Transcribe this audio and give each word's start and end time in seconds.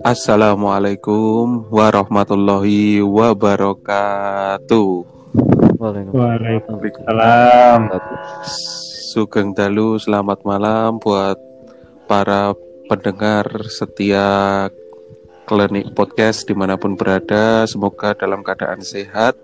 Assalamualaikum 0.00 1.68
warahmatullahi 1.68 3.04
wabarakatuh. 3.04 4.92
Waalaikumsalam. 5.76 7.92
Sugeng 9.12 9.52
Dalu, 9.52 10.00
selamat 10.00 10.48
malam 10.48 10.96
buat 10.96 11.36
para 12.08 12.56
pendengar 12.88 13.68
setia 13.68 14.72
klinik 15.44 15.92
podcast 15.92 16.48
di 16.48 16.56
mana 16.56 16.80
pun 16.80 16.96
berada. 16.96 17.68
Semoga 17.68 18.16
dalam 18.16 18.40
keadaan 18.40 18.80
sehat, 18.80 19.36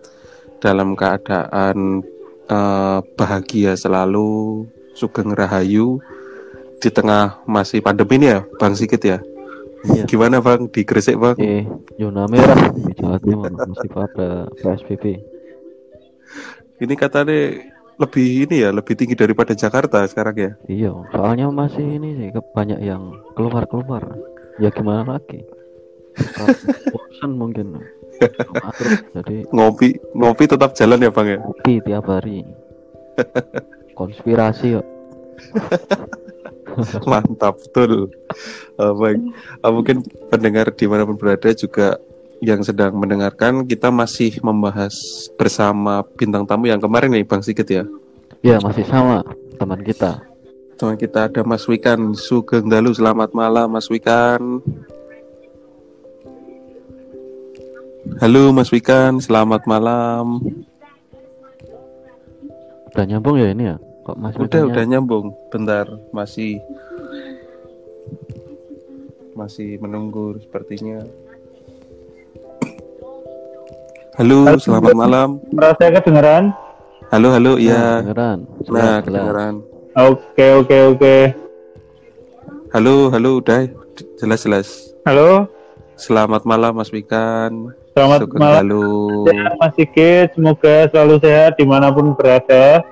dalam 0.64 0.96
keadaan 0.96 2.00
uh, 2.48 3.04
bahagia 3.12 3.76
selalu, 3.76 4.64
sugeng 4.96 5.36
rahayu 5.36 6.00
di 6.84 6.92
tengah 6.92 7.40
masih 7.48 7.80
pandemi 7.80 8.20
ini 8.20 8.28
ya, 8.28 8.44
Bang 8.60 8.76
Sikit 8.76 9.00
ya. 9.00 9.18
Iya. 9.88 10.04
Gimana 10.04 10.44
Bang 10.44 10.68
di 10.68 10.84
Gresik 10.84 11.16
Bang? 11.16 11.36
Eh, 11.40 11.64
zona 11.96 12.28
merah 12.28 12.60
di 12.76 12.92
Jawa 12.92 13.16
Timur 13.20 13.48
masih 13.52 13.88
pada 13.88 14.28
PSBB. 14.60 15.04
Ini 16.84 16.94
katanya 16.96 17.56
lebih 17.96 18.48
ini 18.48 18.64
ya, 18.64 18.70
lebih 18.72 18.96
tinggi 19.00 19.16
daripada 19.16 19.56
Jakarta 19.56 20.04
sekarang 20.04 20.36
ya. 20.36 20.52
Iya, 20.68 20.92
soalnya 21.08 21.48
masih 21.48 21.84
ini 21.84 22.20
sih 22.20 22.28
banyak 22.52 22.84
yang 22.84 23.16
keluar-keluar. 23.32 24.04
Ya 24.60 24.68
gimana 24.68 25.04
lagi? 25.16 25.40
Bosan 26.92 27.40
mungkin. 27.40 27.80
Jadi 29.10 29.48
Ngopi 29.50 29.98
ngopi 30.14 30.44
tetap 30.46 30.76
jalan 30.76 31.02
ya 31.02 31.10
Bang 31.10 31.28
ya. 31.32 31.38
kopi 31.40 31.80
tiap 31.80 32.06
hari. 32.12 32.44
Konspirasi 33.98 34.78
yuk. 34.80 34.84
Mantap 37.10 37.58
betul. 37.60 38.10
Eh, 38.78 38.92
baik. 38.94 39.20
Eh, 39.62 39.72
mungkin 39.72 39.96
pendengar 40.28 40.70
di 40.74 40.84
mana 40.90 41.06
pun 41.06 41.16
berada 41.16 41.50
juga 41.54 41.98
yang 42.44 42.60
sedang 42.60 42.92
mendengarkan 42.98 43.64
kita 43.64 43.88
masih 43.88 44.36
membahas 44.44 44.92
bersama 45.38 46.04
bintang 46.18 46.44
tamu 46.44 46.68
yang 46.68 46.82
kemarin 46.82 47.14
nih 47.14 47.24
Bang 47.24 47.40
Sigit 47.40 47.68
ya. 47.68 47.84
Ya 48.44 48.60
masih 48.60 48.84
sama 48.84 49.24
teman 49.56 49.80
kita. 49.80 50.20
Teman 50.76 50.98
kita 51.00 51.30
ada 51.30 51.40
Mas 51.46 51.64
Wikan 51.64 52.12
Sugeng 52.12 52.68
Dalu. 52.68 52.92
Selamat 52.92 53.32
malam 53.32 53.72
Mas 53.72 53.88
Wikan. 53.88 54.60
Halo 58.20 58.52
Mas 58.52 58.68
Wikan, 58.68 59.16
selamat 59.16 59.64
malam. 59.64 60.44
Udah 62.92 63.04
nyambung 63.08 63.40
ya 63.40 63.50
ini 63.50 63.74
ya? 63.74 63.76
Kok 64.04 64.16
masih 64.20 64.38
Udah 64.38 64.62
udah 64.68 64.84
nyambung. 64.84 65.26
Bentar, 65.48 65.86
masih 66.12 66.60
masih 69.34 69.80
menunggu 69.80 70.38
sepertinya. 70.38 71.02
Halo, 74.14 74.46
Halo. 74.46 74.60
selamat 74.62 74.92
malam. 74.94 75.28
Merasa 75.50 75.90
kedengeran? 75.90 76.54
Halo, 77.10 77.28
halo, 77.34 77.52
Nah, 77.52 77.58
iya. 77.58 77.82
kedengeran. 77.98 78.38
Nah, 78.38 78.62
Jelas, 78.62 78.78
jelas. 78.78 79.02
kedengeran. 79.02 79.54
Oke, 79.94 80.46
oke, 80.54 80.76
oke. 80.92 81.16
Halo, 82.70 82.94
halo, 83.08 83.30
udah 83.40 83.58
jelas-jelas. 84.16 84.94
Halo, 85.02 85.48
Selamat 85.94 86.42
malam 86.42 86.74
Mas 86.74 86.90
Wikan. 86.90 87.70
selamat 87.94 88.26
Sugeng 88.26 88.42
malam. 88.42 88.66
Sehat, 89.24 89.52
Mas 89.54 89.72
Sigit, 89.78 90.28
semoga 90.34 90.76
selalu 90.90 91.14
sehat 91.22 91.54
di 91.54 91.62
mana 91.62 91.94
pun 91.94 92.10
berada. 92.18 92.82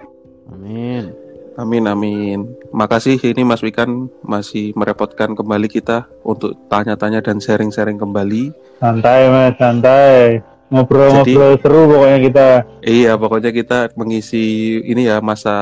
Amin. 0.52 1.12
Amin 1.52 1.84
amin. 1.84 2.48
Makasih 2.72 3.20
ini 3.20 3.44
Mas 3.44 3.60
Wikan 3.60 4.08
masih 4.24 4.72
merepotkan 4.72 5.36
kembali 5.36 5.68
kita 5.68 6.08
untuk 6.24 6.56
tanya-tanya 6.72 7.20
dan 7.20 7.44
sharing-sharing 7.44 8.00
kembali. 8.00 8.52
Santai, 8.80 9.28
Mas, 9.28 9.54
santai. 9.60 10.40
Ngobrol-ngobrol 10.72 11.60
seru 11.60 11.80
pokoknya 11.84 12.18
kita. 12.24 12.46
Iya, 12.80 13.12
pokoknya 13.20 13.52
kita 13.52 13.78
mengisi 13.92 14.80
ini 14.80 15.04
ya 15.04 15.20
masa 15.20 15.52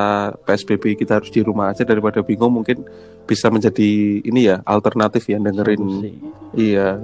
PSBB 0.47 0.95
kita 0.95 1.19
harus 1.19 1.35
di 1.35 1.43
rumah 1.43 1.75
aja 1.75 1.83
daripada 1.83 2.23
bingung 2.23 2.63
mungkin 2.63 2.87
bisa 3.27 3.51
menjadi 3.51 4.23
ini 4.23 4.47
ya 4.47 4.63
alternatif 4.63 5.27
ya 5.27 5.43
dengerin. 5.43 5.83
Solusi. 5.83 6.13
Iya. 6.55 7.03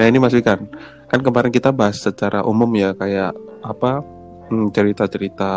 Nah 0.00 0.04
ini 0.08 0.16
Mas 0.16 0.32
Wikan, 0.32 0.64
kan 1.12 1.20
kemarin 1.20 1.52
kita 1.52 1.68
bahas 1.68 2.00
secara 2.00 2.40
umum 2.48 2.72
ya 2.72 2.96
kayak 2.96 3.36
apa 3.60 4.00
hmm, 4.48 4.72
cerita-cerita 4.72 5.52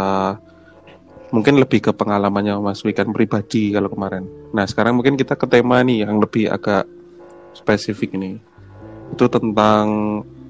mungkin 1.34 1.58
lebih 1.58 1.90
ke 1.90 1.92
pengalamannya 1.92 2.62
Mas 2.62 2.86
Wikan 2.86 3.10
pribadi 3.10 3.74
kalau 3.74 3.90
kemarin. 3.90 4.30
Nah 4.54 4.70
sekarang 4.70 4.94
mungkin 4.94 5.18
kita 5.18 5.34
ke 5.34 5.50
tema 5.50 5.82
nih 5.82 6.06
yang 6.06 6.22
lebih 6.22 6.54
agak 6.54 6.86
spesifik 7.58 8.14
ini. 8.14 8.38
Itu 9.10 9.26
tentang 9.26 9.86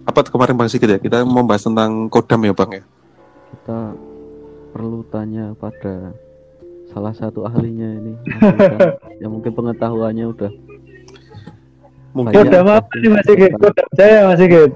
apa 0.03 0.27
kemarin 0.27 0.59
Bang 0.59 0.67
Sigit 0.67 0.91
ya? 0.91 0.99
Kita 0.99 1.23
mau 1.23 1.47
bahas 1.47 1.63
tentang 1.63 2.11
kodam 2.11 2.43
ya 2.43 2.51
Bang 2.51 2.71
ya? 2.75 2.83
kita 3.53 3.93
perlu 4.73 5.05
tanya 5.13 5.53
pada 5.53 6.09
salah 6.89 7.13
satu 7.13 7.45
ahlinya 7.45 8.01
ini 8.01 8.13
yang 9.21 9.29
mungkin 9.29 9.53
pengetahuannya 9.53 10.25
udah 10.25 10.51
Mungkin. 12.13 12.45
Kodam 12.45 12.69
apa 12.69 12.93
nih, 13.01 13.09
Mas 13.09 13.25
Sigit? 13.25 13.51
Kodam 13.57 13.89
saya, 13.97 14.29
Mas 14.29 14.37
Sigit. 14.37 14.69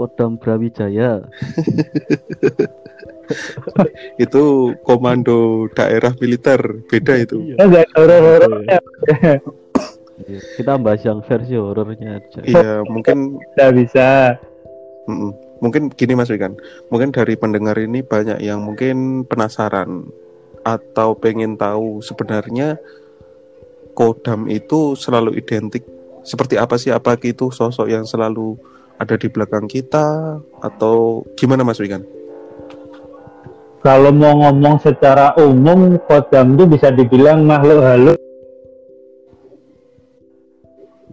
Kodam 0.00 0.40
Brawijaya 0.40 1.26
itu 4.24 4.74
komando 4.82 5.68
daerah 5.72 6.12
militer 6.18 6.60
beda 6.88 7.14
itu. 7.20 7.56
Enggak 7.56 7.84
ada 7.92 8.00
horor-horornya. 8.00 8.80
Iya, 10.26 10.40
kita 10.58 10.72
bahas 10.82 11.06
yang 11.06 11.22
versi 11.22 11.54
horornya 11.54 12.18
aja 12.18 12.42
Iya 12.42 12.82
mungkin 12.90 13.38
Tidak 13.38 13.70
bisa. 13.70 14.34
Mm-mm. 15.06 15.30
Mungkin 15.58 15.90
gini 15.94 16.14
Mas 16.14 16.30
Wikan, 16.30 16.54
mungkin 16.86 17.10
dari 17.10 17.34
pendengar 17.34 17.74
ini 17.78 18.02
banyak 18.02 18.38
yang 18.38 18.62
mungkin 18.62 19.26
penasaran 19.26 20.06
atau 20.62 21.18
pengen 21.18 21.58
tahu 21.58 21.98
sebenarnya 21.98 22.78
Kodam 23.98 24.46
itu 24.46 24.94
selalu 24.94 25.34
identik 25.34 25.82
seperti 26.22 26.54
apa 26.54 26.78
sih? 26.78 26.94
Apa 26.94 27.18
itu 27.18 27.50
sosok 27.50 27.90
yang 27.90 28.06
selalu 28.06 28.54
ada 28.94 29.18
di 29.18 29.26
belakang 29.26 29.66
kita 29.66 30.38
atau 30.62 31.26
gimana 31.34 31.66
Mas 31.66 31.82
Wikan? 31.82 32.06
Kalau 33.78 34.10
mau 34.10 34.34
ngomong 34.34 34.82
secara 34.82 35.38
umum, 35.38 35.96
Kodam 36.02 36.58
itu 36.58 36.64
bisa 36.66 36.90
dibilang 36.90 37.46
makhluk 37.46 37.80
halus 37.86 38.18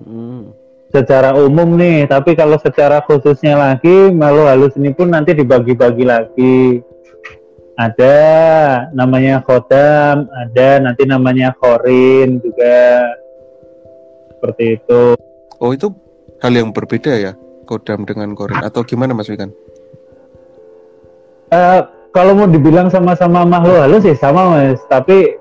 Hmm, 0.06 0.54
secara 0.94 1.34
umum 1.34 1.80
nih, 1.82 2.06
tapi 2.06 2.38
kalau 2.38 2.62
secara 2.62 3.02
khususnya 3.02 3.58
lagi, 3.58 4.14
makhluk 4.14 4.46
halus 4.46 4.74
ini 4.78 4.94
pun 4.94 5.10
nanti 5.10 5.34
dibagi-bagi 5.34 6.06
lagi. 6.06 6.84
Ada 7.76 8.18
namanya 8.94 9.42
Kodam, 9.42 10.30
ada 10.30 10.70
nanti 10.80 11.10
namanya 11.10 11.58
Korin 11.58 12.38
juga. 12.38 13.02
Seperti 14.30 14.78
itu. 14.78 15.04
Oh 15.58 15.74
itu 15.74 15.90
hal 16.44 16.54
yang 16.54 16.70
berbeda 16.70 17.18
ya 17.18 17.34
Kodam 17.66 18.06
dengan 18.06 18.38
Korin 18.38 18.62
atau 18.62 18.86
gimana 18.86 19.18
Mas 19.18 19.28
Wikan? 19.28 19.50
Eh, 21.50 21.82
kalau 22.16 22.32
mau 22.32 22.48
dibilang 22.48 22.88
sama-sama 22.88 23.44
makhluk 23.44 23.76
halus 23.76 24.08
ya 24.08 24.16
sama 24.16 24.56
mas, 24.56 24.80
tapi 24.88 25.36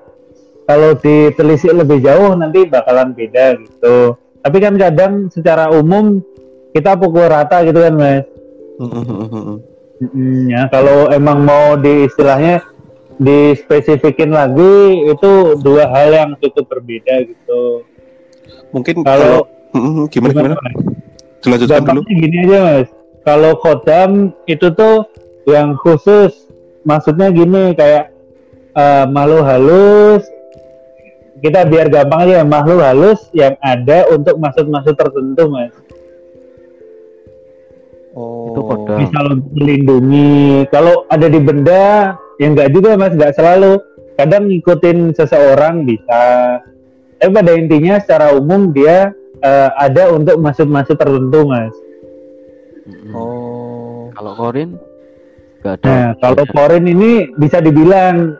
kalau 0.67 0.91
ditelisik 0.99 1.71
lebih 1.71 2.03
jauh 2.03 2.35
nanti 2.35 2.67
bakalan 2.67 3.15
beda 3.15 3.55
gitu. 3.63 4.19
Tapi 4.43 4.57
kan 4.59 4.75
kadang 4.75 5.31
secara 5.31 5.71
umum 5.71 6.19
kita 6.75 6.99
pukul 6.99 7.31
rata 7.31 7.63
gitu 7.63 7.79
kan 7.79 7.95
mas. 7.95 8.27
Mm, 10.03 10.51
ya 10.51 10.67
kalau 10.67 11.07
emang 11.15 11.47
mau 11.47 11.79
di 11.79 12.11
istilahnya 12.11 12.67
dispesifikin 13.15 14.35
lagi 14.35 15.07
itu 15.07 15.55
dua 15.63 15.87
hal 15.87 16.11
yang 16.11 16.31
cukup 16.43 16.67
berbeda 16.67 17.23
gitu. 17.23 17.87
Mungkin 18.75 19.07
Kalau 19.07 19.47
kalau 19.71 20.11
gimana 20.11 20.31
gimana? 20.35 20.55
Dilanjutkan 21.39 21.81
dulu. 21.87 22.01
Gini 22.03 22.37
aja 22.43 22.59
mas, 22.59 22.87
kalau 23.23 23.55
kodam 23.63 24.35
itu 24.43 24.67
tuh 24.75 25.07
yang 25.47 25.79
khusus, 25.79 26.44
maksudnya 26.85 27.33
gini 27.33 27.73
kayak 27.73 28.13
eh, 28.77 29.05
makhluk 29.09 29.43
halus, 29.43 30.23
kita 31.41 31.67
biar 31.67 31.91
gampang 31.91 32.29
aja 32.29 32.45
makhluk 32.47 32.79
halus 32.79 33.19
yang 33.35 33.57
ada 33.59 34.07
untuk 34.13 34.39
maksud-maksud 34.39 34.95
tertentu 34.95 35.43
mas. 35.51 35.73
Itu 38.15 38.59
Oh. 38.61 38.63
kodam. 38.71 39.03
Misal 39.03 39.25
melindungi, 39.51 40.63
kalau 40.71 41.03
ada 41.11 41.27
di 41.27 41.35
benda, 41.43 42.15
yang 42.39 42.55
enggak 42.55 42.71
juga 42.71 42.95
mas, 42.95 43.11
nggak 43.11 43.35
selalu. 43.35 43.75
Kadang 44.15 44.47
ngikutin 44.47 45.11
seseorang 45.11 45.83
bisa, 45.83 46.23
tapi 47.19 47.31
pada 47.35 47.51
intinya 47.51 47.99
secara 47.99 48.31
umum 48.31 48.71
dia 48.71 49.11
eh, 49.43 49.69
ada 49.75 50.15
untuk 50.15 50.39
maksud-maksud 50.39 50.95
tertentu 50.95 51.43
mas. 51.43 51.75
Oh. 53.11 54.07
Kalau 54.15 54.31
Korin 54.39 54.79
ada. 55.73 55.85
Nah, 55.87 56.09
kalau 56.21 56.45
Korin 56.53 56.85
ini 56.85 57.33
bisa 57.35 57.57
dibilang 57.59 58.37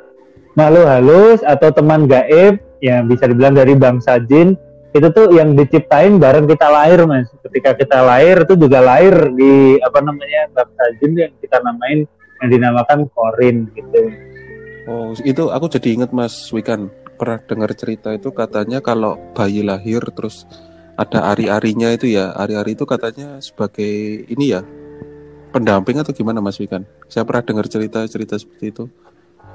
makhluk 0.56 0.86
halus 0.88 1.39
atau 1.44 1.69
teman 1.74 2.07
gaib 2.07 2.57
ya 2.80 3.04
bisa 3.04 3.27
dibilang 3.27 3.54
dari 3.54 3.75
bangsa 3.75 4.24
jin 4.24 4.56
itu 4.95 5.07
tuh 5.12 5.27
yang 5.36 5.60
diciptain 5.60 6.16
bareng 6.16 6.48
kita 6.48 6.72
lahir 6.72 7.04
mas 7.04 7.27
ketika 7.44 7.75
kita 7.75 8.00
lahir 8.00 8.48
itu 8.48 8.56
juga 8.56 8.80
lahir 8.80 9.12
di 9.36 9.75
apa 9.83 10.00
namanya 10.00 10.48
bangsa 10.56 10.83
jin 11.04 11.12
yang 11.19 11.31
kita 11.44 11.60
namain 11.60 12.07
yang 12.39 12.50
dinamakan 12.50 13.04
korin 13.12 13.68
gitu 13.75 14.12
Oh, 14.86 15.18
itu 15.25 15.50
aku 15.50 15.66
jadi 15.66 15.98
inget 15.98 16.13
Mas 16.13 16.54
Wikan 16.54 16.94
pernah 17.18 17.42
dengar 17.42 17.74
cerita 17.74 18.13
itu 18.13 18.30
katanya 18.30 18.86
kalau 18.86 19.18
bayi 19.33 19.66
lahir 19.66 20.06
terus 20.13 20.45
ada 20.94 21.33
ari-arinya 21.33 21.89
itu 21.89 22.13
ya, 22.13 22.38
ari-ari 22.38 22.77
itu 22.77 22.86
katanya 22.86 23.42
sebagai 23.42 24.30
ini 24.30 24.54
ya 24.54 24.62
pendamping 25.55 25.95
atau 25.97 26.11
gimana 26.11 26.43
Mas 26.43 26.59
Wikan? 26.59 26.83
Saya 27.07 27.23
pernah 27.23 27.39
dengar 27.41 27.65
cerita-cerita 27.65 28.35
seperti 28.35 28.75
itu. 28.75 28.85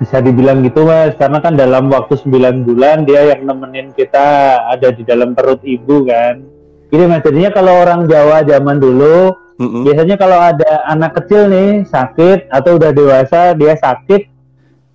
bisa 0.00 0.16
dibilang 0.16 0.64
gitu 0.64 0.88
mas 0.88 1.12
karena 1.20 1.44
kan 1.44 1.60
dalam 1.60 1.92
waktu 1.92 2.16
9 2.16 2.64
bulan 2.64 3.04
dia 3.04 3.36
yang 3.36 3.44
nemenin 3.44 3.92
kita 3.92 4.24
ada 4.72 4.88
di 4.96 5.04
dalam 5.04 5.36
perut 5.36 5.60
ibu 5.60 6.08
kan 6.08 6.40
Gini 6.88 7.04
mas 7.04 7.20
jadinya 7.20 7.52
kalau 7.52 7.84
orang 7.84 8.08
Jawa 8.08 8.40
zaman 8.40 8.80
dulu 8.80 9.36
Mm-mm. 9.60 9.84
biasanya 9.84 10.16
kalau 10.16 10.40
ada 10.40 10.88
anak 10.88 11.20
kecil 11.20 11.52
nih 11.52 11.84
sakit 11.84 12.48
atau 12.48 12.80
udah 12.80 12.96
dewasa 12.96 13.52
dia 13.52 13.76
sakit 13.76 14.24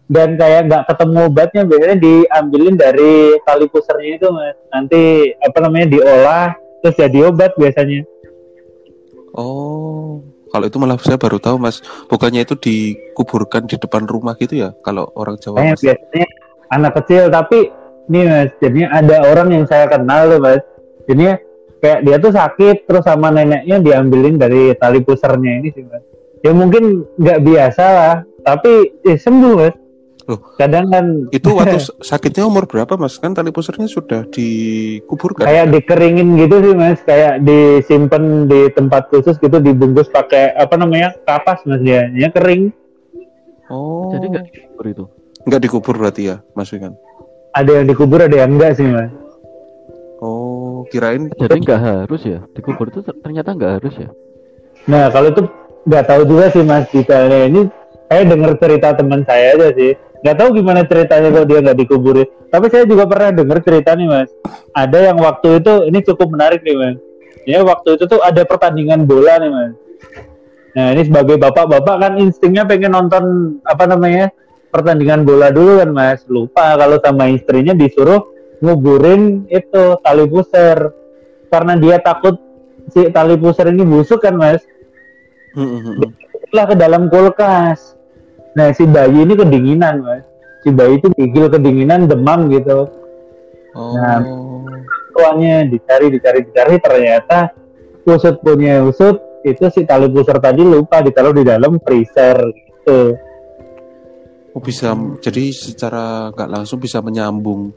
dan 0.10 0.42
kayak 0.42 0.74
nggak 0.74 0.84
ketemu 0.90 1.20
obatnya 1.30 1.62
biasanya 1.70 1.98
diambilin 2.02 2.74
dari 2.74 3.14
tali 3.46 3.70
pusernya 3.70 4.10
itu 4.18 4.28
mas 4.34 4.58
nanti 4.74 5.02
apa 5.38 5.58
namanya 5.62 5.88
diolah 5.94 6.46
terus 6.82 6.98
jadi 6.98 7.30
obat 7.30 7.54
biasanya 7.54 8.02
Oh, 9.36 10.24
kalau 10.56 10.72
itu 10.72 10.80
malah 10.80 10.96
saya 11.04 11.20
baru 11.20 11.36
tahu 11.36 11.60
Mas. 11.60 11.84
Bukannya 12.08 12.48
itu 12.48 12.56
dikuburkan 12.56 13.68
di 13.68 13.76
depan 13.76 14.08
rumah 14.08 14.40
gitu 14.40 14.56
ya? 14.56 14.72
Kalau 14.80 15.12
orang 15.20 15.36
Jawa 15.36 15.76
Mas. 15.76 15.84
biasanya 15.84 16.28
anak 16.72 16.92
kecil 17.04 17.28
tapi 17.30 17.70
nih 18.10 18.24
mas 18.26 18.50
jadinya 18.62 18.90
ada 18.94 19.18
orang 19.30 19.50
yang 19.54 19.66
saya 19.66 19.90
kenal 19.90 20.30
tuh 20.30 20.40
mas 20.42 20.62
jadinya 21.10 21.36
kayak 21.82 22.00
dia 22.06 22.18
tuh 22.22 22.34
sakit 22.34 22.76
terus 22.86 23.04
sama 23.06 23.34
neneknya 23.34 23.78
diambilin 23.82 24.38
dari 24.38 24.74
tali 24.78 25.02
pusernya 25.02 25.62
ini 25.62 25.70
sih 25.74 25.86
mas 25.86 26.06
ya 26.46 26.54
mungkin 26.54 27.06
nggak 27.18 27.42
biasa 27.42 27.86
lah 27.86 28.16
tapi 28.46 29.02
eh, 29.06 29.18
sembuh 29.18 29.54
mas 29.58 29.76
Loh. 30.26 30.42
kadang 30.56 30.90
kan 30.90 31.06
Itu 31.30 31.54
waktu 31.54 31.78
sakitnya 32.04 32.44
umur 32.44 32.66
berapa 32.66 32.96
Mas? 32.96 33.16
Kan 33.16 33.32
tali 33.32 33.50
pusarnya 33.50 33.86
sudah 33.86 34.26
dikuburkan. 34.26 35.46
kayak 35.46 35.70
dikeringin 35.70 36.34
gitu 36.36 36.56
sih 36.60 36.74
mas 36.74 36.98
kayak 37.00 37.40
disimpan 37.40 38.24
di 38.44 38.68
tempat 38.70 39.06
khusus 39.08 39.38
gitu 39.38 39.58
dibungkus 39.58 40.10
pakai 40.10 40.50
apa 40.52 40.74
namanya 40.76 41.14
kapas 41.22 41.62
mas 41.64 41.78
dia 41.80 42.10
ya 42.12 42.30
kering 42.30 42.74
Oh. 43.66 44.10
Jadi 44.12 44.26
nggak 44.28 44.46
dikubur 44.48 44.86
itu. 44.88 45.04
nggak 45.42 45.62
dikubur 45.62 45.94
berarti 45.96 46.22
ya, 46.24 46.38
Mas 46.52 46.70
Wikan? 46.70 46.94
ada 47.52 47.72
yang 47.72 47.86
dikubur 47.86 48.18
ada 48.20 48.36
yang 48.36 48.52
enggak 48.52 48.74
sih 48.74 48.86
mas 48.86 49.10
Oh, 50.18 50.86
kirain 50.88 51.30
Jadi 51.32 51.60
nggak 51.60 51.82
harus 51.82 52.22
ya. 52.24 52.40
Dikubur 52.52 52.88
itu 52.88 53.02
ter- 53.02 53.18
ternyata 53.20 53.52
nggak 53.52 53.72
harus 53.76 53.94
ya. 53.96 54.10
Nah 54.86 55.10
kalau 55.10 55.30
itu 55.30 55.42
nggak 55.84 56.04
tahu 56.04 56.22
juga 56.26 56.46
sih 56.50 56.62
mas 56.62 56.86
detailnya 56.88 57.40
ini 57.44 57.62
saya 58.06 58.22
dengar 58.24 58.54
cerita 58.56 58.94
teman 58.94 59.22
saya 59.24 59.54
aja 59.54 59.70
sih 59.72 59.92
nggak 60.26 60.42
tahu 60.42 60.58
gimana 60.58 60.82
ceritanya 60.90 61.30
kalau 61.30 61.46
dia 61.46 61.60
nggak 61.62 61.78
dikuburin. 61.86 62.26
Tapi 62.50 62.66
saya 62.74 62.90
juga 62.90 63.06
pernah 63.06 63.30
dengar 63.30 63.62
cerita 63.62 63.94
nih 63.94 64.10
mas. 64.10 64.34
Ada 64.74 65.14
yang 65.14 65.22
waktu 65.22 65.62
itu 65.62 65.86
ini 65.86 66.02
cukup 66.02 66.34
menarik 66.34 66.66
nih 66.66 66.74
mas. 66.74 66.98
Ya 67.46 67.62
waktu 67.62 67.94
itu 67.94 68.10
tuh 68.10 68.26
ada 68.26 68.42
pertandingan 68.42 69.06
bola 69.06 69.38
nih 69.38 69.52
mas. 69.54 69.74
Nah 70.74 70.98
ini 70.98 71.06
sebagai 71.06 71.38
bapak-bapak 71.38 71.96
kan 72.02 72.14
instingnya 72.18 72.66
pengen 72.66 72.98
nonton 72.98 73.24
apa 73.70 73.86
namanya 73.86 74.34
pertandingan 74.74 75.30
bola 75.30 75.54
dulu 75.54 75.78
kan 75.86 75.94
mas. 75.94 76.26
Lupa 76.26 76.74
kalau 76.74 76.98
sama 76.98 77.30
istrinya 77.30 77.78
disuruh 77.78 78.26
nguburin 78.66 79.46
itu 79.54 80.02
tali 80.02 80.26
pusar. 80.26 80.90
Karena 81.54 81.78
dia 81.78 82.02
takut 82.02 82.42
si 82.90 83.14
tali 83.14 83.38
pusar 83.38 83.70
ini 83.70 83.86
busuk 83.86 84.26
kan 84.26 84.34
mas. 84.34 84.66
Mm, 85.54 86.02
lah 86.50 86.66
ke 86.66 86.74
dalam 86.74 87.14
kulkas. 87.14 87.94
Nah 88.56 88.72
si 88.72 88.88
bayi 88.88 89.28
ini 89.28 89.34
kedinginan 89.36 90.02
mas. 90.02 90.24
Si 90.64 90.72
bayi 90.72 90.98
itu 90.98 91.12
gigil 91.14 91.52
kedinginan 91.52 92.08
demam 92.08 92.48
gitu. 92.50 92.88
Oh. 93.76 93.94
Nah. 94.00 94.24
Tuanya 95.16 95.64
dicari 95.64 96.12
dicari 96.12 96.44
dicari 96.44 96.76
ternyata 96.80 97.56
usut 98.04 98.36
punya 98.44 98.84
usut 98.84 99.16
itu 99.48 99.64
si 99.72 99.88
tali 99.88 100.12
pusar 100.12 100.44
tadi 100.44 100.60
lupa 100.66 101.00
ditaruh 101.00 101.32
di 101.32 101.44
dalam 101.48 101.80
freezer 101.80 102.36
gitu. 102.52 103.16
Oh, 104.56 104.64
bisa 104.64 104.96
jadi 105.20 105.52
secara 105.52 106.32
nggak 106.32 106.50
langsung 106.52 106.80
bisa 106.80 107.04
menyambung 107.04 107.76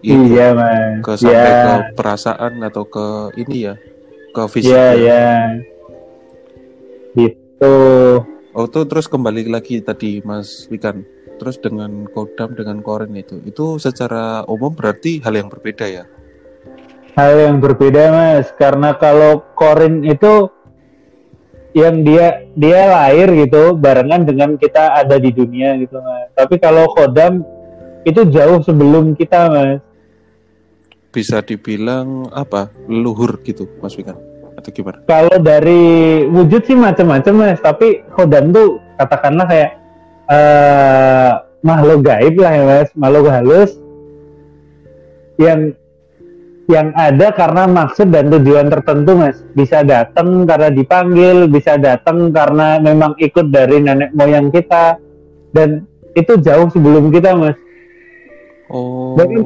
ini 0.00 0.36
Iya 0.36 0.56
mas. 0.56 1.04
ke 1.04 1.12
sampai 1.20 1.36
Iya. 1.36 1.60
ke 1.60 1.72
perasaan 2.00 2.52
atau 2.64 2.84
ke 2.88 3.06
ini 3.36 3.56
ya 3.68 3.74
ke 4.32 4.42
fisik. 4.48 4.72
Iya 4.72 4.84
ya. 4.84 4.94
iya. 4.96 5.26
Gitu. 7.16 7.76
Oh 8.58 8.66
itu 8.66 8.82
terus 8.90 9.06
kembali 9.06 9.54
lagi 9.54 9.78
tadi 9.78 10.18
Mas 10.26 10.66
Wikan. 10.66 11.06
Terus 11.38 11.62
dengan 11.62 12.10
kodam 12.10 12.58
dengan 12.58 12.82
koren 12.82 13.14
itu, 13.14 13.38
itu 13.46 13.78
secara 13.78 14.42
umum 14.50 14.74
berarti 14.74 15.22
hal 15.22 15.30
yang 15.38 15.46
berbeda 15.46 15.86
ya. 15.86 16.04
Hal 17.14 17.38
yang 17.38 17.62
berbeda 17.62 18.10
mas, 18.10 18.50
karena 18.58 18.98
kalau 18.98 19.46
Korin 19.54 20.02
itu 20.02 20.50
yang 21.70 22.02
dia 22.02 22.50
dia 22.58 22.90
lahir 22.90 23.30
gitu 23.30 23.78
barengan 23.78 24.26
dengan 24.26 24.58
kita 24.58 25.06
ada 25.06 25.22
di 25.22 25.30
dunia 25.30 25.78
gitu 25.78 26.02
mas. 26.02 26.26
Tapi 26.34 26.58
kalau 26.58 26.90
Kodam 26.90 27.46
itu 28.02 28.26
jauh 28.26 28.58
sebelum 28.66 29.14
kita 29.14 29.54
mas. 29.54 29.78
Bisa 31.14 31.46
dibilang 31.46 32.26
apa 32.34 32.74
leluhur 32.90 33.38
gitu 33.46 33.70
Mas 33.78 33.94
Wikan 33.94 34.18
atau 34.58 34.70
gimana? 34.74 34.98
Kalau 35.06 35.36
dari 35.38 36.26
wujud 36.26 36.66
sih 36.66 36.74
macam-macam 36.74 37.34
mas, 37.38 37.62
tapi 37.62 38.02
Kodam 38.10 38.50
tuh 38.50 38.82
katakanlah 38.98 39.46
kayak 39.46 39.70
eh 40.28 41.32
makhluk 41.62 42.02
gaib 42.04 42.34
lah 42.42 42.52
ya 42.52 42.62
mas, 42.66 42.88
makhluk 42.98 43.30
halus 43.30 43.78
yang 45.38 45.72
yang 46.68 46.92
ada 46.92 47.32
karena 47.32 47.64
maksud 47.64 48.12
dan 48.12 48.28
tujuan 48.28 48.68
tertentu 48.68 49.16
mas. 49.16 49.40
Bisa 49.56 49.80
datang 49.80 50.44
karena 50.44 50.68
dipanggil 50.68 51.48
bisa 51.48 51.80
datang 51.80 52.28
karena 52.28 52.76
memang 52.76 53.16
ikut 53.16 53.48
dari 53.48 53.80
nenek 53.80 54.12
moyang 54.12 54.52
kita. 54.52 55.00
Dan 55.48 55.88
itu 56.12 56.36
jauh 56.36 56.68
sebelum 56.68 57.08
kita 57.08 57.32
mas. 57.32 57.56
Oh. 58.68 59.16
Jadi, 59.16 59.40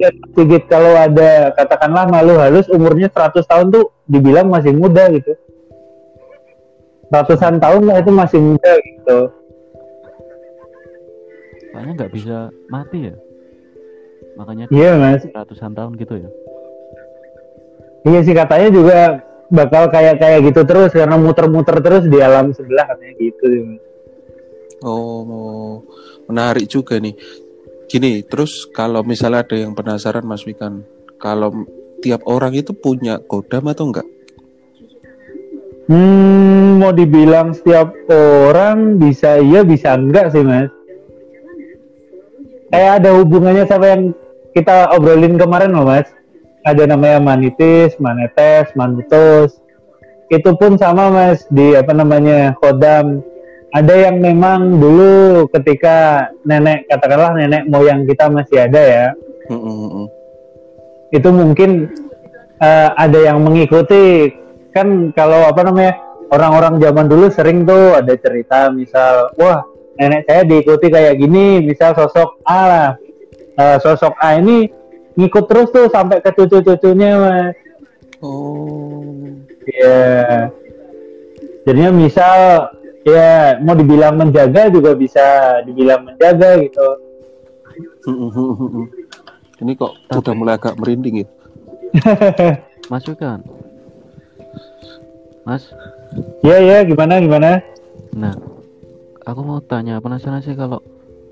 Ya, 0.00 0.08
sedikit 0.32 0.64
kalau 0.72 0.96
ada 0.96 1.52
katakanlah 1.52 2.08
malu 2.08 2.40
halus 2.40 2.72
umurnya 2.72 3.12
100 3.12 3.44
tahun 3.44 3.68
tuh 3.68 3.92
dibilang 4.08 4.48
masih 4.48 4.72
muda 4.72 5.12
gitu 5.12 5.36
ratusan 7.10 7.60
tahun 7.60 7.82
lah 7.84 8.00
itu 8.00 8.10
masih 8.14 8.40
muda 8.40 8.72
gitu 8.80 9.18
Soalnya 11.70 11.92
nggak 12.02 12.12
bisa 12.12 12.36
mati 12.66 12.98
ya. 13.08 13.16
Makanya 14.34 14.64
iya 14.74 14.98
mas 14.98 15.22
ratusan 15.22 15.72
tahun 15.72 15.94
gitu 15.96 16.18
ya. 16.18 16.30
iya 18.08 18.20
sih 18.24 18.32
katanya 18.32 18.68
juga 18.72 18.96
bakal 19.52 19.92
kayak 19.92 20.18
kayak 20.18 20.50
gitu 20.50 20.64
terus 20.64 20.90
karena 20.90 21.20
muter-muter 21.20 21.78
terus 21.84 22.08
di 22.08 22.18
alam 22.18 22.50
sebelah 22.56 22.88
katanya 22.88 23.14
gitu 23.20 23.44
sih, 23.44 23.62
Mas. 23.64 23.82
Oh, 24.80 25.84
menarik 26.24 26.64
juga 26.64 26.96
nih. 26.96 27.12
Gini, 27.90 28.22
terus 28.22 28.70
kalau 28.70 29.02
misalnya 29.02 29.42
ada 29.42 29.58
yang 29.58 29.74
penasaran 29.74 30.22
Mas 30.22 30.46
Wikan, 30.46 30.86
kalau 31.18 31.66
tiap 31.98 32.22
orang 32.22 32.54
itu 32.54 32.70
punya 32.70 33.18
kodam 33.18 33.66
atau 33.66 33.90
enggak? 33.90 34.06
Hmm, 35.90 36.78
mau 36.78 36.94
dibilang 36.94 37.50
setiap 37.50 37.90
orang 38.46 38.94
bisa 38.94 39.42
iya 39.42 39.66
bisa 39.66 39.98
enggak 39.98 40.30
sih 40.30 40.46
mas. 40.46 40.70
Kayak 42.70 43.02
ada 43.02 43.10
hubungannya 43.18 43.66
sama 43.66 43.86
yang 43.90 44.02
kita 44.54 44.94
obrolin 44.94 45.34
kemarin 45.34 45.74
loh 45.74 45.90
mas. 45.90 46.06
Ada 46.62 46.86
namanya 46.86 47.18
manitis, 47.18 47.98
manetes, 47.98 48.70
manutus. 48.78 49.58
Itu 50.30 50.54
pun 50.54 50.78
sama 50.78 51.10
mas 51.10 51.42
di 51.50 51.74
apa 51.74 51.90
namanya 51.90 52.54
kodam. 52.62 53.18
Ada 53.70 54.10
yang 54.10 54.18
memang 54.18 54.82
dulu 54.82 55.46
ketika 55.54 56.26
nenek 56.42 56.90
katakanlah 56.90 57.38
nenek 57.38 57.70
moyang 57.70 58.02
kita 58.02 58.26
masih 58.26 58.66
ada 58.66 58.82
ya. 58.82 59.06
Mm, 59.50 59.58
mm, 59.58 59.88
mm. 59.90 60.06
itu 61.10 61.28
mungkin 61.34 61.70
eh, 62.62 62.88
ada 62.94 63.18
yang 63.18 63.42
mengikuti 63.42 64.30
kan 64.70 65.10
kalau 65.10 65.50
apa 65.50 65.66
namanya 65.66 65.98
orang-orang 66.30 66.78
zaman 66.78 67.10
dulu 67.10 67.26
sering 67.34 67.66
tuh 67.66 67.98
ada 67.98 68.14
cerita 68.14 68.70
misal 68.70 69.34
wah 69.34 69.66
nenek 69.98 70.22
saya 70.30 70.46
diikuti 70.46 70.86
kayak 70.86 71.18
gini 71.18 71.66
misal 71.66 71.98
sosok 71.98 72.38
A 72.46 72.60
lah 72.62 72.90
Eh, 73.60 73.76
sosok 73.84 74.16
A 74.16 74.40
ini 74.40 74.72
ngikut 75.20 75.44
terus 75.44 75.68
tuh 75.68 75.92
sampai 75.92 76.24
ke 76.24 76.32
cucu-cucunya 76.32 77.12
mas 77.20 77.56
Oh. 78.20 79.32
ya 79.64 80.52
jadinya 81.64 81.88
misal 81.88 82.68
ya 83.02 83.56
mau 83.58 83.72
dibilang 83.72 84.14
menjaga 84.14 84.68
juga 84.68 84.92
bisa 84.92 85.24
dibilang 85.62 86.04
menjaga 86.04 86.60
gitu. 86.60 86.86
Ini 89.60 89.72
kok 89.74 89.92
Tapi- 90.08 90.18
udah 90.18 90.34
mulai 90.34 90.54
agak 90.56 90.76
merinding 90.76 91.24
ya. 91.24 91.28
Masukkan. 92.92 93.44
Mas, 95.42 95.68
Ya 96.42 96.58
ya 96.58 96.82
gimana 96.82 97.16
gimana? 97.18 97.62
nah, 98.10 98.34
aku 99.22 99.40
mau 99.40 99.62
tanya 99.62 99.96
penasaran 99.98 100.42
sih 100.42 100.52
kalau 100.52 100.82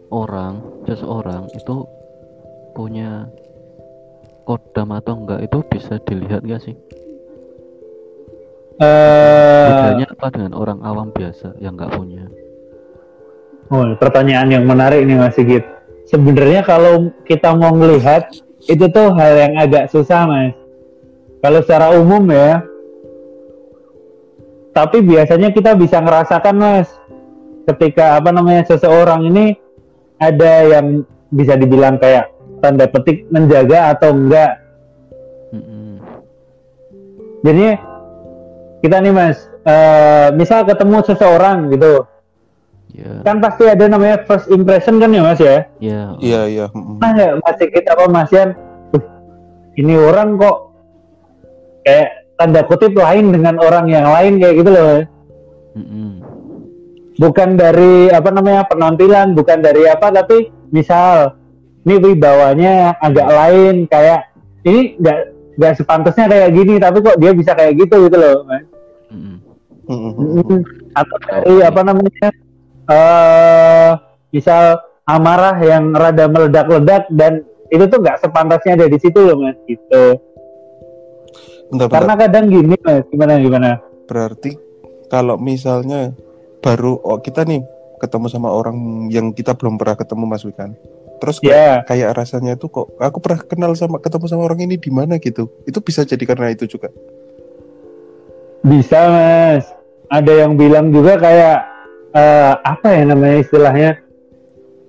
orang, 0.09 0.59
seseorang 0.85 1.51
itu 1.51 1.83
punya 2.73 3.27
kodam 4.45 4.95
atau 4.95 5.19
enggak 5.19 5.43
itu 5.43 5.59
bisa 5.67 5.99
dilihat 6.01 6.41
gak 6.41 6.63
sih? 6.63 6.79
Eh, 8.79 9.67
Bedanya 9.69 10.07
apa 10.07 10.27
dengan 10.31 10.53
orang 10.55 10.79
awam 10.87 11.11
biasa 11.11 11.59
yang 11.59 11.75
nggak 11.75 11.99
punya? 11.99 12.25
oh, 13.69 13.85
pertanyaan 13.99 14.49
yang 14.49 14.65
menarik 14.65 15.03
nih 15.03 15.19
Mas 15.19 15.35
Sigit. 15.35 15.67
Sebenarnya 16.07 16.65
kalau 16.65 17.11
kita 17.27 17.53
mau 17.53 17.75
melihat 17.75 18.31
itu 18.65 18.87
tuh 18.89 19.13
hal 19.13 19.35
yang 19.35 19.55
agak 19.59 19.91
susah 19.91 20.25
Mas. 20.25 20.55
Kalau 21.43 21.61
secara 21.61 21.93
umum 21.99 22.23
ya. 22.31 22.63
Tapi 24.71 25.03
biasanya 25.03 25.51
kita 25.51 25.75
bisa 25.75 25.99
ngerasakan 25.99 26.55
Mas 26.55 26.89
ketika 27.67 28.15
apa 28.15 28.31
namanya 28.31 28.63
seseorang 28.63 29.27
ini 29.27 29.59
ada 30.17 30.65
yang 30.65 31.03
bisa 31.29 31.59
dibilang 31.59 31.99
kayak 31.99 32.31
tanda 32.63 32.87
petik 32.87 33.27
menjaga 33.29 33.93
atau 33.93 34.15
enggak 34.17 34.57
Mm-mm. 35.53 36.01
Jadi 37.45 37.67
kita 38.81 38.97
nih 39.03 39.13
mas, 39.13 39.39
eh, 39.67 40.29
misal 40.35 40.63
ketemu 40.67 41.03
seseorang 41.05 41.71
gitu, 41.75 42.07
Ya, 42.89 43.21
kan 43.21 43.37
pasti 43.39 43.69
ada 43.69 43.85
namanya 43.85 44.25
first 44.25 44.49
impression 44.49 44.97
kan 44.97 45.13
ya 45.13 45.21
mas 45.21 45.37
ya. 45.37 45.69
ya, 45.77 46.17
Iya 46.19 46.41
iya. 46.49 46.67
mm-mm. 46.73 46.97
Nah 46.99 47.11
nggak 47.13 47.69
kita 47.69 47.93
apa 47.93 48.09
mas 48.09 48.33
Yan, 48.33 48.57
"Wih, 48.97 49.05
ini 49.77 49.95
orang 49.95 50.41
kok 50.41 50.73
kayak 51.85 52.09
tanda 52.41 52.65
kutip 52.65 52.97
lain 52.97 53.35
dengan 53.35 53.61
orang 53.61 53.87
yang 53.93 54.09
lain 54.09 54.41
kayak 54.41 54.57
gitu 54.65 54.71
loh. 54.73 55.05
Mm-mm. 55.77 56.11
Bukan 57.19 57.59
dari 57.59 58.09
apa 58.15 58.31
namanya 58.31 58.63
penampilan, 58.71 59.35
bukan 59.35 59.59
dari 59.59 59.85
apa, 59.91 60.09
tapi 60.15 60.49
misal 60.71 61.35
ini 61.83 61.99
wibawanya 61.99 62.95
agak 63.03 63.27
lain 63.27 63.85
kayak 63.91 64.33
ini 64.63 64.97
nggak 64.97 65.19
nggak 65.59 65.75
sepantasnya 65.75 66.31
kayak 66.31 66.51
gini, 66.55 66.75
tapi 66.79 67.03
kok 67.03 67.19
dia 67.19 67.35
bisa 67.35 67.53
kayak 67.59 67.75
gitu 67.83 68.07
gitu 68.07 68.17
loh. 68.17 68.47
Mm, 69.09 69.43
atau 70.95 71.17
dari 71.27 71.55
apa 71.65 71.81
namanya 71.81 72.29
eh 72.89 73.91
misal 74.31 74.79
amarah 75.09 75.57
yang 75.65 75.97
rada 75.97 76.29
meledak-ledak 76.29 77.09
dan 77.13 77.43
itu 77.73 77.85
tuh 77.89 77.99
nggak 78.01 78.21
sepantasnya 78.21 78.77
ada 78.81 78.87
di 78.89 78.99
situ 79.01 79.17
loh 79.17 79.37
mas 79.41 79.57
gitu 79.65 80.21
Bentar, 81.73 81.89
bentar. 81.89 81.97
karena 82.01 82.15
kadang 82.21 82.45
gini 82.53 82.77
mas 82.85 83.05
gimana 83.09 83.41
gimana 83.41 83.71
Berarti 84.09 84.57
kalau 85.13 85.37
misalnya 85.37 86.17
baru 86.65 86.97
oh, 86.97 87.21
kita 87.21 87.45
nih 87.45 87.61
ketemu 88.01 88.27
sama 88.33 88.49
orang 88.49 89.09
yang 89.13 89.37
kita 89.37 89.53
belum 89.53 89.77
pernah 89.77 90.01
ketemu 90.01 90.25
Mas 90.25 90.49
Wikan. 90.49 90.73
Terus 91.19 91.37
kayak, 91.43 91.55
ya 91.55 91.73
kayak 91.87 92.11
rasanya 92.15 92.55
tuh 92.55 92.71
kok 92.71 92.87
aku 93.03 93.19
pernah 93.19 93.41
kenal 93.43 93.73
sama 93.75 93.99
ketemu 93.99 94.27
sama 94.31 94.43
orang 94.47 94.63
ini 94.63 94.79
di 94.79 94.91
mana 94.91 95.19
gitu. 95.19 95.51
Itu 95.67 95.83
bisa 95.83 96.07
jadi 96.07 96.23
karena 96.23 96.55
itu 96.55 96.67
juga. 96.67 96.91
bisa 98.59 98.99
mas 99.07 99.65
ada 100.11 100.33
yang 100.35 100.59
bilang 100.59 100.91
juga 100.91 101.15
kayak 101.15 101.59
eh, 102.11 102.53
apa 102.59 102.87
ya 102.91 103.03
namanya 103.07 103.39
istilahnya 103.39 103.91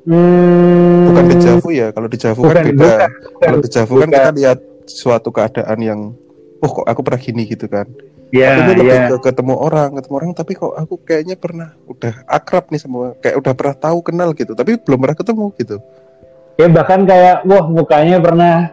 hmm, 0.10 1.14
Bukan 1.14 1.26
dejavu 1.38 1.70
ya. 1.70 1.88
Kalau 1.94 2.08
dejavu 2.10 2.42
kan 2.50 2.66
beda. 2.66 2.74
bukan, 2.74 3.10
Kalau 3.38 3.58
bukan, 3.62 3.66
dejavu 3.66 3.94
kan 4.02 4.10
kita 4.10 4.32
lihat 4.34 4.60
suatu 4.90 5.30
keadaan 5.30 5.80
yang 5.80 6.00
oh 6.60 6.72
kok 6.82 6.86
aku 6.90 7.02
pernah 7.06 7.22
gini 7.22 7.44
gitu 7.46 7.70
kan. 7.70 7.86
ya 8.30 8.54
Tapi 8.54 8.62
ini 8.62 8.74
lebih 8.78 8.94
ya 8.94 9.06
ke 9.10 9.18
ketemu 9.26 9.54
orang, 9.58 9.90
ketemu 9.98 10.16
orang 10.22 10.32
tapi 10.38 10.52
kok 10.54 10.74
aku 10.78 11.02
kayaknya 11.02 11.34
pernah 11.34 11.74
udah 11.90 12.14
akrab 12.30 12.70
nih 12.70 12.82
semua, 12.82 13.18
kayak 13.18 13.42
udah 13.42 13.54
pernah 13.58 13.76
tahu 13.78 14.00
kenal 14.06 14.30
gitu, 14.38 14.54
tapi 14.54 14.78
belum 14.78 15.02
pernah 15.02 15.18
ketemu 15.18 15.46
gitu. 15.58 15.78
Ya 16.60 16.68
bahkan 16.68 17.08
kayak 17.08 17.48
wah 17.48 17.66
mukanya 17.72 18.20
pernah 18.20 18.68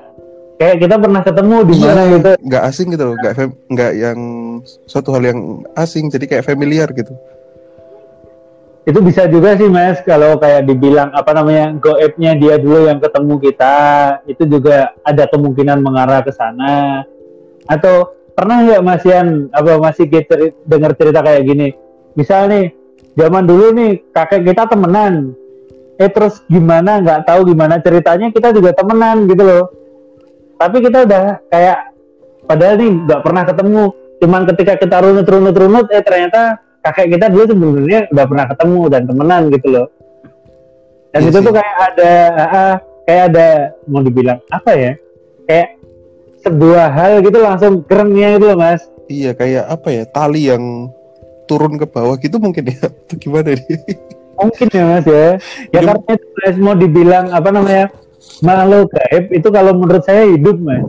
kayak 0.58 0.76
kita 0.82 0.96
pernah 0.98 1.22
ketemu 1.22 1.56
di 1.70 1.74
mana 1.78 2.02
Iya, 2.02 2.12
gitu. 2.18 2.30
nggak 2.42 2.62
asing 2.66 2.86
gitu 2.90 3.04
loh, 3.06 3.16
nggak 3.70 3.92
yang 3.94 4.20
suatu 4.88 5.08
hal 5.14 5.22
yang 5.22 5.40
asing, 5.78 6.10
jadi 6.10 6.24
kayak 6.26 6.44
familiar 6.44 6.90
gitu. 6.90 7.14
itu 8.86 9.02
bisa 9.02 9.26
juga 9.26 9.58
sih 9.58 9.66
mas 9.66 9.98
kalau 10.06 10.38
kayak 10.38 10.62
dibilang 10.62 11.10
apa 11.10 11.34
namanya 11.34 11.74
goibnya 11.74 12.38
dia 12.38 12.54
dulu 12.54 12.86
yang 12.86 13.02
ketemu 13.02 13.34
kita 13.42 13.74
itu 14.30 14.46
juga 14.46 14.94
ada 15.02 15.26
kemungkinan 15.26 15.82
mengarah 15.82 16.22
ke 16.22 16.30
sana. 16.30 17.02
Atau 17.66 18.14
pernah 18.38 18.62
nggak 18.62 18.82
mas 18.86 19.02
Yan 19.02 19.50
apa 19.50 19.74
masih 19.82 20.06
kita 20.06 20.54
dengar 20.70 20.94
cerita 20.94 21.18
kayak 21.18 21.42
gini? 21.42 21.74
Misal 22.14 22.46
nih 22.46 22.70
zaman 23.18 23.42
dulu 23.50 23.74
nih 23.74 24.06
kakek 24.14 24.54
kita 24.54 24.70
temenan 24.70 25.34
eh 25.96 26.10
terus 26.12 26.44
gimana? 26.46 27.00
Nggak 27.00 27.28
tahu 27.28 27.52
gimana 27.52 27.80
ceritanya. 27.80 28.28
Kita 28.32 28.52
juga 28.52 28.72
temenan 28.76 29.26
gitu 29.28 29.42
loh. 29.42 29.64
Tapi 30.56 30.76
kita 30.80 31.04
udah 31.04 31.40
kayak 31.52 31.78
padahal 32.48 32.74
nih 32.80 32.92
nggak 33.04 33.20
pernah 33.24 33.42
ketemu. 33.44 33.84
Cuman 34.16 34.42
ketika 34.48 34.72
kita 34.80 34.96
runut 35.04 35.26
runut 35.28 35.56
runut 35.56 35.86
eh 35.92 36.00
ternyata 36.00 36.56
kakek 36.80 37.18
kita 37.18 37.26
dulu 37.28 37.44
sebenarnya 37.50 38.00
udah 38.14 38.24
pernah 38.24 38.46
ketemu 38.48 38.80
dan 38.88 39.02
temenan 39.04 39.42
gitu 39.52 39.68
loh. 39.68 39.86
Dan 41.12 41.20
Iya 41.24 41.28
itu 41.32 41.38
sih. 41.40 41.46
tuh 41.48 41.54
kayak 41.56 41.76
ada 41.92 42.12
ah, 42.36 42.52
ah, 42.52 42.74
kayak 43.08 43.22
ada 43.32 43.48
mau 43.88 44.00
dibilang 44.04 44.40
apa 44.52 44.70
ya? 44.76 44.92
Kayak 45.46 45.68
sebuah 46.46 46.86
hal 46.94 47.12
gitu 47.26 47.38
langsung 47.42 47.82
kerennya 47.88 48.38
itu 48.38 48.46
loh 48.46 48.58
mas. 48.58 48.86
Iya, 49.06 49.34
kayak 49.38 49.64
apa 49.70 49.88
ya, 49.90 50.02
tali 50.06 50.50
yang 50.50 50.90
turun 51.46 51.78
ke 51.78 51.86
bawah 51.86 52.18
gitu 52.18 52.42
mungkin 52.42 52.70
ya, 52.70 52.86
atau 52.90 53.16
gimana 53.18 53.54
nih? 53.54 53.78
Mungkin 54.36 54.66
ya 54.68 54.84
mas 54.86 55.06
ya. 55.06 55.26
Ya 55.72 55.80
Hidup- 55.80 56.04
karena 56.04 56.12
itu 56.14 56.26
mas 56.36 56.56
mau 56.56 56.74
dibilang 56.74 57.26
apa 57.30 57.48
namanya 57.50 57.84
makhluk 58.40 58.92
gaib 58.92 59.24
itu 59.32 59.48
kalau 59.48 59.72
menurut 59.72 60.02
saya 60.04 60.28
hidup 60.28 60.56
mas. 60.58 60.84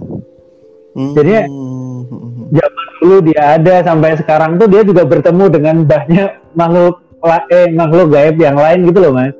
Jadi- 0.97 1.45
Hmm. 1.47 2.49
zaman 2.49 2.85
dulu 2.97 3.17
dia 3.21 3.43
ada 3.59 3.75
sampai 3.83 4.17
sekarang 4.17 4.57
tuh 4.57 4.67
dia 4.67 4.81
juga 4.81 5.03
bertemu 5.03 5.45
dengan 5.51 5.75
banyak 5.83 6.29
makhluk 6.53 7.03
eh 7.49 7.67
makhluk 7.69 8.07
gaib 8.09 8.35
yang 8.37 8.55
lain 8.55 8.87
gitu 8.87 8.99
loh 9.01 9.13
mas. 9.13 9.35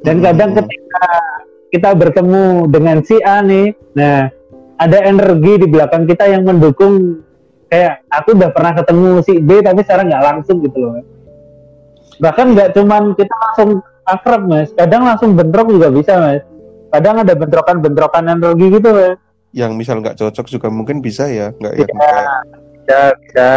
Dan 0.00 0.22
kadang 0.22 0.54
Hmm. 0.54 0.58
ketika 0.62 1.04
kita 1.66 1.90
bertemu 1.92 2.70
dengan 2.70 3.02
si 3.02 3.18
A 3.20 3.42
nih 3.42 3.74
nah 3.92 4.30
ada 4.76 4.98
energi 5.02 5.58
di 5.58 5.66
belakang 5.66 6.06
kita 6.06 6.28
yang 6.28 6.46
mendukung 6.46 7.20
kayak 7.66 8.06
aku 8.06 8.32
udah 8.32 8.54
pernah 8.54 8.72
ketemu 8.72 9.08
si 9.20 9.40
B 9.40 9.58
tapi 9.58 9.82
sekarang 9.82 10.06
nggak 10.06 10.24
langsung 10.24 10.62
gitu 10.62 10.76
loh 10.78 10.90
mas 10.94 11.06
bahkan 12.22 12.52
nggak 12.56 12.72
cuman 12.76 13.12
kita 13.14 13.34
langsung 13.34 13.70
akrab 14.06 14.42
mas 14.46 14.68
kadang 14.74 15.02
langsung 15.04 15.34
bentrok 15.34 15.68
juga 15.72 15.88
bisa 15.92 16.12
mas 16.16 16.42
kadang 16.94 17.20
ada 17.20 17.34
bentrokan-bentrokan 17.36 18.24
energi 18.30 18.66
gitu 18.72 18.88
mas 18.92 19.16
yang 19.56 19.72
misal 19.72 20.04
nggak 20.04 20.20
cocok 20.20 20.46
juga 20.52 20.68
mungkin 20.68 21.00
bisa 21.00 21.32
ya, 21.32 21.48
nggak 21.56 21.74
yang 21.80 21.88
kayak 21.96 22.28
bisa 22.76 22.98
bisa 23.24 23.48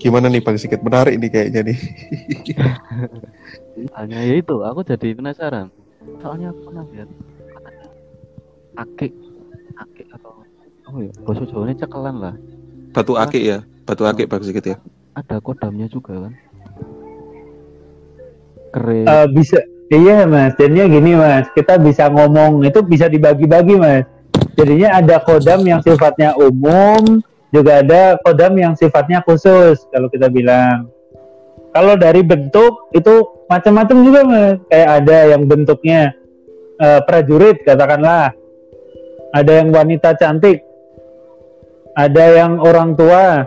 gimana 0.00 0.32
nih 0.32 0.40
Bang 0.40 0.56
Sikit 0.56 0.80
menarik 0.80 1.20
nih 1.20 1.28
kayaknya 1.32 1.60
nih. 1.68 1.78
Hanya 3.96 4.18
ya 4.24 4.34
itu, 4.40 4.56
aku 4.64 4.80
jadi 4.84 5.12
penasaran. 5.12 5.68
Soalnya 6.20 6.52
aku 6.52 6.60
pernah 6.72 6.84
lihat 6.92 7.08
katanya 7.52 7.86
akik, 8.80 9.12
akik 9.76 10.06
atau 10.12 10.32
oh 10.88 11.00
ya, 11.00 11.12
bahasa 11.24 11.44
Jawanya 11.48 11.74
cekelan 11.84 12.16
lah. 12.20 12.34
Batu 12.96 13.12
akik 13.16 13.42
ya, 13.44 13.58
batu 13.84 14.04
akik 14.08 14.28
Bang 14.28 14.44
Sikit 14.44 14.64
ya. 14.64 14.76
Ada 15.20 15.36
kodamnya 15.44 15.88
juga 15.88 16.16
kan. 16.16 16.32
Keren. 18.74 19.06
Eh, 19.06 19.26
bisa 19.30 19.62
iya 19.94 20.26
mas. 20.26 20.58
Jadinya 20.58 20.90
gini 20.90 21.14
mas. 21.14 21.46
Kita 21.54 21.78
bisa 21.78 22.10
ngomong 22.10 22.66
itu 22.66 22.82
bisa 22.82 23.06
dibagi-bagi 23.06 23.78
mas. 23.78 24.02
Jadinya 24.58 24.98
ada 24.98 25.22
kodam 25.22 25.62
yang 25.62 25.78
sifatnya 25.78 26.34
umum 26.34 27.22
juga 27.54 27.86
ada 27.86 28.18
kodam 28.18 28.58
yang 28.58 28.74
sifatnya 28.74 29.22
khusus 29.22 29.86
kalau 29.94 30.10
kita 30.10 30.26
bilang. 30.26 30.90
Kalau 31.70 31.94
dari 31.94 32.22
bentuk 32.26 32.90
itu 32.90 33.46
macam-macam 33.46 33.96
juga 34.02 34.20
mas. 34.26 34.54
Kayak 34.66 34.90
ada 34.98 35.16
yang 35.30 35.42
bentuknya 35.46 36.00
eh, 36.82 37.00
prajurit 37.06 37.62
katakanlah. 37.62 38.34
Ada 39.30 39.62
yang 39.62 39.70
wanita 39.70 40.18
cantik. 40.18 40.66
Ada 41.94 42.42
yang 42.42 42.58
orang 42.58 42.98
tua. 42.98 43.46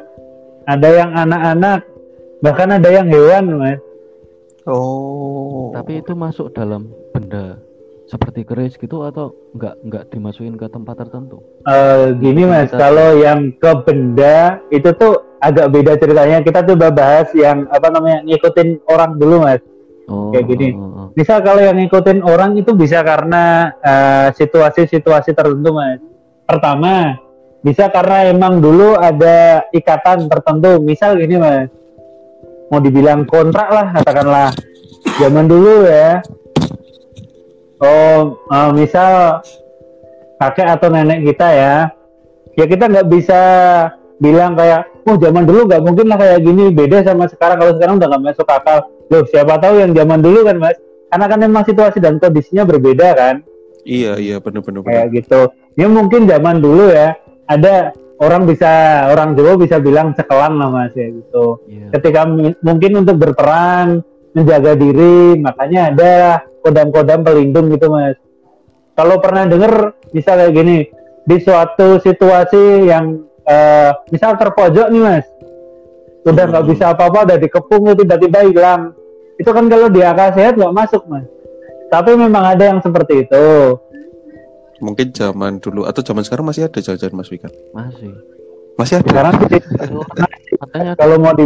Ada 0.64 0.88
yang 0.88 1.12
anak-anak. 1.16 1.84
Bahkan 2.44 2.70
ada 2.80 2.90
yang 2.92 3.08
hewan 3.12 3.60
mas 3.60 3.80
Oh. 4.68 5.72
Tapi 5.72 6.04
itu 6.04 6.12
masuk 6.12 6.52
dalam 6.52 6.92
benda 7.16 7.56
seperti 8.08 8.44
keris 8.44 8.76
gitu 8.76 9.04
atau 9.04 9.36
enggak 9.52 9.76
enggak 9.84 10.04
dimasukin 10.12 10.56
ke 10.56 10.68
tempat 10.68 10.96
tertentu? 11.00 11.40
Eh, 11.64 12.16
gini 12.20 12.44
mas, 12.44 12.72
Kita- 12.72 12.80
kalau 12.80 13.16
yang 13.16 13.52
ke 13.56 13.72
benda 13.84 14.60
itu 14.70 14.92
tuh 14.96 15.24
agak 15.40 15.72
beda 15.72 15.96
ceritanya. 15.96 16.44
Kita 16.44 16.64
coba 16.64 16.88
bahas 16.92 17.28
yang 17.32 17.68
apa 17.68 17.88
namanya 17.88 18.24
ngikutin 18.24 18.84
orang 18.88 19.16
dulu 19.16 19.44
mas. 19.44 19.64
Oh, 20.08 20.32
Kayak 20.32 20.46
gini. 20.48 20.68
oh, 20.72 20.88
oh, 20.88 21.08
misal 21.20 21.44
kalau 21.44 21.60
yang 21.60 21.76
ngikutin 21.76 22.24
orang 22.24 22.56
itu 22.56 22.72
bisa 22.72 23.04
karena 23.04 23.76
eh, 23.84 24.28
situasi-situasi 24.32 25.36
tertentu 25.36 25.76
mas 25.76 26.00
pertama 26.48 27.20
bisa 27.60 27.92
karena 27.92 28.32
emang 28.32 28.64
dulu 28.64 28.96
ada 28.96 29.68
ikatan 29.76 30.32
tertentu 30.32 30.80
misal 30.80 31.20
gini 31.20 31.36
mas 31.36 31.68
mau 32.68 32.80
dibilang 32.84 33.24
kontrak 33.28 33.68
lah 33.72 33.88
katakanlah 33.96 34.50
zaman 35.20 35.46
dulu 35.48 35.88
ya. 35.88 36.20
Oh 37.78 38.42
eh, 38.50 38.70
misal 38.74 39.42
kakek 40.42 40.68
atau 40.78 40.88
nenek 40.90 41.26
kita 41.34 41.48
ya 41.54 41.76
ya 42.58 42.66
kita 42.66 42.90
nggak 42.90 43.08
bisa 43.10 43.42
bilang 44.18 44.58
kayak 44.58 44.90
oh 45.06 45.14
zaman 45.18 45.46
dulu 45.46 45.70
nggak 45.70 45.84
mungkin 45.86 46.06
lah 46.10 46.18
kayak 46.18 46.42
gini 46.42 46.74
beda 46.74 47.06
sama 47.06 47.30
sekarang. 47.30 47.62
Kalau 47.62 47.74
sekarang 47.78 47.96
udah 48.02 48.08
nggak 48.10 48.24
masuk 48.34 48.48
akal. 48.50 48.80
Loh 49.08 49.24
siapa 49.30 49.56
tahu 49.62 49.80
yang 49.80 49.92
zaman 49.96 50.20
dulu 50.20 50.44
kan 50.44 50.58
mas? 50.60 50.78
Karena 51.08 51.26
kan 51.32 51.40
memang 51.40 51.64
situasi 51.64 52.04
dan 52.04 52.20
kondisinya 52.20 52.68
berbeda 52.68 53.16
kan? 53.16 53.36
Iya, 53.88 54.20
iya 54.20 54.36
benar-benar. 54.44 54.84
kayak 54.84 55.16
gitu. 55.16 55.48
Ya 55.80 55.88
mungkin 55.88 56.28
zaman 56.28 56.60
dulu 56.60 56.92
ya 56.92 57.16
ada 57.48 57.96
orang 58.18 58.44
bisa 58.46 58.72
orang 59.10 59.34
Jawa 59.34 59.54
bisa 59.56 59.78
bilang 59.78 60.14
cekelan 60.14 60.58
lah 60.58 60.70
mas 60.70 60.94
ya 60.94 61.08
gitu. 61.08 61.62
Iya. 61.70 61.94
ketika 61.98 62.26
mungkin 62.62 62.92
untuk 63.06 63.18
berperan 63.18 64.02
menjaga 64.34 64.74
diri 64.74 65.38
makanya 65.38 65.94
ada 65.94 66.14
kodam-kodam 66.62 67.22
pelindung 67.22 67.70
gitu 67.70 67.90
mas. 67.90 68.18
Kalau 68.94 69.22
pernah 69.22 69.46
dengar 69.46 69.94
misal 70.10 70.42
kayak 70.42 70.54
gini 70.54 70.78
di 71.24 71.38
suatu 71.38 72.02
situasi 72.02 72.90
yang 72.90 73.22
eh, 73.44 73.92
misal 74.10 74.36
terpojok 74.36 74.90
nih 74.90 75.02
mas. 75.02 75.26
Udah 76.28 76.44
nggak 76.44 76.64
Hmm. 76.66 76.72
bisa 76.74 76.92
apa-apa 76.92 77.24
udah 77.24 77.38
dikepung 77.40 77.96
tiba-tiba 77.96 78.44
hilang. 78.44 78.92
Itu 79.38 79.54
kan 79.54 79.70
kalau 79.70 79.88
di 79.88 80.02
akal 80.02 80.34
sehat 80.34 80.58
nggak 80.58 80.74
masuk 80.74 81.06
mas. 81.08 81.24
Tapi 81.88 82.20
memang 82.20 82.44
ada 82.44 82.68
yang 82.68 82.80
seperti 82.84 83.24
itu 83.24 83.46
Mungkin 84.80 85.10
zaman 85.10 85.58
dulu 85.58 85.84
atau 85.84 86.02
zaman 86.02 86.22
sekarang 86.22 86.46
masih 86.46 86.66
ada 86.66 86.78
jalan-jalan 86.78 87.16
Mas 87.16 87.30
Wikan. 87.30 87.50
Masih. 87.72 88.14
Masih 88.76 88.96
ada. 88.98 89.08
sekarang 89.10 89.34
sih, 89.42 89.62
Katanya 90.54 90.94
kalau 90.94 91.18
mau 91.18 91.34
di 91.34 91.46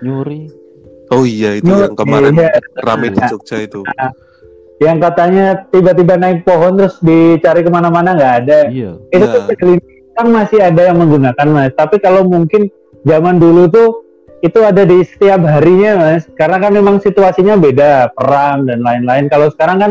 nyuri. 0.00 0.50
Oh 1.08 1.22
iya 1.22 1.54
itu 1.54 1.68
Nyur- 1.68 1.86
yang 1.86 1.94
kemarin 1.94 2.34
iya. 2.34 2.50
rame 2.80 3.08
di 3.08 3.20
Jogja 3.24 3.60
itu. 3.60 3.80
yang 4.82 4.98
katanya 4.98 5.70
tiba-tiba 5.70 6.18
naik 6.18 6.42
pohon 6.42 6.74
terus 6.74 6.98
dicari 6.98 7.62
ke 7.62 7.70
mana-mana 7.70 8.10
nggak 8.10 8.34
ada 8.42 8.58
Iya. 8.68 8.98
itu 9.08 9.22
Ya. 9.22 9.32
tuh 9.38 9.78
kan 10.12 10.26
masih 10.26 10.58
ada 10.60 10.82
yang 10.82 10.98
menggunakan 10.98 11.46
mas 11.46 11.70
tapi 11.72 11.98
kalau 11.98 12.26
mungkin 12.26 12.66
zaman 13.02 13.38
dulu 13.38 13.70
tuh 13.70 14.02
itu 14.40 14.58
ada 14.60 14.82
di 14.82 14.98
setiap 15.00 15.40
harinya 15.42 15.94
mas 15.96 16.26
karena 16.34 16.58
kan 16.58 16.74
memang 16.74 16.98
situasinya 16.98 17.54
beda 17.54 18.10
perang 18.12 18.66
dan 18.66 18.82
lain-lain 18.82 19.30
kalau 19.30 19.46
sekarang 19.48 19.78
kan 19.78 19.90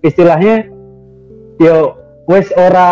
istilahnya 0.00 0.66
yo 1.56 1.94
wes 2.24 2.48
ora 2.56 2.90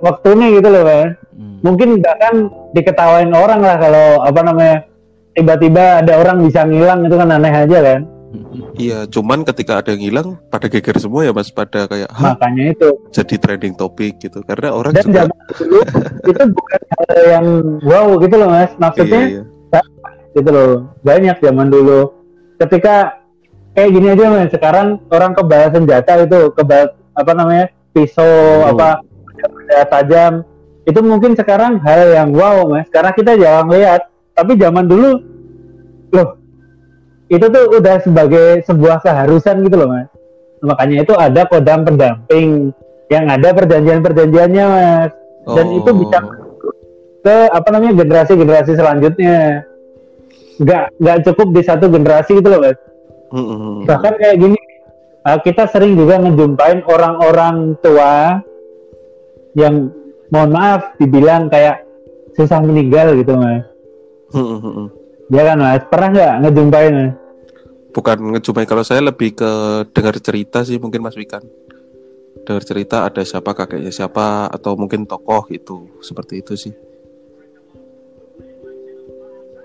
waktunya 0.00 0.58
gitu 0.58 0.68
loh 0.70 0.84
mas 0.86 1.18
Hmm. 1.38 1.62
mungkin 1.62 2.02
bahkan 2.02 2.50
diketawain 2.74 3.30
orang 3.30 3.62
lah 3.62 3.78
kalau 3.78 4.26
apa 4.26 4.42
namanya 4.42 4.76
tiba-tiba 5.38 6.02
ada 6.02 6.18
orang 6.18 6.42
bisa 6.42 6.66
ngilang 6.66 7.06
itu 7.06 7.14
kan 7.14 7.30
aneh 7.30 7.54
aja 7.54 7.78
kan? 7.78 8.00
Iya, 8.74 9.06
cuman 9.06 9.46
ketika 9.46 9.78
ada 9.78 9.94
yang 9.94 10.02
hilang 10.02 10.28
pada 10.50 10.66
geger 10.66 10.98
semua 10.98 11.24
ya 11.24 11.32
Mas. 11.32 11.48
Pada 11.54 11.86
kayak 11.86 12.10
Hah, 12.10 12.34
makanya 12.34 12.74
itu. 12.74 12.90
jadi 13.14 13.34
trending 13.38 13.78
topik 13.78 14.18
gitu. 14.18 14.42
Karena 14.42 14.74
orang 14.74 14.92
dan 14.92 15.06
juga 15.06 15.14
zaman 15.24 15.38
dulu 15.48 15.78
itu 16.26 16.42
bukan 16.52 16.80
hal 16.90 17.10
yang 17.24 17.46
wow 17.86 18.06
gitu 18.18 18.34
loh 18.34 18.48
mas. 18.50 18.70
Maksudnya 18.76 19.22
iya, 19.30 19.42
iya. 19.46 19.82
gitu 20.36 20.50
loh. 20.50 20.70
Banyak 21.06 21.36
zaman 21.40 21.70
dulu. 21.70 22.00
Ketika 22.58 23.16
kayak 23.72 23.90
gini 23.94 24.06
aja 24.12 24.24
mas. 24.28 24.50
Sekarang 24.50 25.00
orang 25.08 25.32
kebal 25.38 25.70
senjata 25.70 26.12
itu 26.18 26.50
kebal 26.52 26.92
apa 27.14 27.32
namanya 27.32 27.66
pisau 27.98 28.30
Hmm. 28.62 28.70
apa 28.70 28.88
benda 29.34 29.80
tajam. 29.90 30.32
Itu 30.86 31.02
mungkin 31.02 31.34
sekarang 31.34 31.82
hal 31.82 32.14
yang 32.14 32.30
wow 32.30 32.64
mas. 32.70 32.86
Karena 32.94 33.10
kita 33.10 33.34
jarang 33.34 33.68
lihat. 33.74 34.06
Tapi 34.38 34.54
zaman 34.54 34.86
dulu 34.86 35.18
loh 36.14 36.38
itu 37.28 37.44
tuh 37.44 37.64
udah 37.76 38.00
sebagai 38.00 38.62
sebuah 38.64 39.02
keharusan 39.02 39.66
gitu 39.66 39.76
loh 39.82 39.90
mas. 39.90 40.08
Makanya 40.62 41.02
itu 41.02 41.12
ada 41.18 41.42
kodam 41.50 41.82
pendamping 41.82 42.70
yang 43.10 43.26
ada 43.26 43.50
perjanjian-perjanjiannya 43.52 44.64
mas. 44.64 45.12
Dan 45.48 45.66
itu 45.74 45.90
bisa 45.92 46.18
Oh, 46.22 46.46
ke 47.18 47.50
apa 47.50 47.68
namanya 47.74 47.98
generasi-generasi 47.98 48.78
selanjutnya. 48.78 49.66
Nggak 50.62 50.84
nggak 51.02 51.18
cukup 51.28 51.48
di 51.52 51.62
satu 51.66 51.90
generasi 51.90 52.38
gitu 52.38 52.48
loh 52.48 52.62
mas. 52.62 52.78
Mm, 53.28 53.44
mm, 53.44 53.58
mm. 53.60 53.78
bahkan 53.84 54.16
kayak 54.16 54.40
gini 54.40 54.56
uh, 55.28 55.38
kita 55.44 55.68
sering 55.68 55.92
juga 55.92 56.16
ngejumpain 56.16 56.80
orang-orang 56.88 57.76
tua 57.84 58.40
yang 59.52 59.92
mohon 60.32 60.50
maaf 60.56 60.96
dibilang 60.96 61.52
kayak 61.52 61.84
susah 62.32 62.64
meninggal 62.64 63.12
gitu 63.20 63.36
mas 63.36 63.68
ya 65.28 65.42
kan 65.44 65.56
mas 65.60 65.84
pernah 65.92 66.08
nggak 66.08 66.34
ngejumpain 66.48 66.92
mas 66.96 67.12
Bukan 67.88 68.36
ngejumpai 68.36 68.68
kalau 68.68 68.84
saya 68.84 69.00
lebih 69.00 69.34
ke 69.34 69.50
dengar 69.96 70.14
cerita 70.20 70.60
sih 70.62 70.76
mungkin 70.76 71.00
Mas 71.00 71.16
Wikan. 71.16 71.40
Dengar 72.44 72.62
cerita 72.62 73.08
ada 73.08 73.24
siapa 73.24 73.56
kakeknya 73.56 73.90
siapa 73.90 74.46
atau 74.52 74.76
mungkin 74.76 75.08
tokoh 75.08 75.48
gitu. 75.48 75.88
Seperti 76.04 76.44
itu 76.44 76.54
sih. 76.54 76.74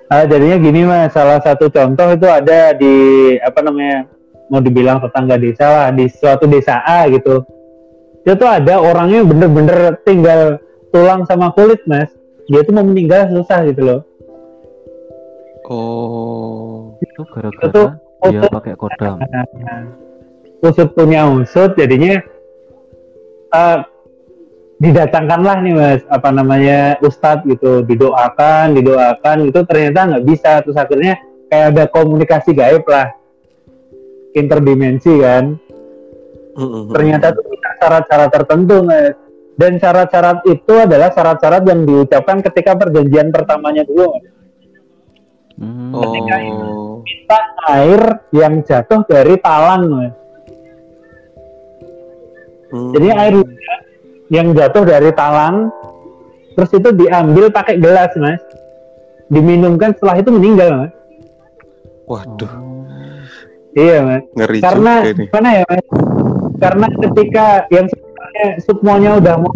Ah, 0.08 0.26
jadinya 0.30 0.58
gini 0.62 0.86
mas 0.86 1.10
salah 1.10 1.42
satu 1.42 1.74
contoh 1.74 2.14
itu 2.14 2.28
ada 2.30 2.74
di 2.78 2.94
apa 3.42 3.66
namanya 3.66 4.06
mau 4.54 4.62
dibilang 4.62 5.02
tetangga 5.02 5.42
desa 5.42 5.66
lah 5.66 5.88
di 5.90 6.06
suatu 6.06 6.46
desa 6.46 6.86
A 6.86 7.10
gitu. 7.10 7.42
Itu 8.22 8.38
tuh 8.38 8.46
ada 8.46 8.78
orangnya 8.78 9.26
bener-bener 9.26 9.98
tinggal 10.06 10.62
tulang 10.94 11.26
sama 11.26 11.50
kulit 11.58 11.82
mas. 11.90 12.14
Dia 12.46 12.62
tuh 12.62 12.78
mau 12.78 12.86
meninggal 12.86 13.34
susah 13.34 13.66
gitu 13.66 13.82
loh. 13.82 14.02
Oh. 15.66 16.94
Itu 17.02 17.26
gara-gara 17.34 17.98
dia 18.30 18.46
pakai 18.46 18.78
kodam. 18.78 19.18
usut 20.64 20.96
punya 20.96 21.28
usut 21.28 21.76
jadinya 21.76 22.24
eh, 23.58 23.80
didatangkanlah 24.78 25.66
nih 25.66 25.74
mas. 25.74 26.02
Apa 26.14 26.30
namanya 26.30 27.02
ustadz 27.02 27.50
gitu 27.50 27.82
didoakan 27.82 28.78
didoakan. 28.78 29.50
Itu 29.50 29.66
ternyata 29.66 30.14
nggak 30.14 30.26
bisa. 30.30 30.62
Terus 30.62 30.78
akhirnya 30.78 31.18
kayak 31.50 31.66
ada 31.74 31.84
komunikasi 31.90 32.54
gaib 32.54 32.86
lah 32.86 33.23
interdimensi 34.34 35.14
kan 35.22 35.46
Mm, 36.54 36.62
mm, 36.62 36.70
mm. 36.70 36.94
ternyata 36.94 37.34
tuh 37.34 37.50
bisa 37.50 37.70
syarat-syarat 37.82 38.30
tertentu 38.30 38.86
mas 38.86 39.18
dan 39.58 39.82
syarat-syarat 39.82 40.46
itu 40.46 40.74
adalah 40.78 41.10
syarat-syarat 41.10 41.66
yang 41.66 41.82
diucapkan 41.82 42.46
ketika 42.46 42.78
perjanjian 42.78 43.34
pertamanya 43.34 43.82
dulu 43.86 44.14
Mas. 44.14 44.26
Hmm. 45.54 45.94
Oh. 45.94 47.02
Kita 47.06 47.40
air 47.74 48.02
yang 48.34 48.62
jatuh 48.66 49.02
dari 49.10 49.36
talang 49.42 49.84
mas 49.90 50.14
Mm. 52.74 52.90
jadi 52.98 53.08
air 53.14 53.36
yang 54.34 54.48
jatuh 54.58 54.82
dari 54.82 55.10
talang 55.14 55.70
terus 56.58 56.74
itu 56.74 56.90
diambil 56.90 57.54
pakai 57.54 57.78
gelas 57.78 58.10
mas 58.18 58.42
diminumkan 59.30 59.94
setelah 59.94 60.22
itu 60.22 60.30
meninggal 60.34 60.70
mas 60.74 60.94
Waduh, 62.10 62.50
iya 63.78 63.98
mas. 64.02 64.24
Ngeri 64.38 64.60
karena 64.62 64.94
gimana 65.12 65.50
ya 65.52 65.64
mas? 65.70 65.86
Karena 66.62 66.88
ketika 66.88 67.46
yang 67.74 67.86
sebenarnya 67.90 68.48
semuanya 68.64 69.10
udah 69.20 69.34
mau 69.42 69.52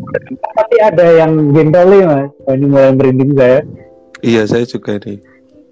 pasti 0.57 0.77
ada 0.81 1.05
yang 1.25 1.31
gentoli 1.55 1.99
mas. 2.03 2.29
Wah, 2.45 2.53
ini 2.53 2.65
mulai 2.65 2.91
merinding 2.93 3.31
saya. 3.37 3.59
Iya, 4.25 4.41
saya 4.49 4.65
juga 4.65 4.97
nih. 4.97 5.17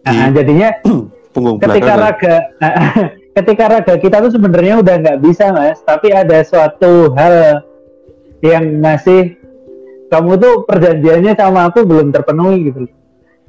Di 0.06 0.16
nah, 0.16 0.30
jadinya 0.30 0.70
punggung 1.34 1.58
ketika 1.60 1.94
belakang. 1.98 2.06
raga 2.06 2.36
ketika 3.42 3.64
raga 3.68 3.94
kita 4.00 4.18
tuh 4.24 4.32
sebenarnya 4.32 4.76
udah 4.80 4.96
nggak 5.02 5.20
bisa 5.26 5.52
mas. 5.52 5.82
Tapi 5.84 6.14
ada 6.14 6.46
suatu 6.46 7.12
hal 7.18 7.66
yang 8.46 8.78
masih 8.80 9.36
kamu 10.10 10.38
tuh 10.38 10.54
perjanjiannya 10.70 11.34
sama 11.34 11.68
aku 11.68 11.82
belum 11.84 12.14
terpenuhi 12.14 12.72
gitu 12.72 12.86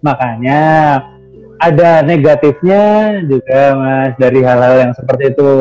makanya 0.00 0.60
ada 1.56 2.04
negatifnya 2.04 3.16
juga 3.24 3.60
mas 3.76 4.12
dari 4.20 4.40
hal-hal 4.44 4.74
yang 4.88 4.92
seperti 4.92 5.32
itu 5.32 5.52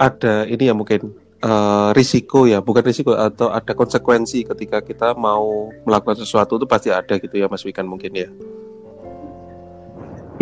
ada 0.00 0.48
ini 0.48 0.72
ya 0.72 0.74
mungkin 0.74 1.12
eh, 1.44 1.88
risiko 1.94 2.48
ya, 2.48 2.64
bukan 2.64 2.82
risiko 2.82 3.14
atau 3.14 3.52
ada 3.52 3.72
konsekuensi 3.76 4.42
ketika 4.48 4.80
kita 4.80 5.12
mau 5.14 5.70
melakukan 5.84 6.18
sesuatu 6.18 6.56
itu 6.56 6.66
pasti 6.66 6.88
ada 6.90 7.14
gitu 7.20 7.34
ya 7.36 7.46
Mas 7.46 7.62
Wikan 7.62 7.86
mungkin 7.86 8.12
ya. 8.16 8.28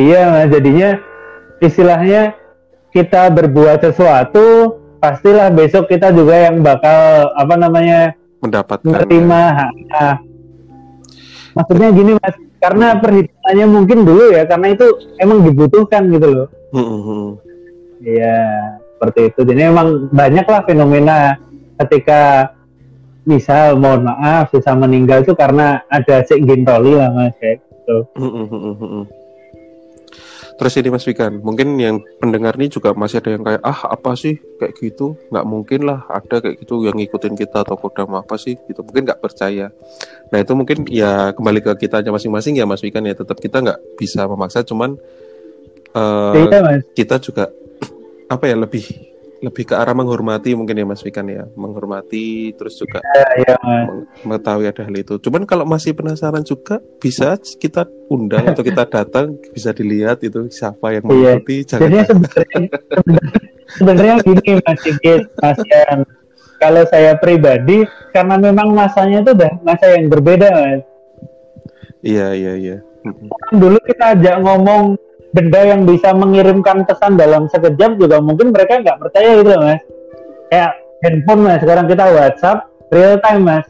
iya 0.00 0.32
mas 0.32 0.48
jadinya 0.48 0.96
istilahnya 1.60 2.32
kita 2.96 3.28
berbuat 3.28 3.84
sesuatu 3.84 4.80
pastilah 5.04 5.52
besok 5.52 5.92
kita 5.92 6.08
juga 6.16 6.48
yang 6.48 6.64
bakal 6.64 7.28
apa 7.36 7.54
namanya 7.60 8.16
Mendapatkan 8.42 8.82
menerima 8.82 9.40
hak. 9.54 10.18
Maksudnya 11.54 11.88
gini 11.94 12.12
mas, 12.18 12.34
karena 12.62 12.94
perhitungannya 13.02 13.66
mungkin 13.66 14.06
dulu 14.06 14.30
ya, 14.30 14.46
karena 14.46 14.70
itu 14.70 14.86
emang 15.18 15.42
dibutuhkan 15.42 16.06
gitu 16.14 16.28
loh. 16.30 16.48
Iya, 17.98 18.38
seperti 18.94 19.34
itu. 19.34 19.40
Jadi 19.42 19.60
memang 19.66 20.06
banyak 20.14 20.46
lah 20.46 20.62
fenomena 20.62 21.34
ketika 21.82 22.54
misal 23.26 23.78
mohon 23.78 24.06
maaf 24.06 24.50
bisa 24.50 24.74
meninggal 24.74 25.22
itu 25.26 25.34
karena 25.34 25.82
ada 25.86 26.22
cek 26.22 26.42
gintoli 26.42 26.94
lah 26.94 27.10
mas 27.10 27.34
kayak 27.38 27.62
gitu. 27.62 28.06
Terus 30.58 30.72
ini 30.78 30.88
Mas 30.92 31.04
Wikan, 31.08 31.40
mungkin 31.40 31.74
yang 31.80 32.00
pendengar 32.20 32.54
ini 32.60 32.68
juga 32.68 32.92
masih 32.92 33.20
ada 33.20 33.30
yang 33.34 33.42
kayak 33.42 33.62
ah 33.64 33.92
apa 33.92 34.12
sih 34.16 34.40
kayak 34.60 34.72
gitu, 34.78 35.16
nggak 35.32 35.46
mungkin 35.46 35.80
lah 35.88 36.04
ada 36.08 36.40
kayak 36.40 36.62
gitu 36.62 36.86
yang 36.86 36.96
ngikutin 36.96 37.34
kita 37.34 37.64
atau 37.66 37.76
kodam 37.76 38.14
apa 38.14 38.34
sih 38.40 38.56
gitu, 38.68 38.80
mungkin 38.84 39.08
nggak 39.08 39.20
percaya. 39.20 39.70
Nah 40.32 40.38
itu 40.40 40.52
mungkin 40.56 40.88
ya 40.88 41.30
kembali 41.36 41.60
ke 41.60 41.72
kita 41.88 42.00
aja 42.00 42.10
masing-masing 42.10 42.58
ya 42.58 42.64
Mas 42.64 42.82
Wikan 42.82 43.04
ya 43.04 43.14
tetap 43.14 43.36
kita 43.38 43.60
nggak 43.60 43.80
bisa 44.00 44.24
memaksa, 44.24 44.64
cuman 44.64 44.96
mas. 45.92 46.82
kita 46.96 47.20
juga 47.20 47.52
apa 48.32 48.44
ya 48.48 48.56
lebih 48.56 49.11
lebih 49.42 49.66
ke 49.66 49.74
arah 49.74 49.90
menghormati 49.90 50.54
mungkin 50.54 50.78
ya 50.78 50.86
Mas 50.86 51.02
Wikan 51.02 51.26
ya, 51.26 51.42
menghormati 51.52 52.54
terus 52.54 52.78
juga 52.78 53.02
mas. 53.02 53.58
meng- 53.58 54.06
mengetahui 54.22 54.66
ada 54.66 54.82
hal 54.82 54.94
itu. 54.94 55.18
Cuman 55.18 55.42
kalau 55.42 55.66
masih 55.66 55.92
penasaran 55.92 56.40
juga 56.40 56.78
bisa 56.96 57.34
kita 57.58 57.82
undang 58.06 58.46
atau 58.46 58.62
kita 58.62 58.86
datang 58.86 59.34
bisa 59.50 59.70
dilihat 59.70 60.22
itu 60.22 60.46
siapa 60.46 60.94
yang 60.94 61.02
Iya. 61.04 61.10
mengikuti. 61.42 61.56
Jangan 61.66 61.82
Jadi 61.82 61.98
sebenarnya 62.06 62.60
sebenarnya 63.68 64.14
gini 64.22 64.50
mas 64.58 64.78
Sigit, 64.78 65.22
mas 65.36 65.58
Yan. 65.66 65.98
Kalau 66.56 66.82
saya 66.86 67.18
pribadi 67.18 67.82
karena 68.10 68.38
memang 68.38 68.70
masanya 68.70 69.18
itu 69.20 69.34
udah 69.34 69.52
masa 69.60 69.98
yang 69.98 70.06
berbeda 70.06 70.48
mas. 70.48 70.80
Iya 72.00 72.26
iya 72.32 72.52
iya. 72.54 72.76
Dulu 73.50 73.82
kita 73.82 74.14
ajak 74.14 74.38
ngomong 74.38 74.94
benda 75.32 75.60
yang 75.64 75.88
bisa 75.88 76.12
mengirimkan 76.12 76.84
pesan 76.84 77.16
dalam 77.16 77.48
sekejap 77.48 77.96
juga 77.96 78.20
mungkin 78.20 78.52
mereka 78.52 78.84
nggak 78.84 79.00
percaya 79.00 79.40
gitu 79.40 79.48
loh 79.48 79.60
mas. 79.64 79.82
Kayak 80.52 80.70
handphone 81.00 81.40
mas. 81.42 81.58
Sekarang 81.64 81.86
kita 81.88 82.04
WhatsApp 82.12 82.58
real 82.92 83.16
time 83.24 83.42
mas. 83.42 83.66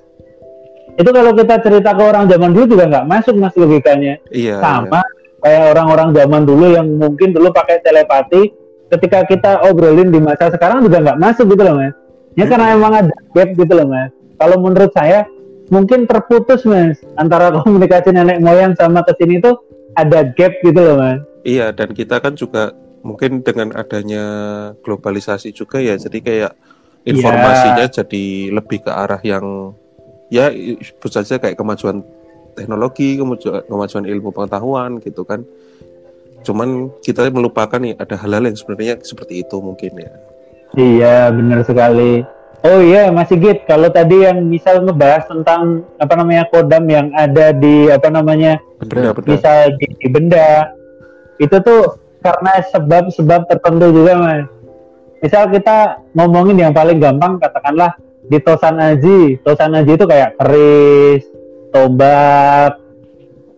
Itu 0.98 1.08
kalau 1.14 1.32
kita 1.32 1.62
cerita 1.62 1.90
ke 1.94 2.02
orang 2.02 2.26
zaman 2.28 2.50
dulu 2.52 2.66
juga 2.76 2.84
nggak 2.90 3.06
masuk 3.06 3.34
mas 3.38 3.54
logikanya. 3.54 4.18
Iya. 4.34 4.58
sama 4.58 5.00
kayak 5.42 5.74
orang-orang 5.74 6.14
zaman 6.14 6.42
dulu 6.46 6.66
yang 6.70 6.86
mungkin 6.98 7.34
dulu 7.34 7.50
pakai 7.50 7.82
telepati 7.82 8.54
ketika 8.94 9.26
kita 9.26 9.52
obrolin 9.66 10.14
di 10.14 10.22
masa 10.22 10.54
sekarang 10.54 10.86
juga 10.86 11.02
nggak 11.02 11.18
masuk 11.22 11.46
gitu 11.54 11.62
loh 11.62 11.78
mas. 11.78 11.94
Ya 12.34 12.50
karena 12.50 12.74
emang 12.74 12.92
ada 13.06 13.14
gap 13.38 13.54
gitu 13.54 13.72
loh 13.72 13.86
mas. 13.86 14.10
Kalau 14.34 14.58
menurut 14.58 14.90
saya 14.90 15.30
mungkin 15.70 16.10
terputus 16.10 16.66
mas 16.66 16.98
antara 17.14 17.54
komunikasi 17.62 18.10
nenek 18.10 18.42
moyang 18.42 18.74
sama 18.74 19.06
ke 19.06 19.14
sini 19.14 19.38
tuh 19.38 19.62
ada 19.94 20.26
gap 20.34 20.58
gitu 20.66 20.82
loh 20.82 20.98
mas 20.98 21.22
Iya 21.42 21.74
dan 21.74 21.90
kita 21.90 22.22
kan 22.22 22.38
juga 22.38 22.70
mungkin 23.02 23.42
dengan 23.42 23.74
adanya 23.74 24.24
globalisasi 24.86 25.50
juga 25.50 25.82
ya 25.82 25.98
jadi 25.98 26.18
kayak 26.22 26.52
informasinya 27.02 27.86
jadi 27.90 28.54
lebih 28.54 28.86
ke 28.86 28.90
arah 28.94 29.18
yang 29.26 29.74
ya 30.30 30.54
sebut 30.54 31.10
saja 31.10 31.42
kayak 31.42 31.58
kemajuan 31.58 32.06
teknologi 32.54 33.18
kemajuan, 33.18 33.64
kemajuan 33.66 34.04
ilmu 34.06 34.30
pengetahuan 34.30 34.90
gitu 35.02 35.24
kan. 35.24 35.42
Cuman 36.42 36.90
kita 37.00 37.30
melupakan 37.30 37.78
nih 37.78 37.94
ada 37.96 38.18
hal-hal 38.18 38.50
yang 38.50 38.56
sebenarnya 38.58 38.94
seperti 39.02 39.46
itu 39.46 39.56
mungkin 39.62 39.92
ya. 39.94 40.12
Iya, 40.72 41.16
benar 41.30 41.62
sekali. 41.62 42.24
Oh 42.62 42.78
iya, 42.78 43.10
Mas 43.10 43.26
Sigit, 43.26 43.66
kalau 43.66 43.90
tadi 43.90 44.22
yang 44.22 44.38
misal 44.46 44.86
ngebahas 44.86 45.26
tentang 45.26 45.82
apa 45.98 46.14
namanya 46.14 46.46
kodam 46.46 46.86
yang 46.86 47.10
ada 47.10 47.50
di 47.50 47.90
apa 47.90 48.06
namanya 48.06 48.62
benda-benda 48.78 49.34
bisa 49.34 49.52
di, 49.74 49.86
di 49.98 50.06
benda, 50.06 50.70
itu 51.42 51.56
tuh 51.58 51.98
karena 52.22 52.62
sebab-sebab 52.70 53.50
tertentu 53.50 53.90
juga, 53.90 54.14
Mas. 54.14 54.46
Misal 55.18 55.50
kita 55.50 55.98
ngomongin 56.14 56.58
yang 56.58 56.72
paling 56.74 57.02
gampang, 57.02 57.42
katakanlah 57.42 57.98
di 58.26 58.38
Tosan 58.38 58.78
Aji. 58.78 59.42
Tosan 59.42 59.74
Aji 59.74 59.98
itu 59.98 60.06
kayak 60.06 60.38
keris, 60.38 61.26
tombak, 61.74 62.78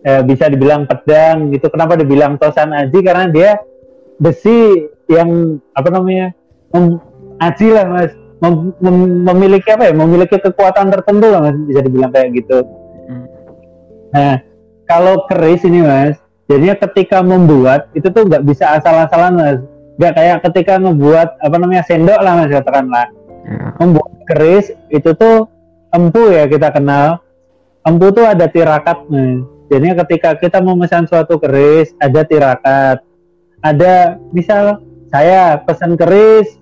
eh, 0.01 0.21
bisa 0.25 0.49
dibilang 0.49 0.89
pedang 0.89 1.53
gitu. 1.53 1.69
Kenapa 1.69 1.93
dibilang 1.97 2.41
Tosan 2.41 2.73
Aji? 2.73 2.99
Karena 3.05 3.29
dia 3.29 3.61
besi 4.17 4.89
yang 5.05 5.61
apa 5.75 5.89
namanya 5.91 6.33
mem- 6.73 7.01
aji 7.39 7.67
lah 7.71 7.85
mas 7.85 8.11
Mem- 8.35 8.75
mem- 8.83 9.23
memiliki 9.23 9.71
apa 9.71 9.89
ya 9.89 9.93
memiliki 9.95 10.35
kekuatan 10.37 10.91
tertentu 10.91 11.31
lah 11.31 11.39
mas 11.39 11.57
bisa 11.65 11.79
dibilang 11.83 12.11
kayak 12.11 12.35
gitu 12.35 12.63
Hmm. 13.05 13.25
nah 14.09 14.33
kalau 14.89 15.29
keris 15.29 15.61
ini 15.61 15.85
mas 15.85 16.17
jadinya 16.49 16.75
ketika 16.77 17.21
membuat 17.25 17.89
itu 17.97 18.07
tuh 18.09 18.25
nggak 18.27 18.43
bisa 18.45 18.77
asal-asalan 18.77 19.33
mas. 19.35 19.59
Nggak 19.95 20.13
kayak 20.19 20.37
ketika 20.51 20.73
ngebuat 20.81 21.39
apa 21.39 21.55
namanya 21.55 21.83
sendok 21.87 22.19
lah 22.19 22.33
mas 22.39 22.51
katakanlah. 22.51 23.07
Ya. 23.45 23.77
membuat 23.77 24.09
keris 24.25 24.73
itu 24.89 25.13
tuh 25.13 25.45
empu 25.93 26.33
ya 26.33 26.49
kita 26.49 26.73
kenal. 26.73 27.21
Empu 27.85 28.09
tuh 28.09 28.25
ada 28.25 28.49
tirakat 28.49 29.05
nih 29.13 29.45
jadinya 29.69 30.01
ketika 30.05 30.37
kita 30.37 30.61
memesan 30.61 31.09
suatu 31.09 31.37
keris 31.41 31.93
ada 32.01 32.21
tirakat. 32.25 32.97
Ada 33.65 34.21
misal 34.29 34.81
saya 35.09 35.57
pesan 35.61 35.97
keris 35.97 36.57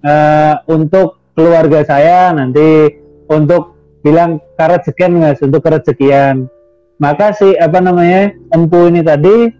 eh, 0.00 0.54
untuk 0.68 1.20
keluarga 1.36 1.84
saya 1.84 2.32
nanti 2.32 2.96
untuk 3.28 3.76
bilang 4.00 4.40
karet 4.56 4.88
sekian 4.88 5.20
mas 5.20 5.36
untuk 5.44 5.60
karet 5.60 5.84
sekian 5.84 6.48
maka 6.96 7.32
si 7.36 7.52
apa 7.56 7.78
namanya 7.80 8.32
empu 8.52 8.88
ini 8.88 9.04
tadi 9.04 9.52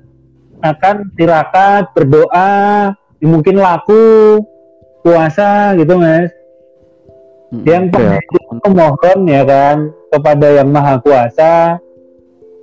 akan 0.65 1.13
tirakat 1.17 1.93
berdoa 1.93 2.93
mungkin 3.21 3.61
laku 3.61 4.41
puasa 5.05 5.77
gitu 5.77 6.01
mas 6.01 6.33
Mm-mm. 7.53 7.63
yang 7.63 7.85
Ya. 7.95 8.19
memohon 8.67 9.19
ya 9.31 9.43
kan 9.47 9.77
kepada 10.11 10.47
yang 10.51 10.69
maha 10.75 10.99
kuasa 10.99 11.79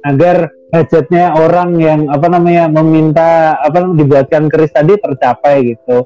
agar 0.03 0.51
hajatnya 0.73 1.37
orang 1.37 1.79
yang 1.79 2.09
apa 2.11 2.27
namanya 2.27 2.67
meminta 2.67 3.55
apa 3.61 3.87
dibuatkan 3.93 4.49
keris 4.51 4.73
tadi 4.73 4.97
tercapai 4.99 5.75
gitu. 5.77 6.03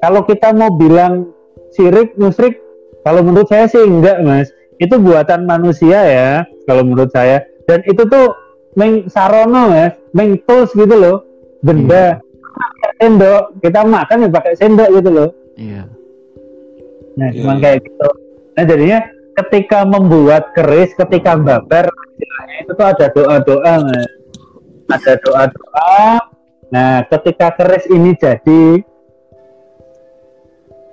Kalau 0.00 0.24
kita 0.24 0.50
mau 0.56 0.72
bilang 0.72 1.30
syirik 1.76 2.16
musyrik, 2.16 2.58
kalau 3.04 3.20
menurut 3.20 3.46
saya 3.46 3.68
sih 3.68 3.84
enggak 3.84 4.24
mas. 4.24 4.48
Itu 4.80 4.96
buatan 4.96 5.44
manusia 5.44 6.00
ya 6.00 6.30
kalau 6.64 6.82
menurut 6.82 7.12
saya. 7.12 7.44
Dan 7.70 7.86
itu 7.86 8.02
tuh 8.10 8.34
meng 8.74 9.06
sarono 9.06 9.70
mas, 9.70 9.94
meng 10.10 10.42
tools 10.42 10.74
gitu 10.74 10.90
loh, 10.90 11.22
benda. 11.62 12.18
Pakai 12.50 12.90
Sendok, 12.98 13.42
kita 13.62 13.80
makan 13.86 14.26
ya 14.26 14.28
pakai 14.28 14.52
sendok 14.58 14.90
gitu 14.98 15.10
loh. 15.14 15.30
Iya. 15.54 15.86
Nah, 17.14 17.28
Iya, 17.30 17.36
cuman 17.38 17.56
iya. 17.56 17.62
kayak 17.62 17.78
gitu. 17.86 18.08
Nah, 18.58 18.64
jadinya 18.66 18.98
ketika 19.38 19.78
membuat 19.86 20.42
keris, 20.52 20.90
ketika 20.98 21.38
babar, 21.38 21.86
itu 22.58 22.72
tuh 22.74 22.86
ada 22.90 23.06
doa-doa, 23.14 23.72
Mas. 23.86 24.10
Ada 24.90 25.12
doa-doa. 25.22 26.02
Nah, 26.74 27.06
ketika 27.06 27.54
keris 27.54 27.86
ini 27.86 28.18
jadi, 28.18 28.82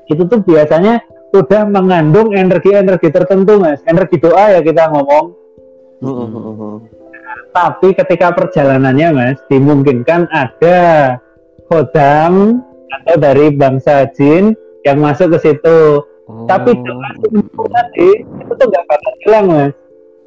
itu 0.07 0.23
tuh 0.29 0.39
biasanya 0.45 1.01
sudah 1.33 1.67
mengandung 1.67 2.31
energi-energi 2.37 3.09
tertentu, 3.11 3.59
Mas. 3.59 3.81
Energi 3.89 4.21
doa 4.21 4.53
ya 4.53 4.61
kita 4.61 4.93
ngomong. 4.93 5.46
Mm-mm. 6.03 6.83
Tapi 7.51 7.97
ketika 7.97 8.29
perjalanannya, 8.38 9.07
Mas, 9.17 9.39
dimungkinkan 9.49 10.29
ada 10.29 11.17
kodam 11.67 12.62
atau 12.88 13.15
dari 13.19 13.51
bangsa 13.51 14.07
jin 14.15 14.55
yang 14.88 15.03
masuk 15.03 15.36
ke 15.36 15.51
situ. 15.51 16.05
Oh. 16.27 16.43
Tapi 16.47 16.75
doa 16.75 17.10
itu 17.23 17.63
tadi 17.71 18.10
itu 18.23 18.51
tuh 18.51 18.65
nggak 18.67 18.83
bakal 18.83 19.13
hilang 19.23 19.47
mas 19.47 19.73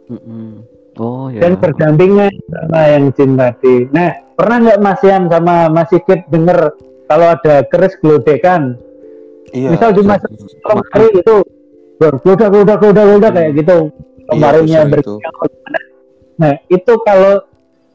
Mm-mm. 0.08 0.64
Oh 0.96 1.28
ya. 1.28 1.44
dan 1.44 1.60
berdampingan 1.60 2.32
sama 2.48 2.80
yang 2.88 3.04
jin 3.12 3.36
tadi. 3.36 3.84
Nah 3.92 4.08
pernah 4.32 4.56
nggak 4.64 4.80
Mas 4.80 5.00
Yan 5.04 5.28
sama 5.28 5.68
Mas 5.68 5.92
Sigit 5.92 6.24
denger 6.32 6.72
kalau 7.04 7.26
ada 7.36 7.68
keris 7.68 8.00
gelodekan? 8.00 8.80
Iya. 9.52 9.76
Misal 9.76 9.90
di 9.92 10.02
masa 10.08 10.26
iya. 10.32 10.56
kemari 10.64 11.08
itu 11.20 11.36
bergoda 12.00 12.46
goda 12.48 12.74
goda 12.80 13.02
goda 13.04 13.28
kayak 13.28 13.50
gitu 13.60 13.78
kemarinnya 14.30 14.80
itu. 14.86 14.92
berkiang. 14.94 15.34
Nah 16.40 16.52
itu 16.70 16.92
kalau 17.04 17.34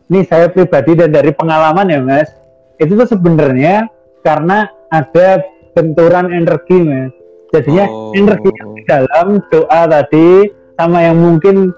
nih 0.06 0.24
saya 0.28 0.48
pribadi 0.52 0.92
dan 0.94 1.10
dari 1.10 1.32
pengalaman 1.34 1.90
ya 1.90 2.00
mas, 2.04 2.30
itu 2.78 2.94
tuh 2.94 3.08
sebenarnya 3.10 3.90
karena 4.22 4.70
ada 4.94 5.42
benturan 5.74 6.30
energi 6.30 6.78
mas. 6.80 7.12
Jadinya 7.54 7.86
Oh. 7.88 8.12
energi 8.12 8.52
yang 8.52 8.70
di 8.76 8.82
dalam 8.84 9.28
doa 9.48 9.82
tadi 9.88 10.52
sama 10.76 11.00
yang 11.08 11.16
mungkin 11.16 11.72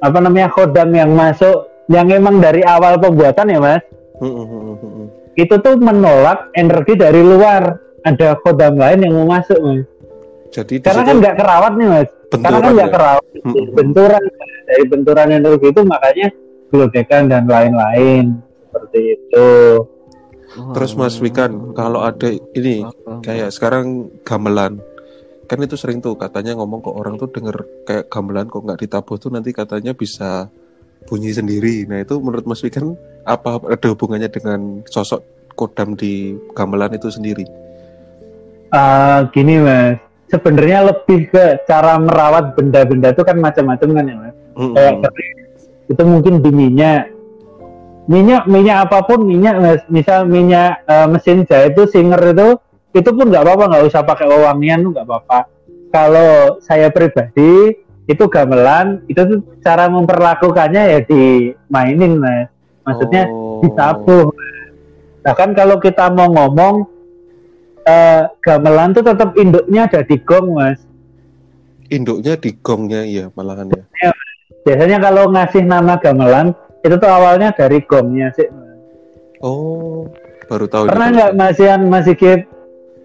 apa 0.00 0.18
namanya 0.18 0.48
khodam 0.50 0.88
yang 0.90 1.12
masuk 1.12 1.68
yang 1.92 2.08
emang 2.08 2.40
dari 2.40 2.64
awal 2.64 2.96
pembuatan 2.96 3.52
ya 3.52 3.60
mas 3.60 3.82
itu 5.36 5.54
tuh 5.60 5.74
menolak 5.76 6.48
energi 6.56 6.96
dari 6.96 7.20
luar 7.20 7.76
ada 8.02 8.34
khodam 8.40 8.80
lain 8.80 9.04
yang 9.04 9.14
mau 9.20 9.36
masuk 9.36 9.58
mas 9.60 9.84
Jadi 10.52 10.80
di 10.80 10.84
karena 10.84 11.02
kan 11.04 11.16
nggak 11.20 11.36
kerawat 11.38 11.72
nih 11.76 11.88
mas 11.92 12.08
karena 12.40 12.58
kan 12.58 12.72
benturan 12.72 12.76
ya. 12.80 12.88
kerawat 12.88 13.24
Mm-mm. 13.44 13.66
benturan 13.76 14.22
dari 14.64 14.84
benturan 14.88 15.28
energi 15.28 15.66
itu 15.68 15.82
makanya 15.84 16.28
gelodekan 16.72 17.22
dan 17.28 17.44
lain-lain 17.44 18.24
seperti 18.68 19.00
itu 19.20 19.50
Terus 20.52 20.92
Mas 21.00 21.16
Wikan, 21.16 21.72
kalau 21.72 22.04
ada 22.04 22.28
ini 22.28 22.84
Apa, 22.84 23.24
kayak 23.24 23.50
sekarang 23.56 24.12
gamelan, 24.20 24.84
kan 25.48 25.58
itu 25.64 25.80
sering 25.80 26.04
tuh 26.04 26.12
katanya 26.12 26.52
ngomong 26.60 26.84
kok 26.84 26.92
orang 26.92 27.16
tuh 27.16 27.32
denger 27.32 27.56
kayak 27.88 28.12
gamelan 28.12 28.52
kok 28.52 28.60
nggak 28.60 28.80
ditabuh 28.84 29.16
tuh 29.16 29.32
nanti 29.32 29.56
katanya 29.56 29.96
bisa 29.96 30.52
bunyi 31.08 31.32
sendiri. 31.32 31.88
Nah 31.88 32.04
itu 32.04 32.20
menurut 32.20 32.44
Mas 32.44 32.60
Wikan 32.60 32.92
apa 33.24 33.64
ada 33.64 33.86
hubungannya 33.96 34.28
dengan 34.28 34.84
sosok 34.92 35.24
kodam 35.56 35.96
di 35.96 36.36
gamelan 36.52 37.00
itu 37.00 37.08
sendiri? 37.08 37.48
Ah, 38.72 39.28
gini 39.32 39.60
mas, 39.60 40.00
sebenarnya 40.32 40.88
lebih 40.88 41.28
ke 41.28 41.44
cara 41.68 42.00
merawat 42.00 42.56
benda-benda 42.56 43.12
itu 43.12 43.20
kan 43.20 43.36
macam-macam 43.36 43.88
kan 43.92 44.04
ya 44.08 44.16
mas. 44.16 44.34
Mm-mm. 44.56 44.72
Kayak 44.72 45.12
itu 45.92 46.02
mungkin 46.08 46.34
di 46.40 46.50
minyak, 46.50 47.12
minyak 48.08 48.48
minyak 48.48 48.88
apa 48.88 49.04
pun 49.04 49.28
minyak 49.28 49.60
mas. 49.60 49.82
Misal 49.92 50.24
minyak 50.24 50.80
eh, 50.88 51.06
mesin 51.12 51.44
jahit 51.44 51.76
itu 51.76 51.84
singer 51.92 52.32
itu, 52.32 52.56
itu 52.96 53.08
pun 53.12 53.28
nggak 53.28 53.44
apa-apa, 53.44 53.64
nggak 53.76 53.84
usah 53.92 54.02
pakai 54.08 54.24
wewangian 54.24 54.80
tuh 54.80 54.90
nggak 54.96 55.04
apa-apa. 55.04 55.38
Kalau 55.92 56.56
saya 56.64 56.88
pribadi 56.88 57.76
itu 58.08 58.24
gamelan, 58.32 59.04
itu 59.12 59.20
tuh 59.20 59.38
cara 59.60 59.92
memperlakukannya 59.92 60.82
ya 60.96 60.98
dimainin 61.04 62.16
mas. 62.16 62.48
Maksudnya 62.88 63.28
Oh. 63.28 63.60
ditabuh. 63.62 64.32
Bahkan 65.22 65.54
kalau 65.54 65.78
kita 65.78 66.10
mau 66.10 66.26
ngomong 66.26 66.88
eh, 67.86 68.22
gamelan 68.42 68.94
tuh 68.94 69.04
tetap 69.04 69.34
induknya 69.38 69.86
ada 69.86 70.00
di 70.02 70.16
gong 70.22 70.56
mas. 70.56 70.80
Induknya 71.92 72.34
di 72.40 72.50
gongnya 72.60 73.02
ya 73.04 73.28
malahan 73.36 73.68
ya. 73.72 74.10
Biasanya 74.62 74.98
kalau 75.02 75.28
ngasih 75.30 75.62
nama 75.66 75.98
gamelan 75.98 76.54
itu 76.82 76.94
tuh 76.98 77.10
awalnya 77.10 77.50
dari 77.54 77.82
gongnya 77.84 78.30
sih. 78.34 78.48
Oh, 79.42 80.06
baru 80.46 80.70
tahu. 80.70 80.86
Pernah 80.86 81.08
nggak 81.10 81.32
Mas 81.34 81.58
Ian, 81.58 81.90
Mas 81.90 82.06
Sigit 82.06 82.46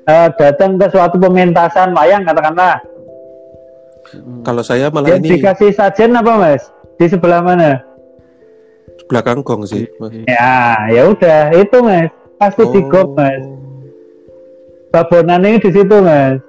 eh, 0.05 0.29
datang 0.37 0.77
ke 0.77 0.87
suatu 0.93 1.17
pementasan 1.17 1.91
wayang 1.97 2.23
katakanlah 2.23 2.79
Mm. 4.15 4.39
Kalau 4.47 4.63
saya 4.63 4.87
malah 4.87 5.11
yang 5.11 5.19
ini 5.19 5.35
dikasih 5.35 5.75
sajen 5.75 6.15
apa 6.15 6.39
Mas? 6.39 6.71
Di 6.95 7.11
sebelah 7.11 7.43
mana? 7.43 7.83
belakang 9.07 9.39
gong 9.39 9.63
sih. 9.63 9.87
Mas. 10.03 10.11
Ya, 10.27 10.83
ya 10.91 11.01
udah 11.07 11.55
itu 11.55 11.77
Mas. 11.79 12.11
Pasti 12.35 12.63
di 12.75 12.81
gong 12.91 13.15
Mas. 13.15 13.43
Babonan 14.91 15.43
ini 15.43 15.59
di 15.59 15.69
situ 15.71 15.95
Mas. 15.99 16.39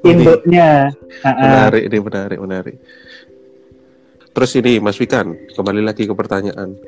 Ini. 0.00 0.24
Induknya. 0.24 0.88
Menarik 1.22 1.82
ini, 1.92 1.98
menarik, 2.00 2.38
menarik. 2.40 2.76
Terus 4.30 4.50
ini 4.56 4.80
Mas 4.80 4.96
Wikan, 4.96 5.36
kembali 5.52 5.84
lagi 5.84 6.08
ke 6.08 6.14
pertanyaan. 6.16 6.78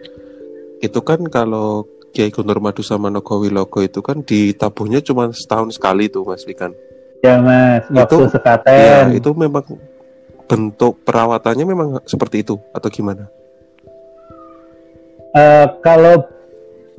Itu 0.80 1.04
kan 1.04 1.20
kalau 1.28 1.84
Kiai 2.12 2.32
Guntur 2.32 2.60
Madu 2.60 2.80
sama 2.80 3.12
Nogowi 3.12 3.52
Logo 3.52 3.80
itu 3.84 4.00
kan 4.00 4.24
ditabuhnya 4.24 5.00
cuma 5.04 5.28
setahun 5.32 5.76
sekali 5.76 6.08
tuh 6.08 6.24
Mas 6.24 6.44
Wikan. 6.48 6.72
Ya 7.20 7.38
Mas, 7.38 7.84
waktu 7.92 8.16
Itu- 8.16 8.30
sekaten. 8.32 8.72
Ya, 8.72 9.00
itu 9.12 9.30
memang 9.36 9.64
bentuk 10.48 11.00
perawatannya 11.04 11.64
memang 11.64 11.88
seperti 12.04 12.44
itu 12.44 12.60
atau 12.72 12.88
gimana? 12.92 13.28
Eh, 15.32 15.66
kalau 15.80 16.28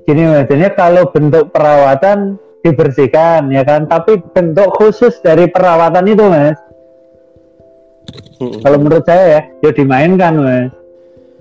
gini 0.09 0.25
mas, 0.25 0.49
kalau 0.73 1.05
bentuk 1.13 1.53
perawatan 1.53 2.41
dibersihkan 2.63 3.51
ya 3.51 3.67
kan, 3.67 3.91
tapi 3.91 4.23
bentuk 4.31 4.71
khusus 4.79 5.19
dari 5.19 5.51
perawatan 5.51 6.07
itu 6.07 6.23
mas, 6.31 6.55
kalau 8.63 8.77
menurut 8.79 9.03
saya 9.03 9.23
ya, 9.27 9.41
ya 9.67 9.71
dimainkan 9.75 10.33
mas, 10.39 10.71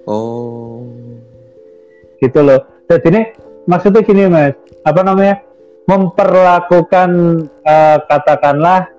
Oh. 0.02 0.82
gitu 2.18 2.42
loh. 2.42 2.66
Jadi 2.90 3.06
ini 3.14 3.22
maksudnya 3.70 4.02
gini 4.02 4.26
mas, 4.26 4.58
apa 4.82 5.00
namanya, 5.06 5.46
memperlakukan 5.86 7.10
eh, 7.62 7.98
katakanlah 8.10 8.90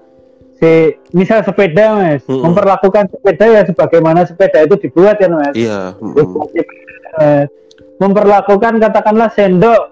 si 0.63 0.95
misal 1.12 1.43
sepeda 1.43 1.99
mas, 1.99 2.23
Mm-mm. 2.23 2.39
memperlakukan 2.39 3.12
sepeda 3.12 3.45
ya 3.51 3.62
sebagaimana 3.67 4.23
sepeda 4.23 4.63
itu 4.63 4.79
dibuat 4.79 5.19
kan 5.19 5.36
mas. 5.36 5.55
Iya, 5.59 5.99
memperlakukan 7.99 8.79
katakanlah 8.79 9.27
sendok 9.36 9.91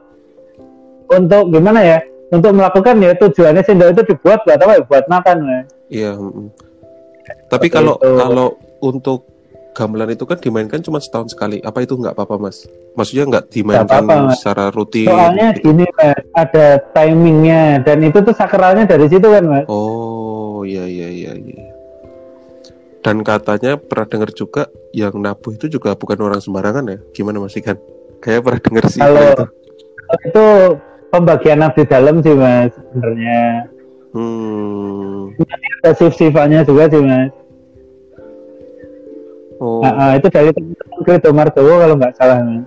untuk 1.12 1.52
gimana 1.52 1.84
ya 1.84 2.00
untuk 2.32 2.52
melakukan 2.52 2.96
ya 2.98 3.12
tujuannya 3.14 3.62
sendok 3.62 3.90
itu 3.92 4.02
dibuat 4.10 4.40
buat 4.42 4.56
apa 4.58 4.72
ya 4.74 4.82
buat 4.82 5.06
makan 5.06 5.38
Mas. 5.42 5.68
iya. 5.88 6.16
Tapi 7.48 7.68
Seperti 7.68 7.68
kalau 7.70 7.96
itu. 7.98 8.12
kalau 8.18 8.48
untuk 8.82 9.20
gamelan 9.72 10.12
itu 10.12 10.24
kan 10.24 10.36
dimainkan 10.36 10.80
cuma 10.80 11.00
setahun 11.00 11.32
sekali. 11.32 11.60
Apa 11.60 11.80
itu 11.80 11.96
nggak 11.96 12.12
apa-apa 12.12 12.36
Mas? 12.42 12.68
Maksudnya 12.92 13.24
nggak 13.26 13.46
dimainkan 13.50 13.88
apa-apa, 14.04 14.16
Mas. 14.26 14.40
secara 14.40 14.68
rutin? 14.68 15.08
soalnya 15.08 15.48
gini 15.54 15.86
Mas 15.94 16.20
ada 16.34 16.66
timingnya 16.92 17.62
dan 17.80 18.00
itu 18.00 18.20
tuh 18.20 18.32
sakralnya 18.32 18.84
dari 18.84 19.08
situ 19.08 19.24
kan 19.24 19.44
Mas 19.44 19.66
Oh, 19.68 20.64
iya 20.64 20.84
iya 20.84 21.08
iya 21.08 21.32
iya. 21.36 21.64
Dan 23.00 23.24
katanya 23.24 23.76
pernah 23.76 24.06
dengar 24.06 24.30
juga 24.30 24.64
yang 24.92 25.16
nabuh 25.16 25.52
itu 25.52 25.66
juga 25.68 25.96
bukan 25.96 26.20
orang 26.22 26.38
sembarangan 26.38 26.86
ya? 26.86 26.98
Gimana 27.12 27.40
Mas 27.40 27.56
Ikan? 27.56 27.76
Kayak 28.20 28.46
pernah 28.46 28.62
dengar 28.62 28.86
sih 28.88 29.00
Kalau- 29.00 29.20
itu. 29.32 29.46
itu 30.22 30.46
pembagian 31.12 31.62
abdi 31.62 31.84
dalam 31.84 32.24
sih 32.24 32.34
Mas 32.34 32.72
sebenarnya 32.74 33.68
Hmm. 34.12 35.32
ada 35.80 35.92
shift-shiftannya 35.96 36.64
juga 36.64 36.88
sih 36.88 37.00
Mas 37.00 37.32
Oh, 39.62 39.86
Nah, 39.86 39.94
ah, 39.94 40.12
itu 40.18 40.26
dari 40.28 40.50
teman-teman 40.50 41.00
Krito 41.06 41.30
Mardowo 41.30 41.74
kalau 41.78 41.96
nggak 41.96 42.16
salah 42.18 42.42
Mas 42.42 42.66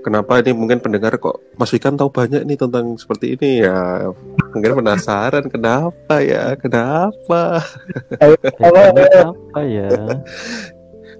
kenapa 0.00 0.40
ini 0.40 0.50
mungkin 0.50 0.80
pendengar 0.80 1.14
kok 1.14 1.38
Mas 1.54 1.70
Ikan 1.70 1.94
tahu 1.94 2.08
banyak 2.08 2.42
nih 2.42 2.56
tentang 2.56 2.96
seperti 2.96 3.36
ini 3.36 3.62
ya? 3.62 4.08
Mungkin 4.50 4.72
penasaran 4.74 5.44
kenapa 5.46 6.24
ya? 6.24 6.56
Kenapa? 6.56 7.60
Kalau- 8.56 9.36
apa 9.36 9.60
ya 9.62 9.92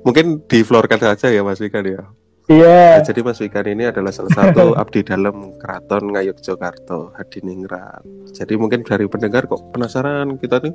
Mungkin 0.00 0.40
diflorkan 0.48 0.96
saja 0.96 1.28
ya 1.28 1.44
Mas 1.44 1.60
Ikan 1.60 1.84
ya. 1.84 2.08
Iya 2.50 2.98
Nah, 3.00 3.06
jadi 3.06 3.20
Mas 3.22 3.38
Wikan 3.38 3.64
ini 3.64 3.88
adalah 3.88 4.12
salah 4.12 4.34
satu 4.34 4.74
abdi 4.82 5.00
dalam 5.06 5.56
keraton 5.56 6.12
Ngayogyakarta 6.12 7.16
Hadiningrat. 7.16 8.04
Jadi 8.34 8.58
mungkin 8.58 8.84
dari 8.84 9.06
pendengar 9.08 9.46
kok 9.46 9.72
penasaran 9.72 10.36
kita 10.36 10.60
nih 10.60 10.74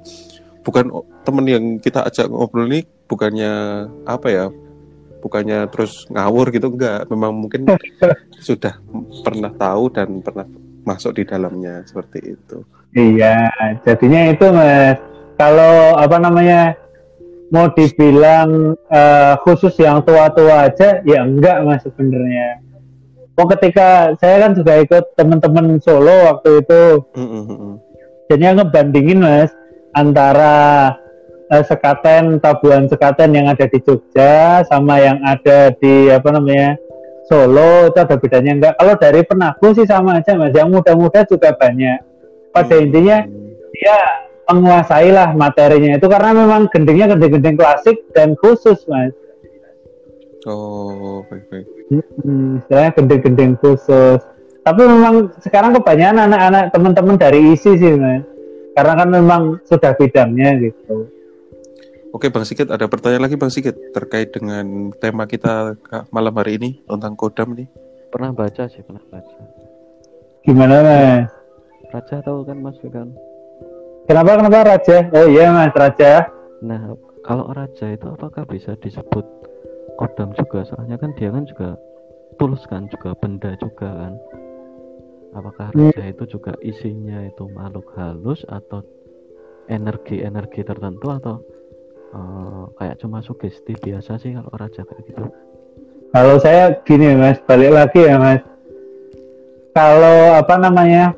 bukan 0.66 0.90
temen 1.22 1.46
yang 1.46 1.66
kita 1.78 2.02
ajak 2.08 2.32
ngobrol 2.32 2.66
nih 2.66 2.88
bukannya 3.12 3.86
apa 4.08 4.28
ya? 4.32 4.46
Bukannya 5.22 5.70
terus 5.70 6.10
ngawur 6.10 6.50
gitu 6.50 6.74
enggak. 6.74 7.06
Memang 7.12 7.36
mungkin 7.36 7.70
sudah 8.48 8.80
pernah 9.22 9.54
tahu 9.54 9.92
dan 9.94 10.24
pernah 10.26 10.50
masuk 10.82 11.20
di 11.20 11.30
dalamnya 11.30 11.86
seperti 11.86 12.40
itu. 12.40 12.58
Iya, 12.96 13.52
jadinya 13.84 14.32
itu 14.32 14.46
mas. 14.56 14.98
Kalau 15.36 16.00
apa 16.00 16.16
namanya 16.16 16.80
mau 17.56 17.72
dibilang 17.72 18.76
eh, 18.91 19.34
khusus 19.48 19.72
yang 19.80 20.04
tua-tua 20.04 20.68
aja, 20.68 21.00
ya 21.08 21.24
enggak 21.24 21.63
mas 21.63 21.80
sebenarnya. 21.88 22.60
Oh 23.39 23.48
ketika 23.48 24.12
saya 24.20 24.48
kan 24.48 24.52
juga 24.56 24.80
ikut 24.84 25.15
teman-teman 25.15 25.80
Solo 25.80 26.28
waktu 26.28 26.60
itu, 26.63 26.84
Mm, 27.15 27.28
mm, 27.28 27.44
mm, 27.48 27.74
jadinya 28.28 28.52
ngebandingin 28.60 29.20
mas 29.24 29.52
antara 29.96 30.56
eh, 31.48 31.63
sekaten 31.63 32.44
tabuhan 32.44 32.91
sekaten 32.91 33.32
yang 33.32 33.48
ada 33.48 33.63
di 33.72 33.80
Jogja 33.80 34.63
sama 34.68 35.00
yang 35.00 35.24
ada 35.24 35.72
di 35.80 36.12
apa 36.12 36.28
namanya 36.36 36.76
Solo 37.26 37.89
itu 37.89 37.98
ada 37.98 38.15
bedanya 38.20 38.52
enggak? 38.54 38.74
Kalau 38.78 38.94
dari 39.02 39.22
penabuh 39.26 39.72
sih 39.74 39.88
sama 39.89 40.22
aja 40.22 40.38
mas. 40.38 40.54
Yang 40.54 40.70
muda-muda 40.78 41.26
juga 41.26 41.58
banyak. 41.58 41.98
Pada 42.54 42.76
Hmm. 42.78 42.86
intinya 42.86 43.18
dia 43.74 43.98
menguasai 44.49 45.10
lah 45.10 45.34
materinya 45.34 45.97
itu 45.97 46.08
karena 46.08 46.31
memang 46.34 46.69
gendingnya 46.69 47.13
gending-gending 47.13 47.58
klasik 47.58 47.97
dan 48.13 48.38
khusus 48.38 48.86
mas. 48.86 49.13
Oh, 50.45 51.25
baik-baik. 51.25 51.65
hmm, 52.21 52.62
istilahnya 52.62 52.91
gending-gending 52.93 53.58
khusus. 53.58 54.21
Tapi 54.62 54.81
memang 54.81 55.34
sekarang 55.41 55.73
kebanyakan 55.77 56.29
anak-anak 56.29 56.63
teman-teman 56.69 57.15
dari 57.17 57.53
isi 57.58 57.73
sih 57.77 57.93
mas. 57.97 58.21
Karena 58.77 58.93
kan 58.93 59.10
memang 59.10 59.41
sudah 59.65 59.97
bidangnya 59.97 60.60
gitu. 60.62 61.10
Oke 62.13 62.31
Bang 62.31 62.47
Sigit, 62.47 62.71
ada 62.71 62.88
pertanyaan 62.88 63.27
lagi 63.27 63.36
Bang 63.36 63.51
Sigit 63.51 63.75
terkait 63.91 64.31
dengan 64.31 64.93
tema 65.01 65.27
kita 65.27 65.75
malam 66.13 66.31
hari 66.39 66.62
ini 66.62 66.69
tentang 66.88 67.17
kodam 67.17 67.58
nih. 67.58 67.67
pernah 68.15 68.31
baca 68.31 68.71
sih 68.71 68.79
pernah 68.79 69.03
baca. 69.12 69.39
Gimana 70.47 70.75
mas? 70.79 71.27
Raja 71.91 72.23
tahu 72.23 72.47
kan 72.47 72.58
Mas 72.60 72.79
kan 72.79 73.12
kenapa 74.06 74.38
kenapa 74.39 74.60
raja? 74.76 74.98
Oh 75.13 75.28
iya 75.30 75.52
mas 75.52 75.74
raja. 75.76 76.30
Nah 76.62 76.94
kalau 77.26 77.50
raja 77.52 77.86
itu 77.89 78.06
apakah 78.06 78.46
bisa 78.46 78.78
disebut 78.80 79.26
kodam 79.98 80.32
juga? 80.38 80.65
Soalnya 80.65 80.98
kan 81.02 81.12
dia 81.18 81.30
kan 81.34 81.44
juga 81.50 81.78
tulus 82.38 82.63
kan 82.70 82.86
juga 82.89 83.18
benda 83.18 83.54
juga 83.58 83.89
kan. 83.89 84.13
Apakah 85.36 85.68
Hmm. 85.76 85.91
raja 85.91 86.04
itu 86.15 86.24
juga 86.32 86.54
isinya 86.63 87.20
itu 87.28 87.44
makhluk 87.52 87.91
halus 88.00 88.46
atau 88.48 88.86
energi-energi 89.68 90.62
tertentu 90.62 91.10
atau 91.12 91.36
eh, 92.15 92.63
kayak 92.80 92.96
cuma 93.04 93.20
sugesti 93.20 93.76
biasa 93.76 94.15
sih 94.22 94.32
kalau 94.32 94.54
raja 94.56 94.88
kayak 94.88 95.04
gitu? 95.10 95.24
Kalau 96.15 96.39
saya 96.39 96.72
gini 96.88 97.12
mas 97.20 97.41
balik 97.44 97.76
lagi 97.76 98.08
ya 98.08 98.15
mas. 98.15 98.39
Kalau 99.76 100.39
apa 100.39 100.56
namanya 100.56 101.12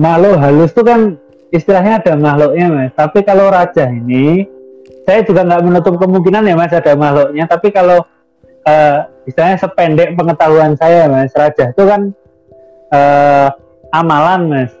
makhluk 0.00 0.40
halus 0.40 0.72
itu 0.72 0.80
kan 0.80 1.20
istilahnya 1.54 2.02
ada 2.02 2.18
makhluknya 2.18 2.66
mas. 2.68 2.92
Tapi 2.98 3.22
kalau 3.22 3.46
raja 3.46 3.86
ini 3.86 4.42
saya 5.06 5.22
juga 5.22 5.46
nggak 5.46 5.62
menutup 5.62 5.94
kemungkinan 6.02 6.50
ya 6.50 6.58
mas 6.58 6.74
ada 6.74 6.98
makhluknya. 6.98 7.46
Tapi 7.46 7.70
kalau 7.70 8.02
uh, 8.66 8.98
istilahnya 9.24 9.62
sependek 9.62 10.18
pengetahuan 10.18 10.74
saya 10.74 11.06
mas 11.06 11.30
raja 11.38 11.70
itu 11.70 11.82
kan 11.86 12.10
uh, 12.90 13.48
amalan 13.94 14.50
mas. 14.50 14.72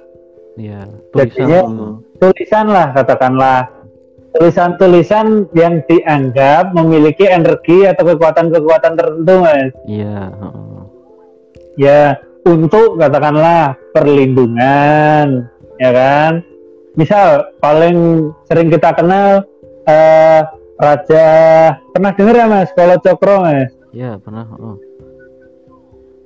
Iya, 0.58 0.86
Jadinya- 1.14 1.66
tulisan. 1.66 1.78
Hmm. 1.78 1.94
tulisan 2.18 2.66
lah 2.68 2.88
katakanlah. 2.90 3.60
Tulisan-tulisan 4.34 5.46
yang 5.54 5.78
dianggap 5.86 6.74
memiliki 6.74 7.22
energi 7.22 7.86
atau 7.86 8.02
kekuatan-kekuatan 8.02 8.98
tertentu 8.98 9.34
mas. 9.38 9.70
Iya, 9.86 10.34
ya 11.78 12.18
untuk 12.42 12.98
katakanlah 12.98 13.78
perlindungan 13.94 15.48
ya 15.78 15.90
kan 15.90 16.32
misal 16.94 17.50
paling 17.58 18.30
sering 18.46 18.70
kita 18.70 18.94
kenal 18.94 19.42
eh, 19.84 20.40
raja 20.78 21.26
pernah 21.94 22.12
dengar 22.14 22.34
ya 22.34 22.46
mas 22.46 22.70
kalau 22.74 22.96
cokro 22.98 23.42
mas 23.42 23.70
Iya, 23.94 24.18
pernah, 24.18 24.42
heeh. 24.42 24.76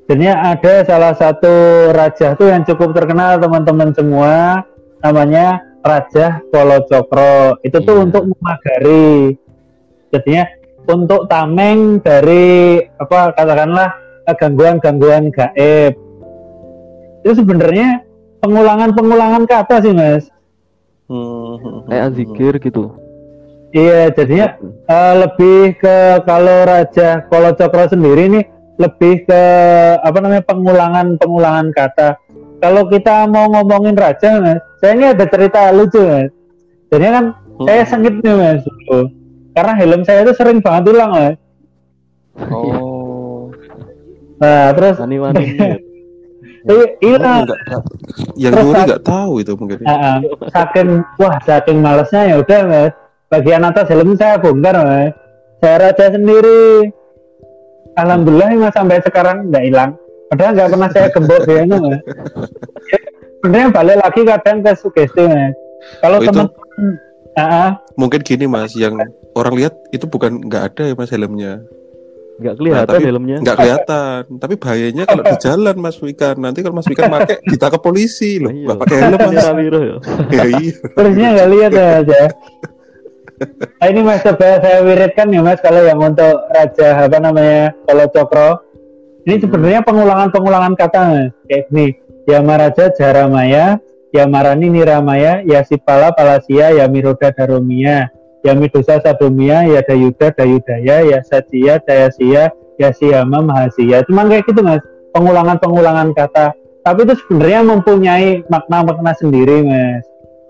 Jadinya 0.08 0.56
ada 0.56 0.88
salah 0.88 1.12
satu 1.12 1.52
raja 1.92 2.32
tuh 2.32 2.48
yang 2.48 2.64
cukup 2.64 2.96
terkenal 2.96 3.36
teman-teman 3.36 3.92
semua 3.92 4.64
namanya 5.04 5.60
Raja 5.84 6.40
Polo 6.48 6.80
Cokro. 6.88 7.60
Itu 7.60 7.84
tuh 7.84 7.92
Iya. 7.92 8.04
untuk 8.08 8.24
memagari. 8.24 9.36
Jadinya 10.08 10.48
untuk 10.88 11.28
tameng 11.28 12.00
dari 12.00 12.80
apa 12.96 13.36
katakanlah 13.36 13.92
eh, 14.24 14.32
gangguan-gangguan 14.32 15.28
gaib. 15.28 15.92
Itu 17.20 17.36
sebenarnya 17.36 18.00
pengulangan-pengulangan 18.40 19.44
kata 19.44 19.84
sih 19.84 19.92
mas. 19.92 20.24
Hmm. 21.08 21.88
Kayak 21.88 22.08
zikir 22.14 22.52
gitu. 22.60 22.84
Iya, 23.72 24.12
jadinya 24.12 24.56
eh, 24.64 25.14
lebih 25.24 25.76
ke 25.76 26.24
kalau 26.24 26.64
Raja 26.64 27.24
Polo 27.28 27.52
Cokro 27.52 27.84
sendiri 27.88 28.28
nih 28.32 28.44
lebih 28.78 29.26
ke 29.26 29.42
apa 30.00 30.18
namanya 30.22 30.44
pengulangan 30.46 31.06
pengulangan 31.20 31.66
kata. 31.74 32.16
Kalau 32.58 32.90
kita 32.90 33.26
mau 33.30 33.46
ngomongin 33.54 33.94
raja, 33.94 34.42
mas, 34.42 34.58
saya 34.82 34.98
ini 34.98 35.14
ada 35.14 35.26
cerita 35.30 35.70
lucu, 35.70 36.02
mas. 36.02 36.30
Jadinya 36.90 37.12
kan 37.14 37.24
saya 37.62 37.82
sengit 37.86 38.18
nih, 38.18 38.34
mas, 38.34 38.62
karena 39.54 39.72
helm 39.78 40.02
saya 40.02 40.26
itu 40.26 40.34
sering 40.34 40.58
banget 40.58 40.90
hilang, 40.90 41.10
mas. 41.14 41.36
Oh. 42.50 43.54
Nah, 44.42 44.74
terus 44.74 44.98
ya. 44.98 45.78
Iya, 46.68 46.86
iya, 47.00 47.16
Oh, 47.18 47.38
enggak. 47.42 47.60
Yang 48.36 48.52
nyuri 48.60 48.80
nggak 48.86 49.04
tahu 49.04 49.32
itu 49.40 49.52
mungkin. 49.56 49.76
Ah, 49.88 49.92
ah. 49.92 50.16
saking 50.52 50.88
wah 51.16 51.36
saking 51.42 51.78
malesnya 51.80 52.22
ya 52.28 52.36
udah, 52.44 52.60
mas. 52.68 52.92
Bagian 53.28 53.64
atas 53.64 53.88
helm 53.88 54.16
saya 54.16 54.36
bongkar, 54.36 54.76
mas. 54.78 55.12
Saya 55.58 55.76
raja 55.88 56.06
sendiri. 56.12 56.92
Alhamdulillah 57.98 58.48
mas 58.56 58.72
sampai 58.76 59.02
sekarang 59.02 59.48
nggak 59.50 59.64
hilang. 59.64 59.90
Padahal 60.28 60.52
nggak 60.54 60.70
pernah 60.70 60.90
saya 60.92 61.08
gembok 61.10 61.40
dia 61.48 61.62
mas. 61.66 62.00
Ya, 62.92 62.98
Sebenarnya 63.38 63.68
balik 63.70 63.96
lagi 64.02 64.20
kadang 64.26 64.56
ke 64.60 64.72
sugesti 64.76 65.22
mas. 65.24 65.52
Kalau 66.04 66.18
Oh, 66.20 66.26
teman 66.26 66.46
Ah, 67.38 67.46
ah. 67.46 67.70
Mungkin 67.94 68.26
gini 68.26 68.50
Mas, 68.50 68.74
yang 68.74 68.98
orang 69.38 69.54
lihat 69.54 69.74
itu 69.94 70.10
bukan 70.10 70.42
nggak 70.42 70.74
ada 70.74 70.82
ya 70.90 70.94
Mas 70.98 71.14
helmnya. 71.14 71.62
Nggak 72.38 72.54
kelihatan 72.54 72.86
Nah, 72.86 72.86
tapi 72.86 73.04
helmnya. 73.04 73.36
Nggak 73.42 73.56
kelihatan. 73.58 74.20
Tapi 74.38 74.54
bahayanya 74.54 75.04
kalau 75.10 75.22
di 75.26 75.36
jalan 75.42 75.76
Mas 75.82 75.98
Wikan. 75.98 76.36
Nanti 76.38 76.58
kalau 76.62 76.74
Mas 76.78 76.86
Wikan 76.86 77.10
pakai 77.10 77.36
ditangkap 77.50 77.80
polisi 77.82 78.38
loh. 78.38 78.54
Iya. 78.54 78.66
Nggak 78.70 78.78
pakai 78.78 78.96
helm 79.02 79.18
Mas. 79.18 79.46
Wiro 79.58 79.80
ya. 79.82 79.96
ya 80.30 80.44
iya. 80.46 80.74
Terusnya 80.94 81.28
nggak 81.34 81.48
lihat 81.50 81.72
ya 81.74 81.86
mas 81.98 82.06
ya. 82.06 82.26
Nah, 83.78 83.86
ini 83.86 84.00
mas 84.02 84.22
coba 84.26 84.58
saya 84.58 84.78
wiridkan 84.82 85.30
ya 85.30 85.40
mas 85.46 85.62
kalau 85.62 85.82
yang 85.86 86.02
untuk 86.02 86.36
raja 86.50 87.06
apa 87.06 87.18
namanya 87.22 87.70
kalau 87.86 88.04
cokro 88.10 88.50
ini 89.30 89.38
sebenarnya 89.38 89.80
pengulangan-pengulangan 89.86 90.74
kata 90.74 91.00
mas 91.06 91.30
kayak 91.46 91.70
gini 91.70 91.86
Yamaraja 92.26 92.90
Jaramaya 92.98 93.78
Yamarani 94.10 94.74
Niramaya 94.74 95.46
Yasipala 95.46 96.10
Palasia 96.18 96.74
Yamiroda 96.74 97.30
Daromia 98.38 98.46
Yamidosa 98.46 99.02
Sadomia 99.02 99.58
Yadayuda 99.66 100.30
Dayudaya 100.32 101.02
Yasajiya 101.04 101.82
Dayasia 101.82 102.50
Yasiyama 102.78 103.42
Mahasia 103.42 104.06
cuman 104.06 104.30
kayak 104.30 104.46
gitu 104.46 104.62
mas. 104.62 104.82
Pengulangan-pengulangan 105.10 106.14
kata. 106.14 106.54
Tapi 106.84 107.04
itu 107.04 107.14
sebenarnya 107.26 107.60
mempunyai 107.66 108.46
makna-makna 108.46 109.12
sendiri 109.18 109.64
mas. 109.64 110.04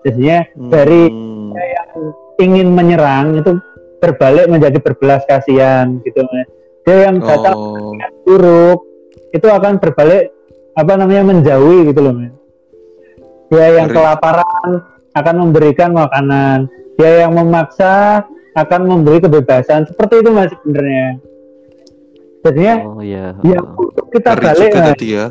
Jadinya 0.05 0.45
dari 0.69 1.09
Hmm. 1.09 1.51
yang 1.57 1.91
ingin 2.39 2.67
menyerang 2.71 3.35
itu 3.35 3.57
berbalik 3.99 4.47
menjadi 4.47 4.77
berbelas 4.79 5.25
kasihan 5.25 5.97
gitu 6.05 6.21
mas. 6.23 6.47
Dia 6.85 7.09
yang 7.09 7.19
datang 7.19 7.55
Oh. 7.57 7.93
buruk 8.23 8.85
itu 9.33 9.47
akan 9.49 9.81
berbalik 9.81 10.29
apa 10.73 10.91
namanya 10.95 11.33
menjauhi 11.33 11.89
gitu 11.89 11.99
loh 11.99 12.13
mas. 12.13 12.33
Dia 13.49 13.81
yang 13.81 13.89
Ngeri. 13.89 13.97
kelaparan 13.97 14.69
akan 15.17 15.35
memberikan 15.41 15.89
makanan 15.91 16.69
dia 16.99 17.23
yang 17.23 17.31
memaksa 17.31 18.27
akan 18.51 18.81
memberi 18.83 19.23
kebebasan 19.23 19.87
seperti 19.87 20.19
itu 20.19 20.29
mas 20.29 20.51
sebenarnya 20.51 21.07
jadinya 22.39 22.75
Oh 22.83 22.99
iya. 22.99 23.31
ya 23.39 23.59
untuk 23.63 24.11
kita 24.11 24.35
Ngeri 24.35 24.43
balik 24.43 24.59
juga 24.67 24.77
mas 24.77 24.87
tadi 24.91 25.07
ya. 25.09 25.25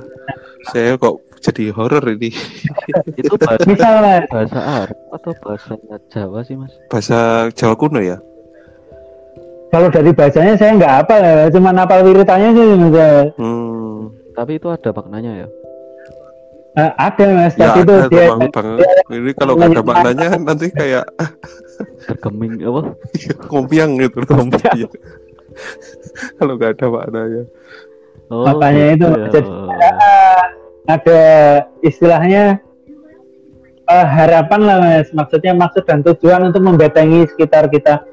Saya 0.68 0.92
kok 0.96 1.14
jadi 1.38 1.64
horor 1.70 2.04
ini. 2.11 2.28
Itu 3.20 3.37
bahasa, 3.37 3.64
misal 3.64 3.92
mas 4.00 4.24
bahasa 4.28 4.59
Arab 4.59 4.98
atau 5.12 5.33
bahasa 5.40 5.72
Jawa 6.09 6.40
sih 6.42 6.57
mas? 6.57 6.72
Bahasa 6.88 7.18
Jawa 7.52 7.74
kuno 7.76 8.00
ya. 8.00 8.18
kalau 9.68 9.92
dari 9.92 10.09
bacanya 10.11 10.57
saya 10.57 10.72
nggak 10.74 10.92
hafal 11.04 11.20
ya 11.20 11.52
cuma 11.52 11.76
hafal 11.76 12.00
wiritannya 12.00 12.48
sih 12.52 12.64
mas 12.72 13.28
Hmm. 13.37 14.09
Tapi 14.33 14.57
itu 14.57 14.66
ada 14.66 14.90
maknanya 14.92 15.44
ya. 15.44 15.48
Eh, 16.76 16.90
ada 17.00 17.24
mas 17.33 17.54
Ya 17.57 17.72
tapi 17.72 17.81
itu 17.83 17.92
ada 17.96 18.09
dia 18.12 18.26
Bang. 18.28 18.40
Bang. 18.52 18.68
Ini 19.09 19.31
kalau 19.35 19.52
nggak 19.57 19.70
ada 19.72 19.83
maknanya 19.83 20.28
nanti 20.37 20.66
kayak 20.68 21.04
Bergeming 22.07 22.61
apa? 22.62 22.83
kompiang 23.52 23.96
gitu. 23.98 24.18
Kompiang. 24.28 24.76
Iya. 24.76 24.88
kalau 26.38 26.52
nggak 26.54 26.70
ada 26.78 26.87
maknanya. 26.87 27.42
Oh, 28.28 28.44
Makanya 28.44 28.85
itu, 28.92 29.07
gitu 29.09 29.09
ya. 29.09 29.28
jadi 29.33 29.48
ada, 29.48 29.90
ada 30.92 31.20
istilahnya 31.81 32.42
eh, 33.88 34.07
harapan 34.07 34.61
lah 34.68 34.76
mas 34.85 35.09
maksudnya 35.16 35.57
maksud 35.57 35.88
dan 35.88 36.04
tujuan 36.04 36.52
untuk 36.52 36.61
membetengi 36.61 37.24
sekitar 37.33 37.72
kita 37.72 38.04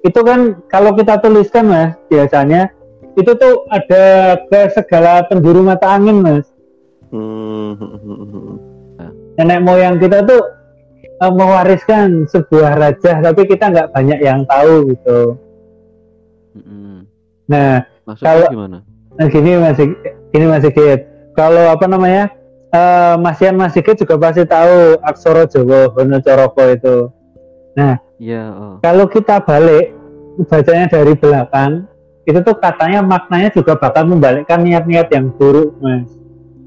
itu 0.00 0.20
kan 0.24 0.56
kalau 0.72 0.96
kita 0.96 1.20
tuliskan 1.20 1.68
mas 1.68 1.92
biasanya 2.08 2.72
itu 3.12 3.28
tuh 3.36 3.68
ada 3.68 4.36
ke 4.48 4.60
segala 4.72 5.28
penjuru 5.28 5.60
mata 5.60 5.84
angin 5.92 6.24
mas 6.24 6.48
Hmm. 7.08 7.72
nenek 9.38 9.60
moyang 9.64 9.96
kita 9.96 10.24
tuh 10.26 10.42
eh, 11.00 11.32
mewariskan 11.32 12.28
sebuah 12.28 12.76
raja 12.76 13.22
tapi 13.22 13.46
kita 13.46 13.70
nggak 13.70 13.90
banyak 13.94 14.18
yang 14.20 14.42
tahu 14.44 14.92
gitu 14.92 15.20
Mm-mm. 16.58 17.06
nah 17.48 17.86
Maksudnya 18.08 18.24
Kalau- 18.32 18.52
gimana? 18.56 18.78
Nah 19.20 19.26
gini 19.28 19.50
masih 19.60 19.86
gini 20.32 20.46
masih 20.48 20.70
Sigit. 20.72 21.00
Kalau 21.36 21.64
apa 21.68 21.84
namanya 21.84 22.32
eh 22.72 23.14
Mas 23.20 23.36
Yan 23.44 23.60
Mas 23.60 23.76
Sigit 23.76 24.00
juga 24.00 24.16
pasti 24.16 24.48
tahu 24.48 24.96
Aksara 25.04 25.44
Jawa 25.44 25.92
Hono 25.92 26.18
Coroko 26.24 26.64
itu. 26.72 26.96
Iya. 28.18 28.42
Oh. 28.56 28.76
Kalau 28.80 29.06
kita 29.12 29.44
balik 29.44 29.92
bacanya 30.48 30.86
dari 30.88 31.12
belakang 31.14 31.84
itu 32.24 32.38
tuh 32.40 32.56
katanya 32.56 33.04
maknanya 33.04 33.52
juga 33.52 33.76
bakal 33.76 34.08
membalikkan 34.08 34.64
niat-niat 34.64 35.12
yang 35.12 35.28
buruk 35.36 35.76
mas. 35.84 36.08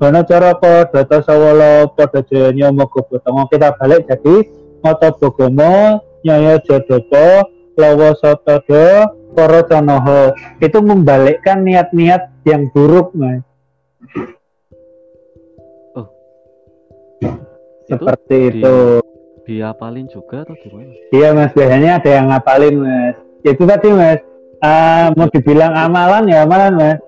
Hono 0.02 0.26
Coroko 0.26 0.90
Doto 0.90 1.18
Sawolo 1.22 1.94
Podo 1.94 2.20
Joyo 2.26 2.74
Mogo 2.74 3.06
Botongo 3.06 3.46
kita 3.48 3.78
balik 3.78 4.10
jadi 4.10 4.50
Moto 4.82 5.08
Bogomo 5.16 6.02
Nyoyo 6.26 6.58
Jodopo 6.66 7.46
Lowo 7.78 8.10
Sotodo 8.18 8.86
Koro 9.32 9.62
Conoho 9.64 10.34
itu 10.58 10.78
membalikkan 10.82 11.62
niat-niat 11.62 12.44
yang 12.44 12.68
buruk 12.74 13.16
mas. 13.16 13.46
Itu 17.82 17.96
Seperti 17.96 18.38
di- 18.50 18.60
itu. 18.60 18.76
diapalin 19.44 20.08
juga 20.08 20.44
atau 20.44 20.56
gimana? 20.56 20.92
Iya 21.12 21.30
mas, 21.32 21.52
biasanya 21.52 22.00
ada 22.00 22.10
yang 22.12 22.28
ngapalin 22.28 22.76
mas. 22.76 23.16
Itu 23.44 23.64
tadi 23.64 23.90
mas, 23.92 24.20
Ah, 24.60 25.10
mau 25.18 25.26
dibilang 25.26 25.74
amalan 25.74 26.30
ya 26.30 26.46
amalan 26.46 26.74
mas. 26.76 27.00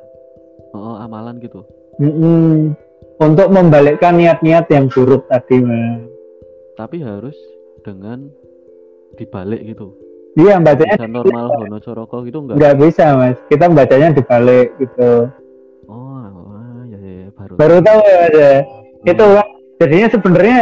Oh, 0.71 0.97
amalan 0.97 1.37
gitu. 1.37 1.61
Mm-mm. 2.01 2.73
Untuk 3.21 3.47
membalikkan 3.53 4.17
niat-niat 4.17 4.65
yang 4.73 4.89
buruk 4.89 5.29
tadi 5.29 5.61
mas. 5.61 6.01
Tapi 6.73 7.05
harus 7.05 7.37
dengan 7.85 8.25
dibalik 9.15 9.61
gitu. 9.63 9.93
Iya 10.33 10.57
bacanya 10.57 10.97
Bisa 10.97 11.05
normal 11.05 11.45
Hono 11.53 11.77
Coroko 11.77 12.25
gitu 12.25 12.41
enggak? 12.41 12.57
nggak 12.57 12.75
bisa 12.81 13.05
mas. 13.13 13.37
Kita 13.45 13.69
bacanya 13.69 14.09
dibalik 14.17 14.73
gitu. 14.81 15.29
Oh, 15.85 16.25
ah, 16.25 16.81
ya, 16.89 16.97
ya, 16.97 17.13
ya, 17.21 17.29
baru 17.37 17.53
baru 17.53 17.77
tahu 17.85 17.99
ya 18.01 18.15
Mas 18.17 18.33
ya. 18.33 18.53
Itu 19.05 19.25
kan 19.37 19.47
jadinya 19.77 20.07
sebenarnya 20.09 20.59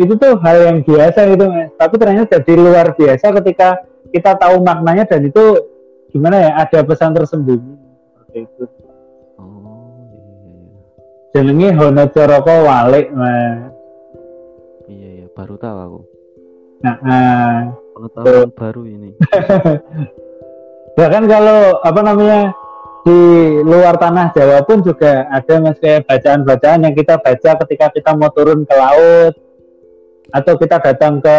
itu 0.00 0.12
tuh 0.16 0.32
hal 0.42 0.56
yang 0.66 0.78
biasa 0.82 1.20
gitu 1.30 1.44
Mas. 1.46 1.70
Tapi 1.78 1.94
ternyata 1.94 2.26
jadi 2.42 2.52
luar 2.58 2.86
biasa 2.98 3.26
ketika 3.38 3.68
kita 4.10 4.34
tahu 4.34 4.66
maknanya 4.66 5.06
dan 5.06 5.30
itu 5.30 5.44
gimana 6.10 6.36
ya 6.42 6.50
ada 6.66 6.82
pesan 6.82 7.14
tersembunyi 7.14 7.78
seperti 8.18 8.38
itu. 8.50 8.64
Jenenge 11.30 11.70
Hono 11.78 12.04
Coroko 12.10 12.54
Walik 12.66 13.14
Mas. 13.14 13.70
Iya, 14.90 15.08
iya, 15.22 15.26
baru 15.30 15.54
tahu 15.54 15.76
aku. 15.78 16.00
Nah, 16.82 16.96
ah. 17.06 17.58
Pengetahuan 17.94 18.50
baru 18.50 18.82
ini. 18.88 19.10
bahkan 20.98 21.24
kalau 21.32 21.78
apa 21.86 22.00
namanya 22.02 22.40
di 23.06 23.20
luar 23.62 23.94
tanah 23.94 24.34
Jawa 24.34 24.66
pun 24.66 24.82
juga 24.82 25.28
ada 25.30 25.54
mas 25.62 25.78
kayak 25.80 26.04
bacaan-bacaan 26.04 26.84
yang 26.84 26.94
kita 26.98 27.16
baca 27.16 27.50
ketika 27.64 27.86
kita 27.94 28.10
mau 28.12 28.28
turun 28.34 28.66
ke 28.68 28.74
laut 28.76 29.34
atau 30.30 30.54
kita 30.58 30.76
datang 30.82 31.22
ke 31.22 31.36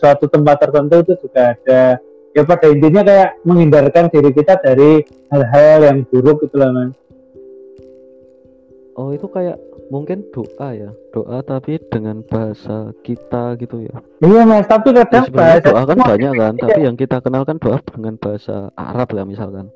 suatu 0.00 0.30
tempat 0.30 0.56
tertentu 0.56 1.04
itu 1.04 1.28
juga 1.28 1.52
ada 1.52 2.00
ya 2.32 2.42
pada 2.48 2.66
intinya 2.72 3.02
kayak 3.04 3.30
menghindarkan 3.44 4.08
diri 4.08 4.30
kita 4.32 4.56
dari 4.56 5.04
hal-hal 5.28 5.78
yang 5.84 5.98
buruk 6.08 6.48
gitu 6.48 6.56
lah 6.56 6.72
mas 6.72 6.96
Oh, 8.92 9.08
itu 9.08 9.24
kayak 9.24 9.56
mungkin 9.88 10.20
doa 10.28 10.68
ya. 10.70 10.90
Doa 11.10 11.40
tapi 11.40 11.80
dengan 11.86 12.20
bahasa 12.22 12.92
kita 13.00 13.56
gitu 13.56 13.80
ya. 13.82 13.96
iya 14.20 14.42
mas 14.42 14.64
tapi 14.64 14.92
Ya, 14.92 15.00
kadang 15.02 15.24
sebenarnya 15.24 15.32
bahasa 15.54 15.66
doa 15.66 15.82
kan 15.82 15.98
banyak 15.98 16.32
kan, 16.34 16.52
tapi 16.58 16.80
yang 16.82 16.94
kita 16.94 17.16
kenal 17.18 17.42
kan 17.42 17.56
doa 17.56 17.80
dengan 17.82 18.14
bahasa 18.16 18.68
Arab 18.74 19.08
ya 19.10 19.24
misalkan. 19.24 19.66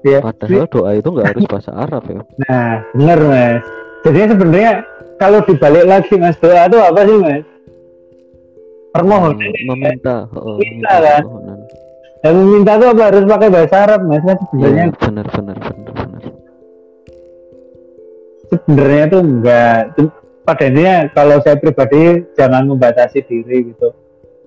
Iya. 0.00 0.20
Padahal 0.20 0.66
doa 0.66 0.90
itu 0.92 1.08
nggak 1.08 1.26
harus 1.26 1.44
bahasa 1.52 1.70
Arab 1.72 2.02
ya. 2.06 2.20
nah 2.44 2.70
benar 2.92 3.18
mas 3.20 3.62
jadi 3.98 4.18
sebenarnya 4.30 4.72
kalau 5.16 5.40
dibalik 5.42 5.84
lagi 5.84 6.14
mas 6.14 6.36
doa 6.38 6.62
itu 6.62 6.76
apa 6.78 7.00
sih 7.02 7.16
mas 7.16 7.42
permohonan 8.90 9.36
Mem- 9.38 9.56
meminta, 9.68 10.16
oh, 10.32 10.56
Minta 10.56 10.94
kan? 10.94 11.22
permohonan. 11.22 11.58
dan 12.18 12.32
meminta 12.34 12.72
itu 12.74 12.86
apa 12.86 13.02
harus 13.04 13.24
pakai 13.26 13.48
bahasa 13.48 13.76
Arab 13.80 14.00
mas 14.04 14.22
kan 14.22 14.36
sebenarnya 14.44 14.84
Iya, 14.84 14.96
benar 14.98 15.26
benar 15.28 15.56
benar 15.56 15.88
benar. 15.88 16.07
Sebenarnya 18.50 19.04
tuh 19.12 19.20
enggak. 19.22 19.80
Pada 20.48 20.64
intinya 20.64 20.96
kalau 21.12 21.36
saya 21.44 21.60
pribadi 21.60 22.24
jangan 22.32 22.64
membatasi 22.64 23.20
diri 23.28 23.72
gitu. 23.72 23.92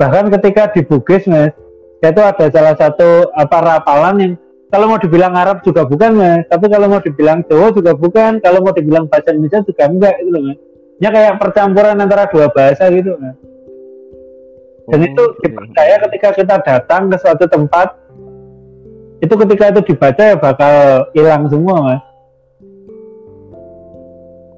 Bahkan 0.01 0.33
ketika 0.39 0.73
di 0.73 0.81
Bugis 0.81 1.29
mas 1.29 1.53
saya 2.01 2.11
tuh 2.17 2.25
ada 2.25 2.45
salah 2.49 2.73
satu 2.73 3.29
apa 3.37 3.57
rapalan 3.61 4.15
yang 4.17 4.33
kalau 4.73 4.89
mau 4.89 4.97
dibilang 4.97 5.37
Arab 5.37 5.61
juga 5.61 5.85
bukan 5.85 6.17
mas. 6.17 6.43
Tapi 6.49 6.65
kalau 6.71 6.89
mau 6.89 7.01
dibilang 7.03 7.45
Jawa 7.45 7.69
juga 7.69 7.93
bukan. 7.93 8.41
Kalau 8.41 8.65
mau 8.65 8.73
dibilang 8.73 9.05
bahasa 9.05 9.29
Indonesia 9.29 9.61
juga 9.61 9.83
enggak 9.85 10.13
gitu 10.25 10.29
loh 10.33 10.41
mas. 10.49 10.57
Ya 11.01 11.09
kayak 11.13 11.37
percampuran 11.37 11.97
antara 12.01 12.25
dua 12.33 12.49
bahasa 12.49 12.89
gitu 12.89 13.13
mas. 13.21 13.37
Dan 14.89 14.99
Oh, 15.01 15.07
itu 15.07 15.23
ya. 15.23 15.37
dipercaya 15.45 15.95
ketika 16.09 16.29
kita 16.35 16.55
datang 16.65 17.07
ke 17.07 17.17
suatu 17.21 17.45
tempat 17.47 17.95
itu 19.21 19.33
ketika 19.45 19.69
itu 19.69 19.81
dibaca 19.93 20.23
ya 20.25 20.35
bakal 20.35 20.73
hilang 21.13 21.45
semua 21.47 21.75
mas 21.79 22.01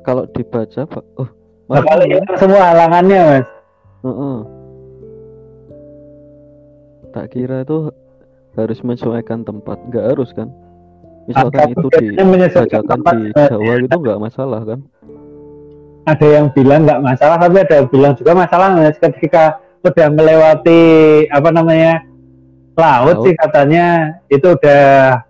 Kalau 0.03 0.23
dibaca, 0.29 0.81
Pak. 0.83 1.03
Oh, 1.15 1.27
malah- 1.65 2.03
hilang 2.03 2.35
semua 2.35 2.61
halangannya 2.75 3.19
mas 3.23 3.47
Heeh. 4.03 4.37
Tak 7.13 7.25
kira 7.29 7.63
itu 7.63 7.87
harus 8.53 8.79
menyesuaikan 8.81 9.41
tempat, 9.41 9.77
nggak 9.87 10.05
harus 10.11 10.29
kan? 10.33 10.49
Misalkan 11.23 11.71
Atau 11.71 11.87
itu 11.87 12.03
dibacakan 12.03 12.99
di. 12.99 13.31
Jawa 13.31 13.73
itu 13.79 13.95
nggak 13.97 14.19
masalah 14.21 14.61
kan? 14.63 14.79
ada 16.03 16.27
yang 16.27 16.51
bilang 16.51 16.83
nggak 16.83 16.99
masalah 16.99 17.39
tapi 17.39 17.63
ada 17.63 17.79
yang 17.79 17.87
bilang 17.87 18.11
juga 18.19 18.35
masalah 18.35 18.75
mas 18.75 18.99
ketika 18.99 19.55
udah 19.87 20.11
melewati 20.11 20.83
apa 21.31 21.47
namanya 21.47 22.03
laut, 22.75 23.15
Laut. 23.15 23.23
sih 23.23 23.31
katanya 23.39 24.11
itu 24.27 24.51
udah 24.51 25.23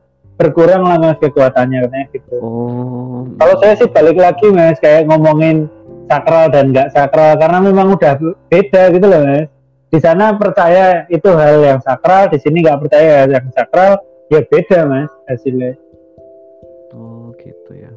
berkurang 0.43 0.83
lah 0.83 0.99
mas 0.99 1.15
kekuatannya 1.17 1.79
katanya 1.81 2.07
gitu 2.11 2.35
Oh. 2.37 3.23
kalau 3.39 3.55
saya 3.57 3.73
sih 3.73 3.87
balik 3.87 4.17
lagi 4.17 4.43
mas 4.49 4.75
kayak 4.77 5.07
ngomongin 5.07 5.71
sakral 6.05 6.51
dan 6.51 6.69
nggak 6.69 6.91
sakral 6.91 7.33
karena 7.33 7.57
memang 7.61 7.95
udah 7.95 8.19
beda 8.45 8.91
gitu 8.91 9.05
loh 9.05 9.23
mas 9.23 9.47
di 9.87 9.97
sana 9.97 10.35
percaya 10.35 11.07
itu 11.07 11.29
hal 11.31 11.63
yang 11.63 11.79
sakral 11.79 12.27
di 12.27 12.37
sini 12.37 12.59
nggak 12.59 12.81
percaya 12.81 13.23
hal 13.23 13.29
yang 13.31 13.47
sakral 13.49 13.95
ya 14.27 14.43
beda 14.43 14.79
mas 14.83 15.07
hasilnya 15.25 15.79
Oh, 16.91 17.33
gitu 17.35 17.71
ya. 17.73 17.89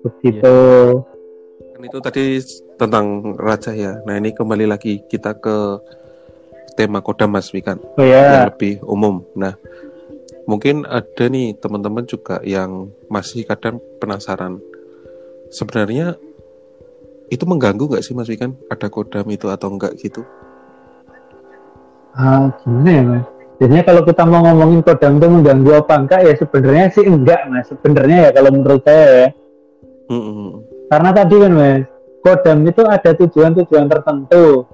begitu 0.00 0.56
Kan 1.72 1.82
itu 1.84 1.98
tadi 2.00 2.24
tentang 2.74 3.06
raja 3.34 3.70
ya. 3.70 4.02
Nah 4.02 4.18
ini 4.18 4.34
kembali 4.34 4.66
lagi 4.66 4.98
kita 5.00 5.30
ke 5.32 5.78
tema 6.74 6.98
kodam 6.98 7.30
Mas 7.30 7.48
Wikan 7.48 7.78
oh 7.78 8.02
ya 8.02 8.18
yang 8.34 8.46
lebih 8.50 8.82
umum. 8.82 9.22
Nah 9.32 9.54
mungkin 10.48 10.88
ada 10.88 11.28
nih 11.28 11.60
teman-teman 11.60 12.08
juga 12.08 12.40
yang 12.40 12.88
masih 13.12 13.44
kadang 13.44 13.84
penasaran. 14.00 14.56
Sebenarnya 15.52 16.16
itu 17.28 17.44
mengganggu 17.44 17.84
nggak 17.84 18.00
sih 18.00 18.16
Mas 18.16 18.32
Wikan 18.32 18.56
ada 18.72 18.88
kodam 18.88 19.28
itu 19.28 19.52
atau 19.52 19.68
enggak 19.68 19.92
gitu? 20.00 20.24
Ah, 22.16 22.48
gimana 22.64 22.88
ya 22.88 23.02
mas? 23.04 23.24
Jadinya 23.60 23.84
kalau 23.84 24.02
kita 24.08 24.22
mau 24.24 24.40
ngomongin 24.48 24.80
kodam 24.80 25.20
itu 25.20 25.26
mengganggu 25.28 25.70
apa 25.84 25.94
enggak 26.00 26.20
ya 26.24 26.34
sebenarnya 26.40 26.84
sih 26.96 27.04
enggak 27.04 27.40
mas. 27.52 27.68
Sebenarnya 27.68 28.16
ya 28.24 28.30
kalau 28.32 28.50
menurut 28.56 28.80
saya 28.80 29.06
ya. 29.12 29.28
Mm-mm. 30.08 30.64
Karena 30.88 31.10
tadi 31.12 31.34
kan 31.36 31.52
mas, 31.52 31.84
kodam 32.24 32.58
itu 32.64 32.82
ada 32.88 33.10
tujuan-tujuan 33.12 33.86
tertentu. 33.92 34.64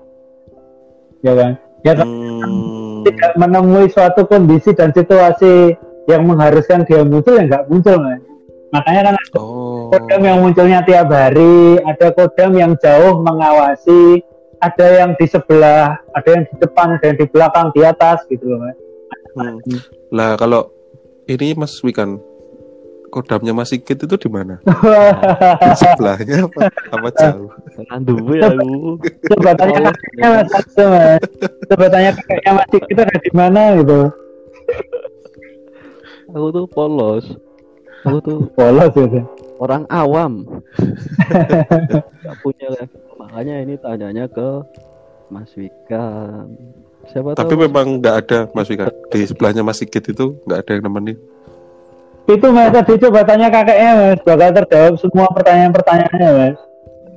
Ya 1.26 1.34
kan? 1.34 1.52
Ya 1.82 1.92
kan 1.98 2.06
Hmm. 2.06 2.83
Tidak 3.04 3.32
menemui 3.36 3.86
suatu 3.92 4.24
kondisi 4.24 4.72
dan 4.72 4.90
situasi 4.90 5.76
yang 6.08 6.24
mengharuskan 6.28 6.84
dia 6.84 7.04
muncul 7.04 7.36
ya 7.36 7.44
enggak 7.44 7.64
muncul 7.68 7.96
mas. 8.00 8.20
Makanya 8.74 9.00
kan 9.06 9.14
ada 9.14 9.38
Oh. 9.38 9.86
kodam 9.94 10.22
yang 10.26 10.38
munculnya 10.42 10.82
tiap 10.82 11.06
hari, 11.12 11.78
ada 11.86 12.10
kodam 12.10 12.58
yang 12.58 12.74
jauh 12.82 13.22
mengawasi, 13.22 14.18
ada 14.58 14.86
yang 15.04 15.10
di 15.14 15.26
sebelah, 15.30 16.02
ada 16.10 16.28
yang 16.34 16.42
di 16.48 16.54
depan, 16.58 16.98
ada 16.98 17.04
yang 17.06 17.18
di 17.22 17.26
belakang, 17.30 17.66
di 17.70 17.80
atas 17.86 18.26
gitu 18.26 18.50
loh. 18.50 18.58
Hmm. 19.38 19.62
Lah 20.10 20.34
kalau 20.34 20.74
ini 21.30 21.54
Mas 21.54 21.78
Wikan 21.86 22.18
kodamnya 23.14 23.54
Mas 23.54 23.70
Sigit 23.70 23.94
itu 23.94 24.16
di 24.18 24.26
mana? 24.26 24.58
Di 25.62 25.76
sebelahnya 25.78 26.50
apa, 26.50 26.60
apa 26.90 27.08
jauh? 27.14 27.50
Randu 27.86 28.18
ya 28.34 28.50
aku. 28.50 28.98
coba 29.30 29.50
tanya 29.54 29.78
kakeknya 29.86 30.28
mas 30.34 30.50
coba 31.70 31.86
tanya 31.86 32.10
kakeknya 32.18 32.50
mas 32.58 32.68
kita 32.70 33.02
ada 33.06 33.18
di 33.22 33.32
mana 33.34 33.62
gitu 33.78 34.00
Aku 36.34 36.50
tuh 36.50 36.66
polos. 36.66 37.24
Aku 38.02 38.18
tuh 38.18 38.38
polos 38.58 38.90
gitu 38.98 39.22
orang 39.62 39.84
awam. 39.90 40.44
Gak 42.22 42.36
punya. 42.42 42.68
Makanya 43.18 43.54
ini 43.62 43.74
tanyanya 43.78 44.24
ke 44.26 44.48
Mas 45.30 45.50
Wikan. 45.54 46.50
Siapa 47.08 47.36
Tapi 47.36 47.52
tahu 47.52 47.64
memang 47.68 48.00
nggak 48.00 48.16
ada 48.26 48.38
Mas 48.56 48.68
Wikan 48.68 48.90
di 49.12 49.24
sebelahnya 49.28 49.62
Mas 49.64 49.80
Sigit 49.80 50.04
itu 50.04 50.36
nggak 50.44 50.58
ada 50.64 50.70
yang 50.76 50.84
nemenin. 50.88 51.18
Itu 52.26 52.46
mas 52.48 52.72
tadi 52.72 52.92
coba 52.98 53.20
tanya 53.22 53.48
kakeknya 53.48 53.90
mas. 53.94 54.18
Bakal 54.22 54.50
terjawab 54.54 54.94
semua 54.96 55.26
pertanyaan-pertanyaannya 55.30 56.30
mas. 56.32 56.56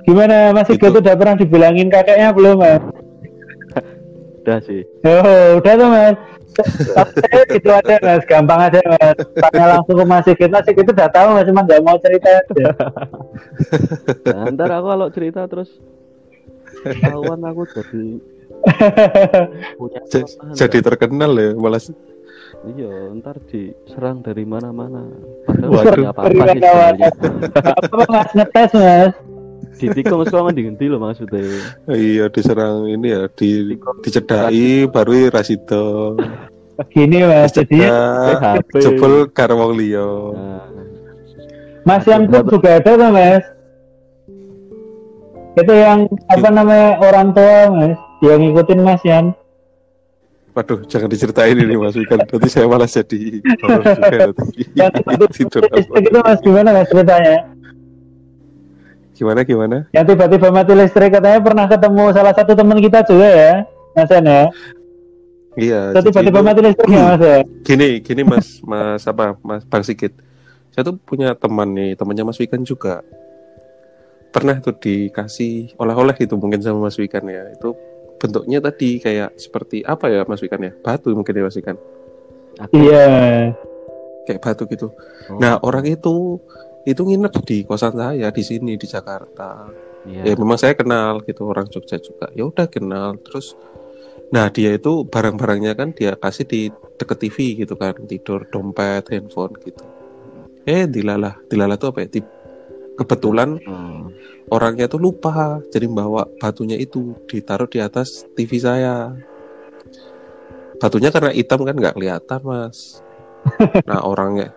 Gimana 0.03 0.35
mas? 0.51 0.65
Sigit 0.67 0.83
Itu- 0.83 0.99
udah 0.99 1.15
pernah 1.15 1.35
dibilangin 1.35 1.87
kakeknya 1.87 2.31
belum 2.31 2.55
mas? 2.59 2.81
Udah 4.43 4.63
sih. 4.63 4.87
oh 5.03 5.59
udah 5.59 5.73
tuh 5.75 5.89
mas. 5.91 6.15
Saya 7.13 7.41
gitu 7.45 7.67
aja 7.69 7.95
mas. 7.99 8.23
Gampang 8.23 8.59
aja 8.63 8.79
mas. 8.79 9.15
Tanya 9.35 9.65
langsung 9.75 9.95
ke 9.95 10.05
mas 10.05 10.23
Sigit. 10.23 10.47
Mas 10.47 10.63
Sigit 10.63 10.87
udah 10.87 11.07
tahu 11.07 11.27
mas. 11.35 11.45
Cuma 11.45 11.61
nggak 11.61 11.83
mau 11.83 11.97
cerita 11.99 12.29
aja. 12.31 12.67
Nah, 14.27 14.47
ntar 14.53 14.71
aku 14.71 14.87
kalau 14.87 15.07
cerita 15.09 15.41
terus 15.47 15.69
kawan 17.01 17.41
aku 17.43 17.63
jadi 17.67 18.03
punya 19.79 20.01
Jadi 20.53 20.77
terkenal 20.79 21.31
ya 21.33 21.49
malah 21.53 21.81
iya 22.73 23.11
ntar 23.17 23.37
diserang 23.47 24.21
dari 24.25 24.43
mana-mana. 24.43 25.05
Padahal 25.45 25.71
Waduh. 25.71 25.93
nggak 26.01 26.13
apa-apa 26.15 26.29
sih 26.29 26.59
sebenarnya 26.59 27.09
apa 27.77 28.03
mas? 28.09 28.29
Ngetes 28.33 28.71
mas. 28.75 29.13
Ditikung 29.77 30.25
sekolah 30.25 30.51
diganti 30.57 30.85
loh 30.89 30.97
maksudnya. 30.97 31.41
Iya 31.89 32.25
diserang 32.33 32.89
ini 32.89 33.13
ya 33.13 33.29
di 33.29 33.77
dicedai 34.01 34.89
baru 34.89 35.29
Rasido 35.29 36.17
gini 36.93 37.25
mas 37.25 37.49
jadinya 37.57 37.97
PHP. 38.37 38.71
jebol 38.85 39.13
karo 39.33 39.57
wong 39.57 39.81
liya. 39.81 40.05
nah, 40.37 40.65
Mas 41.81 42.05
Yan 42.05 42.29
pun 42.29 42.45
juga 42.45 42.77
ada 42.77 42.91
tuh 42.93 43.09
mas? 43.09 43.43
Itu 45.57 45.73
yang 45.73 46.05
apa 46.29 46.49
namanya 46.53 47.01
orang 47.01 47.33
tua 47.33 47.73
mas 47.73 47.97
yang 48.21 48.45
ngikutin 48.45 48.81
Mas 48.85 49.01
Yan 49.01 49.33
Waduh, 50.57 50.89
jangan 50.89 51.05
diceritain 51.05 51.53
ini 51.53 51.77
Mas 51.77 51.93
Wikan. 51.93 52.17
Nanti 52.17 52.49
saya 52.49 52.65
malah 52.65 52.89
jadi 52.89 53.45
horor 53.61 53.83
juga 53.93 54.17
nanti. 54.33 54.65
Tidur 55.37 55.61
itu 55.69 55.85
gitu 56.01 56.17
mas 56.25 56.41
gimana 56.41 56.73
mas 56.73 56.89
ceritanya 56.89 57.45
Gimana 59.13 59.41
gimana? 59.45 59.77
Yang 59.93 60.13
tiba-tiba 60.13 60.47
mati 60.53 60.73
listrik 60.77 61.09
katanya 61.13 61.41
pernah 61.41 61.65
ketemu 61.65 62.03
salah 62.13 62.33
satu 62.37 62.53
teman 62.53 62.77
kita 62.77 63.01
juga 63.01 63.25
ya, 63.25 63.53
Mas 63.97 64.13
An 64.13 64.29
ya. 64.29 64.43
Iya. 65.57 65.81
Tiba-tiba 65.97 66.39
mati 66.45 66.61
listrik 66.61 66.89
ya 66.93 67.01
Mas 67.01 67.21
ya. 67.21 67.39
Gini, 67.65 67.89
gini 68.05 68.21
Mas, 68.21 68.61
Mas 68.61 69.01
apa, 69.09 69.33
Mas 69.41 69.65
Bang 69.65 69.81
Sigit. 69.81 70.13
Saya 70.69 70.93
tuh 70.93 71.01
punya 71.01 71.33
teman 71.33 71.73
nih, 71.73 71.97
temannya 71.97 72.29
Mas 72.29 72.37
Wikan 72.37 72.61
juga. 72.61 73.01
Pernah 74.29 74.61
tuh 74.61 74.77
dikasih 74.77 75.73
oleh-oleh 75.81 76.13
itu 76.21 76.37
mungkin 76.37 76.61
sama 76.61 76.85
Mas 76.85 77.01
Wikan 77.01 77.25
ya. 77.25 77.41
Itu 77.57 77.73
bentuknya 78.17 78.59
tadi 78.59 78.97
kayak 78.97 79.37
seperti 79.37 79.81
apa 79.81 80.09
ya 80.09 80.25
Mas 80.25 80.41
Wikan 80.41 80.61
ya? 80.61 80.73
Batu 80.73 81.13
mungkin 81.13 81.33
ya 81.33 81.43
Mas 81.45 81.57
Wikan. 81.57 81.77
Iya. 82.73 83.05
Kayak 84.25 84.41
batu 84.43 84.63
gitu. 84.67 84.91
Oh, 85.29 85.39
Nah, 85.39 85.61
orang 85.61 85.85
itu 85.85 86.41
itu 86.83 87.01
nginep 87.03 87.33
di 87.45 87.57
kosan 87.63 87.93
saya 87.93 88.27
di 88.31 88.43
sini 88.43 88.73
di 88.75 88.87
Jakarta. 88.87 89.69
iya. 90.03 90.23
Ya 90.23 90.33
memang 90.35 90.55
saya 90.55 90.73
kenal 90.73 91.19
gitu 91.23 91.45
orang 91.45 91.67
Jogja 91.67 91.99
juga. 91.99 92.31
Ya 92.33 92.43
udah 92.43 92.67
kenal 92.67 93.17
terus 93.21 93.53
Nah 94.27 94.51
dia 94.51 94.75
itu 94.75 95.07
barang-barangnya 95.07 95.71
kan 95.71 95.95
dia 95.95 96.11
kasih 96.19 96.43
di 96.43 96.67
deket 96.99 97.15
TV 97.15 97.63
gitu 97.63 97.79
kan 97.79 97.95
tidur 98.03 98.43
dompet 98.51 99.07
handphone 99.07 99.55
gitu. 99.63 99.79
Eh 100.67 100.83
dilalah 100.83 101.39
dilalah 101.47 101.79
tuh 101.79 101.95
apa 101.95 102.03
ya? 102.03 102.19
Di- 102.19 102.35
kebetulan 102.99 103.55
Oh, 103.63 104.11
orangnya 104.47 104.87
tuh 104.87 104.99
lupa 105.01 105.59
jadi 105.71 105.87
bawa 105.91 106.27
batunya 106.39 106.79
itu 106.79 107.15
ditaruh 107.27 107.67
di 107.67 107.79
atas 107.83 108.23
TV 108.35 108.51
saya. 108.59 109.11
Batunya 110.77 111.09
karena 111.09 111.33
hitam 111.33 111.65
kan 111.65 111.75
nggak 111.75 111.95
kelihatan 111.97 112.41
mas. 112.45 113.01
Nah 113.89 114.03
orangnya. 114.03 114.51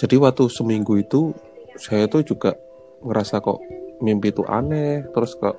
Jadi 0.00 0.16
waktu 0.18 0.48
seminggu 0.48 0.98
itu 0.98 1.30
saya 1.78 2.08
tuh 2.08 2.24
juga 2.24 2.56
ngerasa 3.04 3.38
kok 3.38 3.60
mimpi 4.00 4.32
itu 4.34 4.42
aneh. 4.48 5.04
Terus 5.12 5.36
kok 5.38 5.54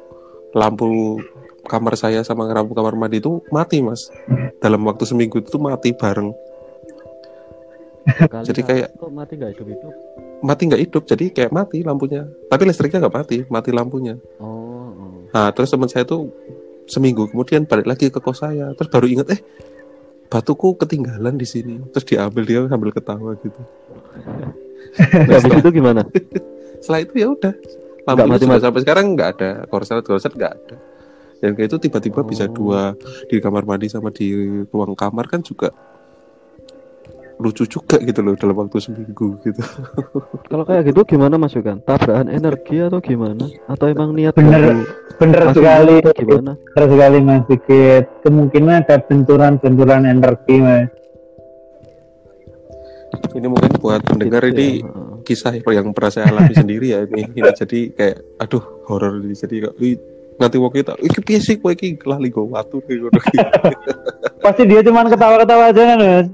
lampu 0.52 1.22
kamar 1.64 1.96
saya 1.96 2.26
sama 2.28 2.50
lampu 2.52 2.76
kamar 2.76 2.98
mandi 2.98 3.24
itu 3.24 3.40
mati 3.54 3.80
mas. 3.80 4.12
Dalam 4.60 4.84
waktu 4.84 5.08
seminggu 5.08 5.40
itu 5.40 5.56
mati 5.62 5.96
bareng. 5.96 6.34
sekali 8.04 8.46
Jadi 8.52 8.62
kayak- 8.68 8.92
kok 9.00 9.12
mati 9.14 9.40
nggak 9.40 9.52
hidup 9.56 9.68
hidup? 9.72 9.94
Mati 10.44 10.68
nggak 10.68 10.82
hidup 10.84 11.04
jadi 11.08 11.26
kayak 11.32 11.52
mati 11.56 11.80
lampunya. 11.82 12.28
Tapi 12.52 12.64
listriknya 12.68 13.08
nggak 13.08 13.16
mati, 13.16 13.38
mati 13.48 13.70
lampunya. 13.72 14.20
Oh, 14.38 14.92
oh. 14.92 15.12
Nah, 15.32 15.50
terus 15.56 15.72
teman 15.72 15.88
saya 15.88 16.04
tuh 16.04 16.28
seminggu 16.84 17.32
kemudian 17.32 17.64
balik 17.64 17.88
lagi 17.88 18.12
ke 18.12 18.20
kos 18.20 18.44
saya, 18.44 18.76
terus 18.76 18.92
baru 18.92 19.08
ingat 19.08 19.32
eh 19.32 19.40
batuku 20.28 20.76
ketinggalan 20.76 21.40
di 21.40 21.48
sini. 21.48 21.80
Terus 21.96 22.06
diambil 22.06 22.44
dia 22.44 22.60
sambil 22.68 22.92
ketawa 22.92 23.40
gitu. 23.40 23.62
Nah, 23.64 24.52
Habis 25.32 25.48
setelah, 25.48 25.62
itu 25.64 25.70
gimana? 25.72 26.02
setelah 26.84 27.00
itu 27.02 27.14
ya 27.16 27.28
udah. 27.32 27.54
Lampu 28.04 28.20
itu 28.20 28.32
mati-mati. 28.36 28.44
juga 28.52 28.64
sampai 28.68 28.82
sekarang 28.84 29.06
nggak 29.16 29.30
ada. 29.40 29.52
Korset 29.72 30.04
korset 30.04 30.34
nggak 30.36 30.52
ada. 30.60 30.76
Dan 31.40 31.56
kayak 31.56 31.68
itu 31.72 31.78
tiba-tiba 31.88 32.20
bisa 32.24 32.48
Oh. 32.48 32.52
dua 32.52 32.82
di 33.28 33.40
kamar 33.40 33.64
mandi 33.64 33.88
sama 33.88 34.12
di 34.12 34.28
ruang 34.68 34.92
kamar 34.96 35.28
kan 35.28 35.40
juga 35.40 35.72
lucu 37.42 37.66
juga 37.66 37.98
gitu 37.98 38.20
loh 38.22 38.38
dalam 38.38 38.56
waktu 38.56 38.78
seminggu 38.78 39.42
gitu. 39.42 39.62
Kalau 40.50 40.64
kayak 40.68 40.94
gitu 40.94 41.02
gimana 41.18 41.36
Mas 41.42 41.54
Yukan? 41.58 41.82
Tabrakan 41.82 42.30
energi 42.30 42.78
atau 42.84 43.00
gimana? 43.02 43.50
Atau 43.66 43.90
emang 43.90 44.14
niat 44.14 44.38
Bener. 44.38 44.86
Bener 45.18 45.44
sekali. 45.54 45.96
gimana? 46.14 46.54
Bener 46.56 46.86
sekali 46.90 47.18
Mas 47.22 47.42
Dikit. 47.50 48.04
Kemungkinan 48.22 48.86
ada 48.86 48.96
benturan-benturan 49.02 50.06
energi 50.06 50.56
Mas. 50.62 50.88
Ini 53.34 53.48
mungkin 53.50 53.72
buat 53.78 54.02
pendengar 54.06 54.46
Gitu 54.50 54.58
ini 54.58 54.68
ya. 54.82 54.90
Kisah 55.24 55.54
yang 55.56 55.96
pernah 55.96 56.12
saya 56.12 56.26
alami 56.34 56.54
sendiri 56.54 56.92
ya 56.94 57.06
ini. 57.08 57.30
Ini 57.34 57.50
jadi 57.56 57.80
kayak 57.96 58.18
aduh 58.42 58.64
horor 58.90 59.22
ini 59.24 59.38
jadi 59.38 59.72
nanti 60.38 60.58
waktu 60.58 60.82
kita 60.82 60.94
iki 61.00 61.20
piye 61.22 61.40
sih 61.40 61.56
kowe 61.62 61.72
iki 61.72 61.98
lali 62.04 62.34
go 62.34 62.50
watu. 62.50 62.82
Pasti 64.44 64.64
dia 64.68 64.82
cuma 64.84 65.08
ketawa-ketawa 65.08 65.72
aja 65.72 65.82
kan 65.82 65.98
Mas. 66.02 66.28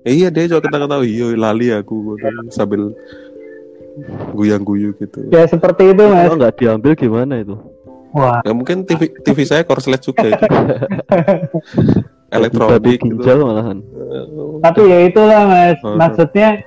Iya 0.00 0.32
dia 0.32 0.48
juga 0.48 0.64
kata-kata 0.64 1.04
iya 1.04 1.36
lali 1.36 1.68
aku 1.68 2.16
ngono, 2.16 2.48
sambil 2.48 2.96
guyang-guyu 4.32 4.96
gitu. 4.96 5.28
Ya 5.28 5.44
seperti 5.44 5.92
itu 5.92 6.02
Mas. 6.08 6.24
Kalau 6.28 6.38
nggak 6.40 6.54
diambil 6.56 6.92
gimana 6.96 7.34
itu? 7.44 7.56
Wah. 8.16 8.40
Ya 8.42 8.52
mungkin 8.56 8.88
TV 8.88 9.12
TV 9.20 9.38
saya 9.44 9.62
korslet 9.62 10.00
juga 10.00 10.32
itu. 10.32 10.44
Elektronik 12.36 13.02
gitu. 13.02 13.20
malahan. 13.44 13.82
Tapi 14.64 14.80
ya 14.88 14.98
itulah 15.04 15.40
Mas. 15.44 15.78
Oh, 15.84 15.98
Maksudnya 15.98 16.64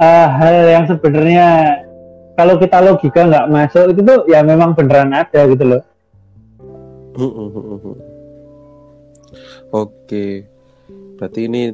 eh, 0.00 0.26
hal 0.30 0.54
yang 0.70 0.84
sebenarnya 0.88 1.46
kalau 2.34 2.56
kita 2.56 2.78
logika 2.80 3.20
nggak 3.28 3.46
masuk 3.50 3.84
itu 3.92 4.00
tuh 4.02 4.18
ya 4.26 4.40
memang 4.40 4.72
beneran 4.72 5.12
ada 5.12 5.40
gitu 5.46 5.64
loh. 5.68 5.82
Oke. 9.74 10.46
Berarti 11.14 11.40
ini 11.46 11.70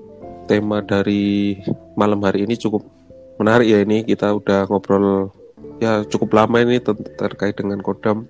tema 0.50 0.82
dari 0.82 1.54
malam 1.94 2.18
hari 2.26 2.42
ini 2.42 2.58
cukup 2.58 2.82
menarik 3.38 3.70
ya 3.70 3.78
ini 3.86 4.02
kita 4.02 4.34
udah 4.34 4.66
ngobrol 4.66 5.30
ya 5.78 6.02
cukup 6.04 6.34
lama 6.34 6.58
ini 6.58 6.82
ter- 6.82 6.98
terkait 7.14 7.54
dengan 7.54 7.78
kodam 7.78 8.26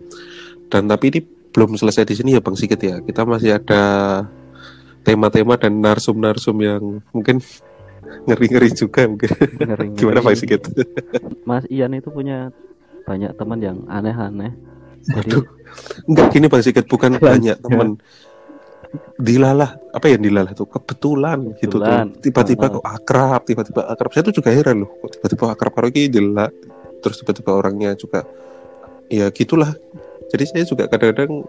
dan 0.68 0.84
tapi 0.84 1.08
ini 1.08 1.20
belum 1.50 1.74
selesai 1.74 2.04
di 2.04 2.14
sini 2.14 2.36
ya 2.36 2.44
Bang 2.44 2.54
Sigit 2.54 2.78
ya 2.78 3.00
kita 3.00 3.24
masih 3.24 3.56
ada 3.56 3.82
tema-tema 5.02 5.56
dan 5.56 5.80
narsum-narsum 5.80 6.54
yang 6.60 7.00
mungkin 7.10 7.40
ngeri-ngeri 8.28 8.70
juga 8.70 9.08
mungkin 9.08 9.32
Ngeri-ngeri. 9.56 9.96
gimana 9.98 10.20
Bang 10.20 10.36
Sigit 10.36 10.62
Mas 11.42 11.64
Ian 11.72 11.96
itu 11.96 12.12
punya 12.12 12.52
banyak 13.00 13.32
teman 13.34 13.58
yang 13.58 13.78
aneh-aneh. 13.90 14.54
Jadi 15.00 15.32
Aduh. 15.34 15.44
enggak 16.06 16.26
gini 16.30 16.46
Bang 16.46 16.62
Sigit 16.62 16.86
bukan 16.86 17.16
Jelas, 17.16 17.24
banyak 17.24 17.56
ya. 17.58 17.82
Dilalah. 19.16 19.78
Apa 19.90 20.06
yang 20.08 20.22
dilalah 20.22 20.52
tuh 20.52 20.66
kebetulan, 20.66 21.38
gitu 21.56 21.76
tuh. 21.76 21.82
Kebetulan. 21.82 22.06
tiba-tiba 22.18 22.64
Ah. 22.66 22.70
kok 22.72 22.86
akrab 22.86 23.40
tiba-tiba 23.44 23.80
akrab. 23.86 24.10
Saya 24.10 24.22
tuh 24.24 24.34
juga 24.34 24.50
heran 24.50 24.82
loh 24.82 24.90
kok 24.98 25.10
tiba-tiba 25.18 25.44
akrab 25.48 25.72
karo 25.72 25.86
iki 25.88 26.06
dilalah 26.06 26.50
terus 26.98 27.16
tiba-tiba 27.18 27.50
orangnya 27.52 27.94
juga 27.94 28.26
ya 29.06 29.30
gitulah. 29.30 29.70
Jadi 30.30 30.44
saya 30.46 30.64
juga 30.64 30.86
kadang-kadang 30.86 31.42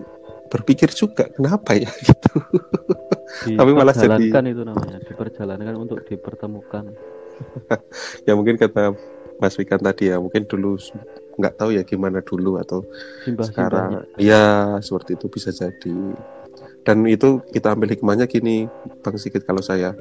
berpikir 0.47 0.89
juga 0.91 1.29
kenapa 1.29 1.73
ya? 1.73 1.89
Gitu. 3.41 3.55
Tapi 3.55 3.71
malah 3.71 3.95
jadi- 3.95 4.19
diperjalankan 4.19 4.43
itu 4.45 4.61
namanya, 4.61 4.97
diperjalankan 4.99 5.75
untuk 5.75 5.99
dipertemukan. 6.03 6.83
ya 8.27 8.33
mungkin 8.33 8.53
kata 8.55 8.91
Mas 9.37 9.55
Wikan 9.55 9.79
tadi 9.79 10.11
ya 10.11 10.19
mungkin 10.19 10.45
dulu 10.45 10.77
nggak 11.33 11.53
tahu 11.55 11.73
ya 11.73 11.81
gimana 11.81 12.19
dulu 12.19 12.59
atau 12.59 12.83
Simbah-simbahnya. 13.23 13.47
sekarang. 13.47 13.89
Ya 14.19 14.43
seperti 14.77 15.15
itu 15.15 15.25
bisa 15.25 15.49
jadi 15.49 15.95
dan 16.81 17.05
itu 17.05 17.41
kita 17.53 17.73
ambil 17.77 17.93
hikmahnya 17.93 18.25
gini 18.25 18.65
Bang 19.05 19.17
Sigit 19.17 19.45
kalau 19.45 19.61
saya 19.61 19.93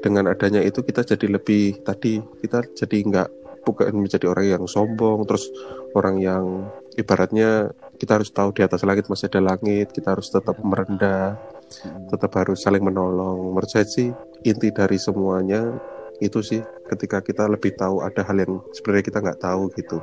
dengan 0.00 0.28
adanya 0.28 0.60
itu 0.60 0.84
kita 0.84 1.04
jadi 1.04 1.26
lebih 1.40 1.84
tadi 1.84 2.20
kita 2.44 2.64
jadi 2.76 2.96
nggak 3.08 3.28
bukan 3.64 3.96
menjadi 3.96 4.28
orang 4.28 4.46
yang 4.60 4.64
sombong 4.68 5.24
terus 5.24 5.48
orang 5.96 6.20
yang 6.20 6.68
ibaratnya 7.00 7.72
kita 7.96 8.20
harus 8.20 8.28
tahu 8.28 8.52
di 8.52 8.60
atas 8.60 8.84
langit 8.84 9.08
masih 9.08 9.32
ada 9.32 9.40
langit 9.40 9.88
kita 9.92 10.12
harus 10.12 10.28
tetap 10.28 10.56
merendah 10.60 11.40
Mm. 11.64 12.12
tetap 12.12 12.30
harus 12.38 12.60
saling 12.60 12.84
menolong 12.84 13.50
menurut 13.50 13.66
saya 13.66 13.88
sih 13.88 14.12
inti 14.44 14.68
dari 14.68 15.00
semuanya 15.00 15.74
itu 16.20 16.38
sih 16.44 16.60
ketika 16.86 17.24
kita 17.24 17.48
lebih 17.50 17.74
tahu 17.74 18.04
ada 18.04 18.20
hal 18.20 18.36
yang 18.36 18.60
sebenarnya 18.70 19.04
kita 19.10 19.18
nggak 19.24 19.40
tahu 19.40 19.72
gitu 19.74 19.98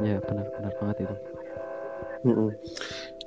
Ya 0.00 0.16
benar-benar 0.24 0.72
banget 0.80 0.96
itu. 1.04 1.14
Mm-mm. 2.24 2.50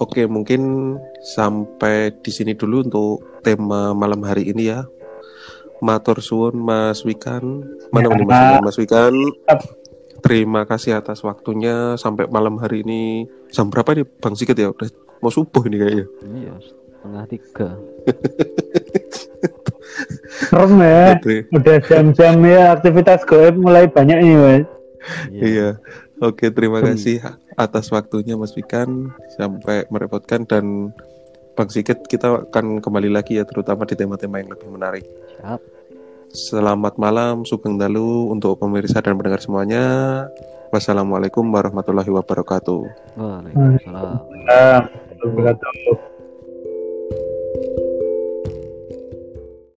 Oke, 0.01 0.25
mungkin 0.25 0.95
sampai 1.21 2.11
di 2.19 2.31
sini 2.33 2.57
dulu 2.57 2.85
untuk 2.85 3.11
tema 3.45 3.93
malam 3.93 4.25
hari 4.25 4.49
ini 4.49 4.73
ya. 4.73 4.81
Matur 5.83 6.23
suwun 6.23 6.55
Mas 6.57 7.03
Wikan. 7.03 7.43
Mana 7.91 8.09
Ya. 8.09 8.15
Mas 8.15 8.23
Wikan? 8.23 8.61
Mas 8.63 8.77
Wikan. 8.79 9.13
Terima 10.23 10.63
kasih 10.63 10.95
atas 10.95 11.19
waktunya 11.19 11.99
sampai 11.99 12.31
malam 12.31 12.55
hari 12.55 12.87
ini. 12.87 13.27
Jam 13.51 13.67
berapa 13.67 13.91
nih 13.91 14.07
Bang 14.23 14.39
Sigit 14.39 14.55
ya? 14.55 14.71
Udah 14.71 14.87
mau 15.19 15.27
subuh 15.27 15.67
ini 15.67 15.83
kayaknya. 15.83 16.05
Iya, 16.23 16.53
setengah 16.63 17.23
tiga. 17.27 17.69
Serem 20.47 20.79
ya. 20.79 21.19
Oke. 21.19 21.35
Udah 21.51 21.77
jam-jam 21.83 22.35
ya 22.47 22.79
aktivitas 22.79 23.27
goib 23.27 23.59
mulai 23.59 23.91
banyak 23.91 24.23
nih 24.23 24.35
Mas. 24.39 24.63
Iya. 25.27 25.69
Oke, 26.21 26.53
terima 26.53 26.79
Hmm. 26.79 26.93
kasih 26.93 27.21
atas 27.57 27.89
waktunya 27.89 28.37
Mas 28.37 28.53
Wikan 28.53 29.09
sampai 29.33 29.89
merepotkan 29.89 30.45
dan 30.45 30.93
Bang 31.53 31.69
Sigit 31.69 32.01
kita 32.09 32.49
akan 32.49 32.81
kembali 32.81 33.09
lagi 33.13 33.37
ya 33.37 33.45
terutama 33.45 33.85
di 33.85 33.93
tema-tema 33.93 34.41
yang 34.41 34.53
lebih 34.53 34.69
menarik. 34.73 35.05
Siap. 35.37 35.61
Selamat 36.33 36.97
malam, 36.97 37.45
Sugeng 37.45 37.77
Dalu 37.77 38.33
untuk 38.33 38.57
pemirsa 38.57 39.05
dan 39.05 39.13
pendengar 39.13 39.37
semuanya. 39.37 39.85
Wassalamualaikum 40.73 41.45
warahmatullahi 41.45 42.09
wabarakatuh. 42.09 42.81
Waalaikumsalam. 43.13 44.17
Betul. 45.21 46.12